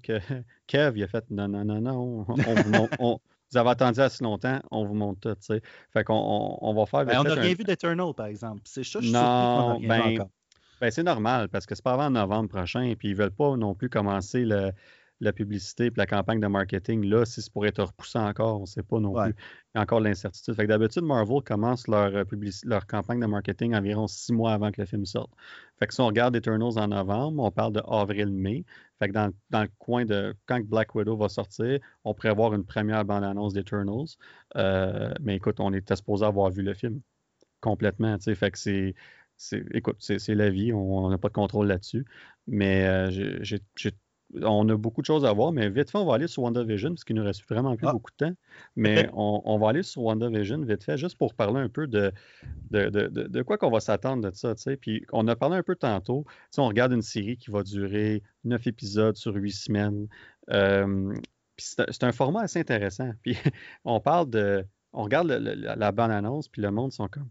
[0.67, 2.25] Kev, il a fait non, non, non, non.
[2.99, 3.19] on,
[3.51, 5.35] vous avez attendu assez longtemps, on vous montre tout.
[5.39, 5.61] sais.
[5.91, 7.05] Fait qu'on on, va faire.
[7.05, 8.61] Ben, on n'a rien vu d'Eternal, par exemple.
[8.65, 10.25] C'est ça, je non, ben,
[10.79, 13.57] ben, c'est normal parce que c'est pas avant novembre prochain et puis ils veulent pas
[13.57, 14.71] non plus commencer le,
[15.21, 18.61] la publicité et la campagne de marketing, là, si c'est pour être repoussé encore, on
[18.61, 19.31] ne sait pas non plus.
[19.31, 20.55] Il y a encore de l'incertitude.
[20.55, 22.23] Fait que d'habitude, Marvel commence leur, euh,
[22.63, 25.31] leur campagne de marketing environ six mois avant que le film sorte.
[25.77, 28.65] Fait que si on regarde Eternals en novembre, on parle de avril-mai.
[28.99, 32.53] Fait que dans, dans, le coin de quand Black Widow va sortir, on pourrait avoir
[32.53, 34.17] une première bande-annonce d'Eternals.
[34.57, 37.01] Euh, mais écoute, on était supposé avoir vu le film
[37.61, 38.17] complètement.
[38.19, 38.95] Fait que c'est.
[39.73, 42.05] Écoute, c'est la vie, on n'a pas de contrôle là-dessus.
[42.47, 43.61] Mais euh, j'ai
[44.43, 46.89] on a beaucoup de choses à voir, mais vite fait, on va aller sur WandaVision,
[46.89, 47.93] parce qu'il nous reste vraiment plus ah.
[47.93, 48.35] beaucoup de temps.
[48.75, 52.11] Mais on, va aller sur WandaVision vite fait, juste pour parler un peu de,
[52.71, 54.53] de, quoi qu'on va s'attendre de ça.
[54.79, 56.25] Puis on a parlé un peu tantôt.
[56.57, 60.07] on regarde une série qui va durer neuf épisodes sur huit semaines.
[60.51, 61.13] Euh,
[61.57, 63.11] c'est un format assez intéressant.
[63.23, 63.35] Puis
[63.85, 64.65] on parle de.
[64.91, 67.29] On regarde la, bonne annonce, puis le monde sont comme.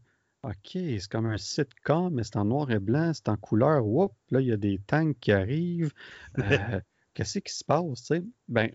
[0.49, 3.87] OK, c'est comme un sitcom, mais c'est en noir et blanc, c'est en couleur.
[3.87, 5.93] Whoop, là, il y a des tanks qui arrivent.
[6.39, 6.81] Euh,
[7.15, 8.23] qu'est-ce qui se passe, tu sais?
[8.49, 8.71] Ben,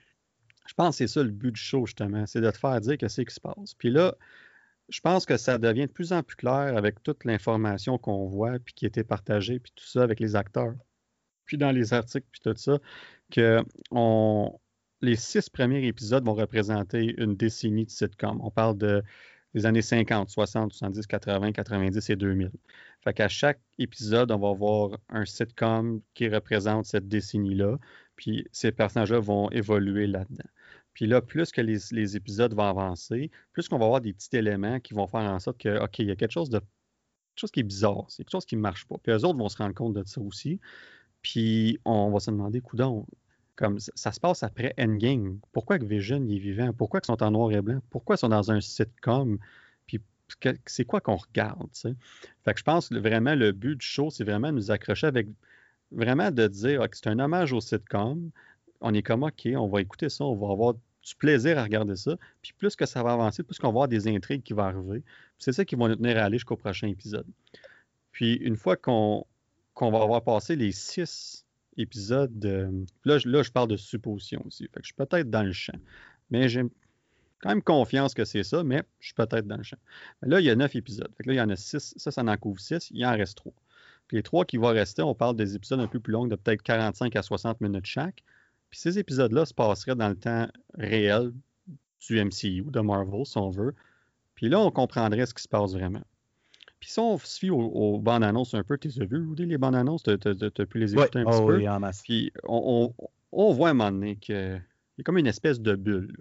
[0.68, 2.98] je pense que c'est ça le but du show, justement, c'est de te faire dire
[2.98, 3.74] qu'est-ce qui se passe.
[3.74, 4.16] Puis là,
[4.90, 8.60] je pense que ça devient de plus en plus clair avec toute l'information qu'on voit,
[8.60, 10.76] puis qui a été partagée, puis tout ça avec les acteurs,
[11.46, 12.80] puis dans les articles, puis tout ça,
[13.32, 14.60] que on,
[15.02, 18.40] les six premiers épisodes vont représenter une décennie de sitcom.
[18.44, 19.04] On parle de
[19.54, 22.52] des années 50, 60, 70, 80, 90 et 2000.
[23.04, 27.78] Fait qu'à chaque épisode, on va avoir un sitcom qui représente cette décennie-là,
[28.16, 30.50] puis ces personnages-là vont évoluer là-dedans.
[30.94, 34.80] Puis là, plus que les, épisodes vont avancer, plus qu'on va avoir des petits éléments
[34.80, 36.62] qui vont faire en sorte que, OK, il y a quelque chose de
[37.36, 38.98] chose qui est bizarre, c'est quelque chose qui ne marche pas.
[39.02, 40.60] Puis eux autres vont se rendre compte de ça aussi.
[41.24, 43.08] Puis on va se demander, coudon,
[43.56, 45.40] comme ça, se passe après Endgame.
[45.52, 46.74] Pourquoi que Vision est vivant?
[46.74, 47.82] Pourquoi ils sont en noir et blanc?
[47.90, 49.38] Pourquoi ils sont dans un sitcom?
[49.86, 50.02] Puis
[50.66, 51.70] c'est quoi qu'on regarde?
[51.76, 55.08] Fait que je pense que vraiment le but du show, c'est vraiment de nous accrocher
[55.08, 55.28] avec
[55.92, 58.32] vraiment de dire que c'est un hommage au sitcom.
[58.82, 61.96] On est comme OK, on va écouter ça, on va avoir du plaisir à regarder
[61.96, 62.18] ça.
[62.42, 65.04] Puis plus que ça va avancer, plus qu'on va avoir des intrigues qui vont arriver.
[65.38, 67.28] C'est ça qui va nous tenir à aller jusqu'au prochain épisode.
[68.12, 69.26] Puis une fois qu'on
[69.80, 71.43] va avoir passé les six
[71.78, 72.38] épisode.
[72.38, 74.70] de là, je parle de supposition aussi.
[74.78, 75.78] Je suis peut-être dans le champ.
[76.30, 76.64] Mais j'ai
[77.42, 79.78] quand même confiance que c'est ça, mais je suis peut-être dans le champ.
[80.22, 81.12] là, il y a neuf épisodes.
[81.26, 81.94] Là, il y en a six.
[81.98, 82.90] Ça, ça en couvre six.
[82.92, 83.54] Il en reste trois.
[84.12, 86.62] Les trois qui vont rester, on parle des épisodes un peu plus longs, de peut-être
[86.62, 88.24] 45 à 60 minutes chaque.
[88.70, 91.32] Puis ces épisodes-là se passeraient dans le temps réel
[92.08, 93.76] du MCU, de Marvel, si on veut.
[94.36, 96.04] Puis là, on comprendrait ce qui se passe vraiment.
[96.84, 99.58] Puis si on se fie aux, bandes annonces un peu, tu as vu, Rudy, les
[99.58, 101.56] bandes annonces, tu as, pu les écouter un petit oh peu?
[101.56, 102.02] Oui, en masse.
[102.02, 102.94] Puis on,
[103.32, 106.14] voit à un moment donné qu'il y a comme une espèce de bulle.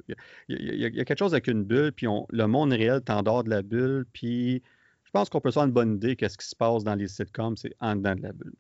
[0.47, 3.63] Il y, a, quelque chose avec une bulle, puis le monde réel t'endort de la
[3.63, 4.63] bulle, puis
[5.03, 7.09] je pense qu'on peut se faire une bonne idée qu'est-ce qui se passe dans les
[7.09, 8.55] sitcoms, c'est en dedans de la bulle.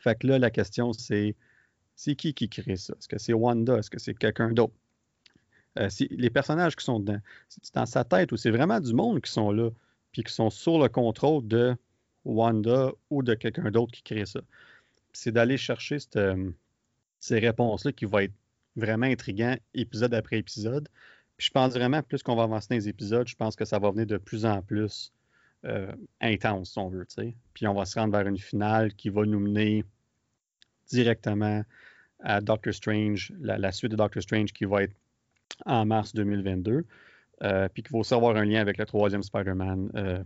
[0.00, 1.36] Fait que là, la question, c'est
[1.94, 2.94] c'est qui qui crée ça?
[2.98, 3.78] Est-ce que c'est Wanda?
[3.78, 4.74] Est-ce que c'est quelqu'un d'autre?
[5.78, 9.20] Euh, les personnages qui sont dedans, c'est dans sa tête ou c'est vraiment du monde
[9.20, 9.70] qui sont là,
[10.12, 11.76] puis qui sont sur le contrôle de
[12.24, 14.40] Wanda ou de quelqu'un d'autre qui crée ça.
[15.12, 16.50] C'est d'aller chercher euh,
[17.18, 18.34] ces réponses-là qui vont être
[18.76, 20.88] vraiment intriguant épisode après épisode.
[21.36, 23.78] Puis je pense vraiment, plus qu'on va avancer dans les épisodes, je pense que ça
[23.78, 25.12] va venir de plus en plus
[25.64, 27.06] euh, intense, si on veut.
[27.54, 29.84] Puis on va se rendre vers une finale qui va nous mener
[30.88, 31.64] directement
[32.20, 34.94] à Doctor Strange, la, suite de Doctor Strange qui va être
[35.66, 36.84] en mars 2022.
[37.42, 39.90] Euh, puis qu'il va aussi avoir un lien avec le troisième Spider-Man.
[39.94, 40.22] Euh,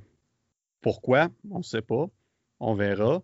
[0.80, 1.28] pourquoi?
[1.50, 2.06] On ne sait pas.
[2.60, 3.22] On verra.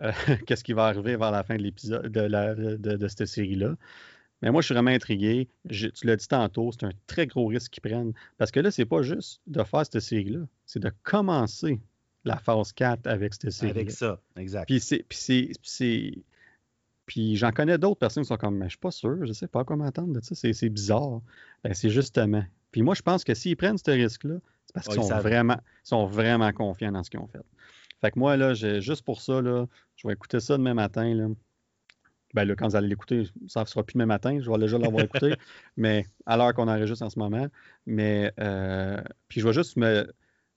[0.00, 0.12] Euh,
[0.46, 3.76] qu'est-ce qui va arriver vers la fin de l'épisode de, de, cette série-là.
[4.42, 5.48] Mais moi, je suis vraiment intrigué.
[5.68, 8.12] tu l'as dit tantôt, c'est un très gros risque qu'ils prennent.
[8.38, 11.80] Parce que là, c'est pas juste de faire cette série-là, c'est de commencer
[12.24, 13.70] la phase 4 avec cette série.
[13.70, 14.66] Avec ça, exact.
[14.66, 16.22] Puis c'est.
[17.06, 19.48] Puis j'en connais d'autres personnes qui sont comme, mais je suis pas sûr, je sais
[19.48, 21.22] pas comment attendre de ça, c'est bizarre.
[21.64, 22.44] Ben, c'est justement.
[22.70, 24.36] Puis moi, je pense que s'ils prennent ce risque-là,
[24.66, 27.40] c'est parce qu'ils sont, vraiment, sont vraiment confiants dans ce qu'ils ont fait.
[28.00, 29.66] Fait que moi, là, juste pour ça, là,
[29.96, 31.14] je vais écouter ça demain matin.
[31.14, 31.28] Là.
[32.34, 34.78] Ben là, quand vous allez l'écouter, ça ne sera plus demain matin, je vais déjà
[34.78, 35.34] l'avoir écouté,
[35.76, 37.48] mais à l'heure qu'on enregistre en ce moment.
[37.86, 40.12] Mais euh, puis je vais juste me.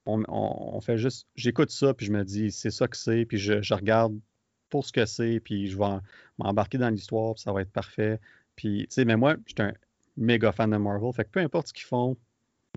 [0.05, 1.27] On, fait juste.
[1.35, 4.19] J'écoute ça, puis je me dis, c'est ça que c'est, puis je, regarde
[4.69, 5.99] pour ce que c'est, puis je vais
[6.39, 8.19] m'embarquer dans l'histoire, puis ça va être parfait.
[8.55, 9.73] Puis, tu sais, mais moi, je suis un
[10.17, 12.17] méga fan de Marvel, fait que peu importe ce qu'ils font,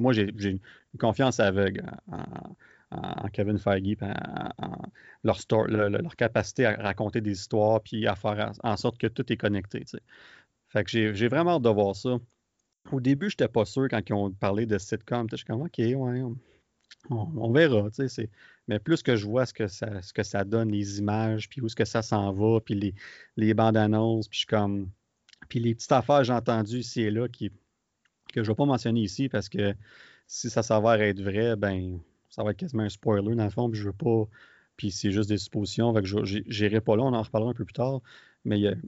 [0.01, 0.61] moi, j'ai une
[0.99, 1.85] confiance aveugle
[2.91, 4.83] en, Kevin Feige, en,
[5.23, 9.85] leur, capacité à raconter des histoires, puis à faire en sorte que tout est connecté.
[10.69, 12.19] Fait j'ai vraiment hâte de voir ça.
[12.93, 15.27] Au début, je n'étais pas sûr quand ils ont parlé de sitcom.
[15.31, 16.23] Je suis comme, OK, ouais,
[17.11, 17.89] on, verra.
[18.69, 21.61] Mais plus que je vois ce que ça, ce que ça donne, les images, puis
[21.61, 22.95] où est-ce que ça s'en va, puis les,
[23.37, 24.91] les bandes annonces, puis je suis comme.
[25.49, 27.47] Puis les petites affaires j'ai entendues ici et là que
[28.35, 29.75] je ne vais pas mentionner ici parce que
[30.27, 32.01] si ça s'avère être vrai, ben
[32.31, 34.25] ça va être quasiment un spoiler dans le fond, puis je veux pas.
[34.77, 37.65] Puis c'est juste des suppositions, que je n'irai pas là, on en reparlera un peu
[37.65, 38.01] plus tard.
[38.45, 38.83] Mais il y a une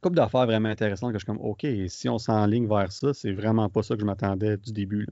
[0.00, 3.32] couple d'affaires vraiment intéressantes que je suis comme OK, si on s'enligne vers ça, c'est
[3.32, 5.06] vraiment pas ça que je m'attendais du début.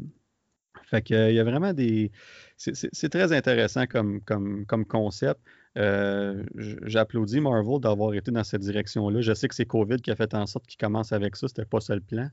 [0.84, 2.10] Fait que il y a vraiment des.
[2.56, 5.40] C'est très intéressant comme, comme concept.
[5.78, 6.44] Euh,
[6.82, 9.20] j'applaudis Marvel d'avoir été dans cette direction-là.
[9.20, 11.64] Je sais que c'est COVID qui a fait en sorte qu'il commence avec ça, c'était
[11.64, 12.28] pas ça le plan.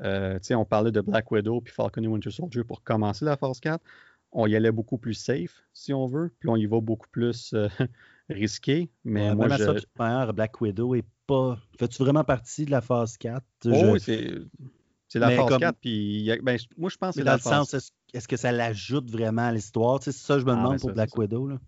[0.00, 3.60] Euh, on parlait de Black Widow puis Falcon et Winter Soldier pour commencer la phase
[3.60, 3.82] 4
[4.32, 7.54] on y allait beaucoup plus safe, si on veut, puis on y va beaucoup plus
[7.54, 7.68] euh,
[8.28, 8.90] risqué.
[9.04, 10.32] Mais moi, je...
[10.32, 11.58] Black Widow est pas.
[11.78, 13.42] Fais-tu vraiment partie de la phase 4?
[13.64, 15.18] oui, c'est.
[15.18, 17.74] la phase 4, puis ben, moi je pense que dans le sens,
[18.12, 20.02] est-ce que ça l'ajoute vraiment à l'histoire?
[20.02, 21.48] c'est ça que je me ah, demande pour Black Widow.
[21.48, 21.58] Là.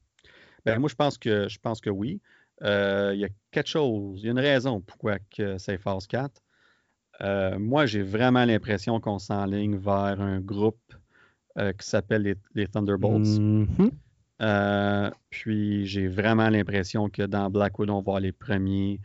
[0.65, 2.21] Ben, moi je pense que je pense que oui.
[2.63, 6.07] Euh, il y a quelque chose, il y a une raison pourquoi que c'est phase
[6.07, 6.43] 4.
[7.21, 10.95] Euh, moi, j'ai vraiment l'impression qu'on s'enligne vers un groupe
[11.59, 13.27] euh, qui s'appelle les, Thunderbolts.
[13.27, 13.91] Mm-hmm.
[14.41, 19.01] Euh, puis j'ai vraiment l'impression que dans Black Widow, on va voir les premiers.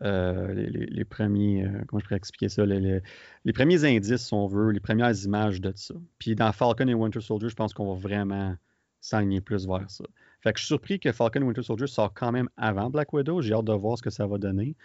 [0.00, 5.14] Les, premiers, comment je pourrais expliquer ça, les, premiers indices, si on veut, les premières
[5.24, 5.94] images de ça.
[6.18, 8.56] Puis dans Falcon et Winter Soldier, je pense qu'on va vraiment
[9.00, 10.04] s'aligner plus vers ça.
[10.44, 13.42] Fait que je suis surpris que Falcon Winter Soldier sortent quand même avant Black Widow.
[13.42, 14.76] J'ai hâte de voir ce que ça va donner.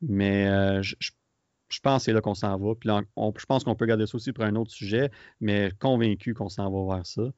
[0.00, 0.94] Mais je,
[1.72, 2.74] je pense que c'est là qu'on s'en va.
[2.74, 5.10] Puis je pense qu'on peut garder ça aussi pour un autre sujet,
[5.40, 7.32] mais convaincu qu'on s'en va vers ça.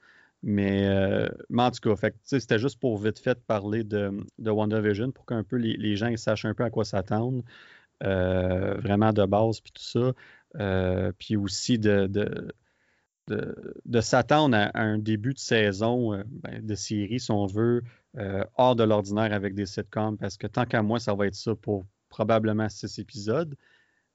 [0.47, 1.27] Mais, euh,
[1.57, 5.57] en tout cas, c'était juste pour vite fait parler de, de WandaVision pour qu'un peu
[5.57, 7.43] les, gens sachent un peu à quoi s'attendre,
[8.03, 10.13] euh, vraiment de base, puis tout ça.
[10.61, 12.53] Euh, puis aussi de, de,
[14.01, 17.83] s'attendre à, un début de saison ben, de série, si on veut,
[18.57, 21.55] hors de l'ordinaire avec des sitcoms, parce que tant qu'à moi, ça va être ça
[21.55, 23.57] pour probablement six épisodes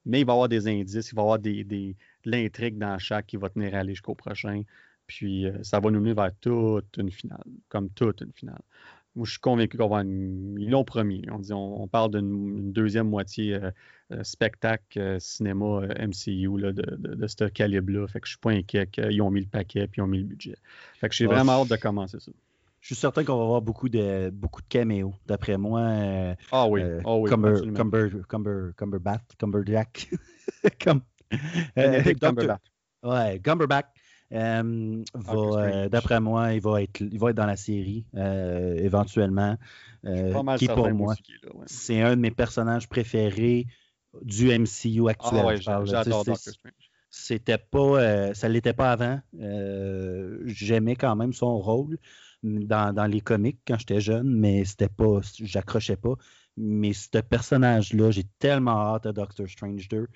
[0.04, 2.98] mais il va y avoir des indices, il va y avoir des, de l'intrigue dans
[2.98, 4.62] chaque qui va tenir à aller jusqu'au prochain.
[5.06, 8.62] Puis euh, ça va nous mener vers toute une finale, comme toute une finale.
[9.16, 10.56] Moi, je suis convaincu qu'on va une.
[10.58, 11.24] Ils l'ont promis.
[11.30, 13.70] On, dit, on, parle d'une deuxième moitié euh,
[14.12, 18.06] euh, spectacle cinéma MCU de, de, ce calibre-là.
[18.06, 20.18] Fait que je suis pas inquiet qu'ils ont mis le paquet puis ils ont mis
[20.18, 20.56] le budget.
[21.00, 22.30] Fait que j'ai ah, vraiment hâte de commencer ça.
[22.80, 25.80] Je suis certain qu'on va avoir beaucoup de, beaucoup de caméos, d'après moi.
[25.80, 30.08] Euh, ah oui, euh, ah oui Cumber, Cumber, Cumber, Cumberbatch, Cumberjack.
[30.82, 31.02] Comme,
[31.76, 32.62] euh, Cumberbatch.
[33.02, 33.86] Ouais, Cumberbatch.
[34.30, 39.56] D'après moi, il va, être, il va être dans la série éventuellement.
[40.58, 41.14] qui pour moi,
[41.66, 43.66] c'est un de mes personnages préférés
[44.22, 45.44] du MCU actuel.
[45.66, 46.72] Ah j'adore Doctor Strange
[47.12, 49.20] c'était pas ça l'était pas avant
[50.46, 51.98] j'aimais quand même son rôle
[52.42, 56.14] dans, les comics quand j'étais jeune, mais c'était pas, j'accrochais pas.
[56.56, 60.06] Mais ce personnage-là, j'ai tellement hâte à Doctor Strange 2.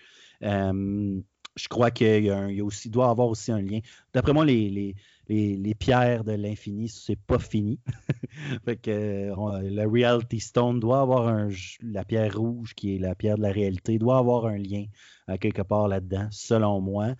[1.57, 3.81] Je crois qu'il y, a aussi, doit avoir aussi un lien.
[4.13, 4.95] D'après moi, les,
[5.29, 7.79] les, pierres de l'infini, c'est pas fini.
[8.65, 11.49] fait que le Reality Stone doit avoir un.
[11.83, 14.85] La pierre rouge, qui est la pierre de la réalité, doit avoir un lien
[15.27, 17.15] à quelque part là-dedans, selon moi.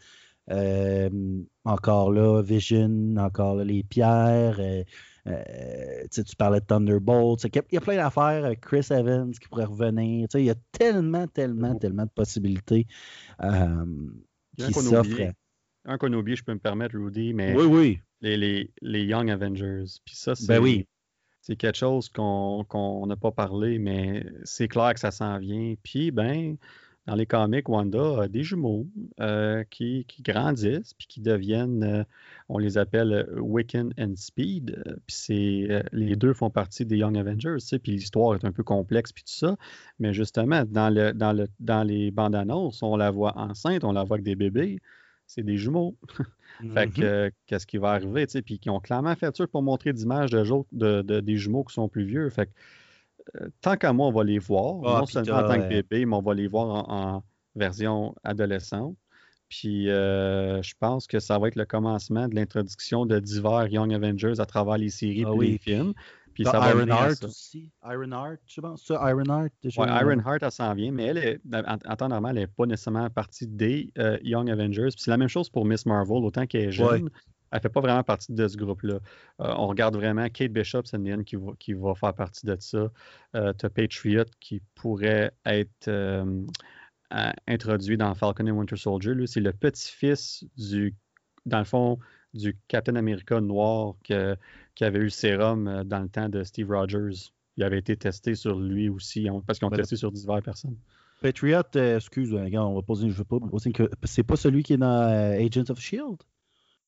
[0.51, 1.09] Euh,
[1.65, 4.59] encore là, Vision, encore là, les pierres.
[4.59, 4.85] Euh, euh,
[5.25, 7.45] tu parlais de Thunderbolt.
[7.45, 8.51] Il y a plein d'affaires.
[8.61, 10.29] Chris Evans qui pourrait revenir.
[10.35, 11.79] Il y a tellement, tellement, oh.
[11.79, 12.87] tellement de possibilités
[14.57, 15.33] qui s'offrent.
[15.87, 18.01] Un qu'on oublie, je peux me permettre, Rudy, mais oui, oui.
[18.23, 19.85] Les, les, Young Avengers.
[20.07, 20.87] Puis ça, ben c'est
[21.43, 25.75] c'est quelque chose qu'on n'a pas parlé, mais c'est clair que ça s'en vient.
[25.83, 26.57] Puis, ben,
[27.07, 28.87] dans les comics, Wanda a des jumeaux
[29.21, 32.05] euh, qui, grandissent puis qui deviennent, euh,
[32.49, 34.83] on les appelle euh, Wiccan and Speed.
[35.07, 39.13] puis c'est, les deux font partie des Young Avengers, puis l'histoire est un peu complexe
[39.13, 39.57] puis tout ça.
[39.99, 43.93] Mais justement, dans, le, dans, le, dans les bandes annonces, on la voit enceinte, on
[43.93, 44.79] la voit avec des bébés.
[45.27, 45.97] C'est des jumeaux.
[46.75, 47.33] fait que, mm-hmm.
[47.47, 51.21] qu'est-ce qui va arriver, puis qui ont clairement fait ça pour montrer d'images de, de,
[51.21, 52.29] des jumeaux qui sont plus vieux.
[52.31, 52.53] Fait que,
[53.61, 54.77] tant qu'à moi, on va les voir.
[54.85, 57.25] Ah, non seulement en tant que bébé, mais on va les voir en,
[57.57, 58.97] version adolescente.
[59.49, 63.95] Puis euh, je pense que ça va être le commencement de l'introduction de divers Young
[63.95, 65.95] Avengers à travers les séries et ah les films.
[66.33, 67.71] Puis ça va Ironheart aussi.
[67.85, 68.85] Ironheart, je pense.
[68.85, 69.53] Ça, Ironheart.
[69.63, 73.09] Oui, Ironheart, elle s'en vient, mais elle est, en, temps normal, elle n'est pas nécessairement
[73.09, 74.89] partie des euh, Young Avengers.
[74.89, 77.09] Puis c'est la même chose pour Miss Marvel, autant qu'elle est jeune
[77.55, 78.95] elle ne fait pas vraiment partie de ce groupe-là.
[79.41, 82.57] Euh, on regarde vraiment Kate Bishop, c'est une qui va, qui va faire partie de
[82.59, 82.91] ça.
[83.37, 86.43] Euh, tu as Patriot qui pourrait être euh,
[87.47, 89.13] introduit dans Falcon et Winter Soldier.
[89.27, 90.97] C'est le petit-fils du,
[91.47, 92.01] dans le fond,
[92.33, 94.15] du Captain America noir qui
[94.85, 97.31] avait eu le sérum dans le temps de Steve Rogers.
[97.57, 100.77] Il avait été testé sur lui aussi, parce qu'ils ont testé sur diverses personnes.
[101.23, 103.73] Patriot, excuse, on va poser, je pas poser
[104.03, 105.09] c'est pas celui qui est dans
[105.39, 106.17] Agents of Shield?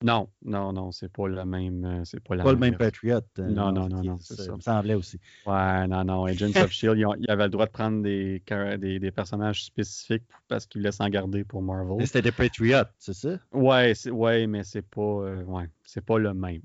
[0.05, 1.85] Non, non, non, c'est pas le même.
[1.85, 3.21] Euh, c'est pas, pas le même Patriot.
[3.39, 4.45] Euh, non, non, non, non, c'est ça.
[4.45, 5.19] Ça me semblait aussi.
[5.47, 6.27] Ouais, non, non.
[6.27, 8.43] Agents of Shield, ils, avaient le droit de prendre des,
[8.79, 12.07] des, des personnages spécifiques parce qu'ils voulaient s'en garder pour Marvel.
[12.07, 13.39] C'était des Patriots, c'est ça?
[13.53, 16.61] Ouais, ouais, mais c'est pas, euh, ouais, c'est pas le même.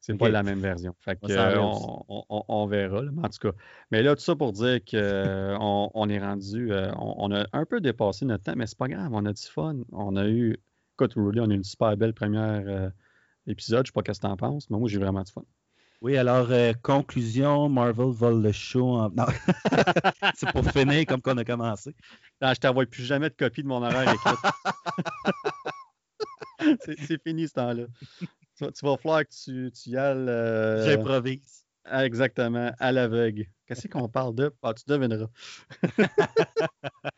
[0.00, 0.96] C'est pas la même version.
[0.98, 3.56] Fait que, on, on, on, verra, là, en tout cas.
[3.92, 6.72] Mais là, tout ça pour dire qu'on on est rendu.
[6.96, 9.76] on, a un peu dépassé notre temps, mais c'est pas grave, on a du fun.
[9.92, 10.56] On a eu
[10.94, 12.90] Écoute, Rudy, on a une super belle première euh,
[13.46, 13.86] épisode.
[13.86, 15.42] Je sais pas ce que tu en penses, mais moi, j'ai vraiment du fun.
[16.02, 18.96] Oui, alors, euh, conclusion, Marvel vole le show.
[18.96, 19.08] En...
[19.10, 19.26] Non,
[20.34, 21.94] c'est pour finir comme qu'on a commencé.
[22.40, 24.14] Non, je t'envoie plus jamais de copie de mon horaire,
[26.84, 27.84] c'est fini ce temps-là.
[28.58, 30.28] Tu, vas falloir que tu, tu y ailles.
[30.28, 31.64] Euh, J'improvise.
[31.90, 33.46] Exactement, à l'aveugle.
[33.66, 34.54] Qu'est-ce qu'on parle de?
[34.62, 35.28] Ah, tu devineras.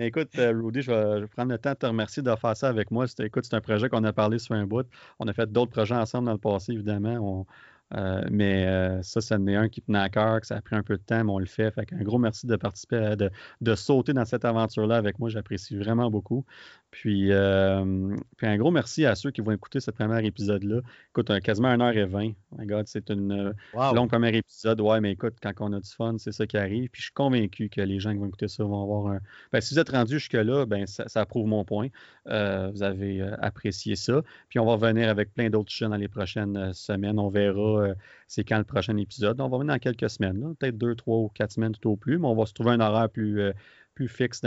[0.00, 2.90] écoute, euh, Rudy, je vais, prendre le temps de te remercier de faire ça avec
[2.90, 3.06] moi.
[3.20, 4.86] Écoute, c'est un projet qu'on a parlé sur un bout.
[5.18, 7.46] On a fait d'autres projets ensemble dans le passé, évidemment.
[7.94, 10.60] Euh, mais euh, ça, ça en est un qui tenait à cœur, que ça a
[10.60, 11.70] pris un peu de temps, mais on le fait.
[11.70, 13.30] Fait un gros merci de participer, de,
[13.60, 15.28] de, sauter dans cette aventure-là avec moi.
[15.28, 16.44] J'apprécie vraiment beaucoup.
[16.90, 20.80] Puis, euh, puis, un gros merci à ceux qui vont écouter ce premier épisode-là.
[21.10, 22.34] Écoute, quasiment 1h20.
[22.60, 24.80] God, c'est une long premier épisode.
[24.80, 26.88] Ouais, mais écoute, quand on a du fun, c'est ça qui arrive.
[26.90, 29.20] Puis je suis convaincu que les gens qui vont écouter ça vont avoir un.
[29.52, 31.88] Ben, si vous êtes rendu jusque-là, ben, ça, ça, prouve mon point.
[32.24, 34.22] vous avez apprécié ça.
[34.48, 37.18] Puis on va revenir avec plein d'autres choses dans les prochaines semaines.
[37.18, 37.94] On verra euh,
[38.26, 39.40] c'est quand le prochain épisode?
[39.40, 42.18] On va venir dans quelques semaines, peut-être deux, trois ou quatre semaines tout au plus,
[42.18, 43.52] mais on va se trouver un horaire plus, euh,
[43.94, 44.42] plus fixe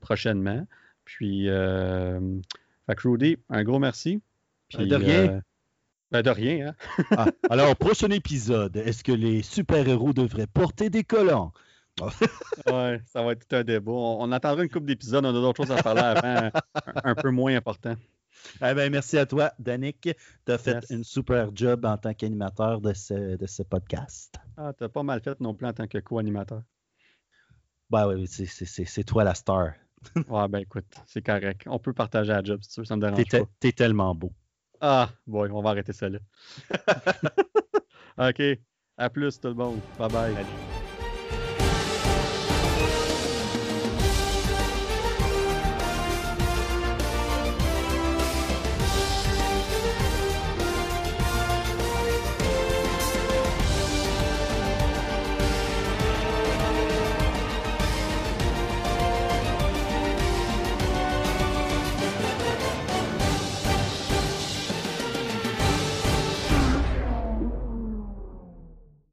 [0.00, 0.66] prochainement.
[1.04, 2.20] Puis, euh,
[2.88, 4.20] Rudy, un gros merci.
[4.72, 5.42] de rien.
[6.10, 6.68] Ben de rien.
[6.68, 7.04] Hein?
[7.16, 11.52] Ah, alors, prochain épisode, est-ce que les super-héros devraient porter des collants?
[12.66, 13.92] ouais, ça va être tout un débat.
[13.92, 16.50] On, attendra une couple d'épisodes, on a d'autres choses à parler avant,
[17.04, 17.94] un peu moins important.
[18.62, 20.08] Eh ben, merci à toi, Danick.
[20.46, 24.36] Tu as fait une super job en tant qu'animateur de ce, de ce podcast.
[24.56, 26.62] Ah, tu as pas mal fait non plus en tant que co-animateur.
[27.90, 29.72] Ben oui, c'est toi la star.
[30.28, 31.62] ouais, ben écoute, c'est correct.
[31.66, 33.38] On peut partager la job si tu veux, ça me dérange pas.
[33.58, 34.32] T'es tellement beau.
[34.80, 36.18] Ah, bon, on va arrêter ça là.
[38.28, 38.42] OK.
[38.96, 39.80] À plus tout le monde.
[39.98, 40.67] Bye bye.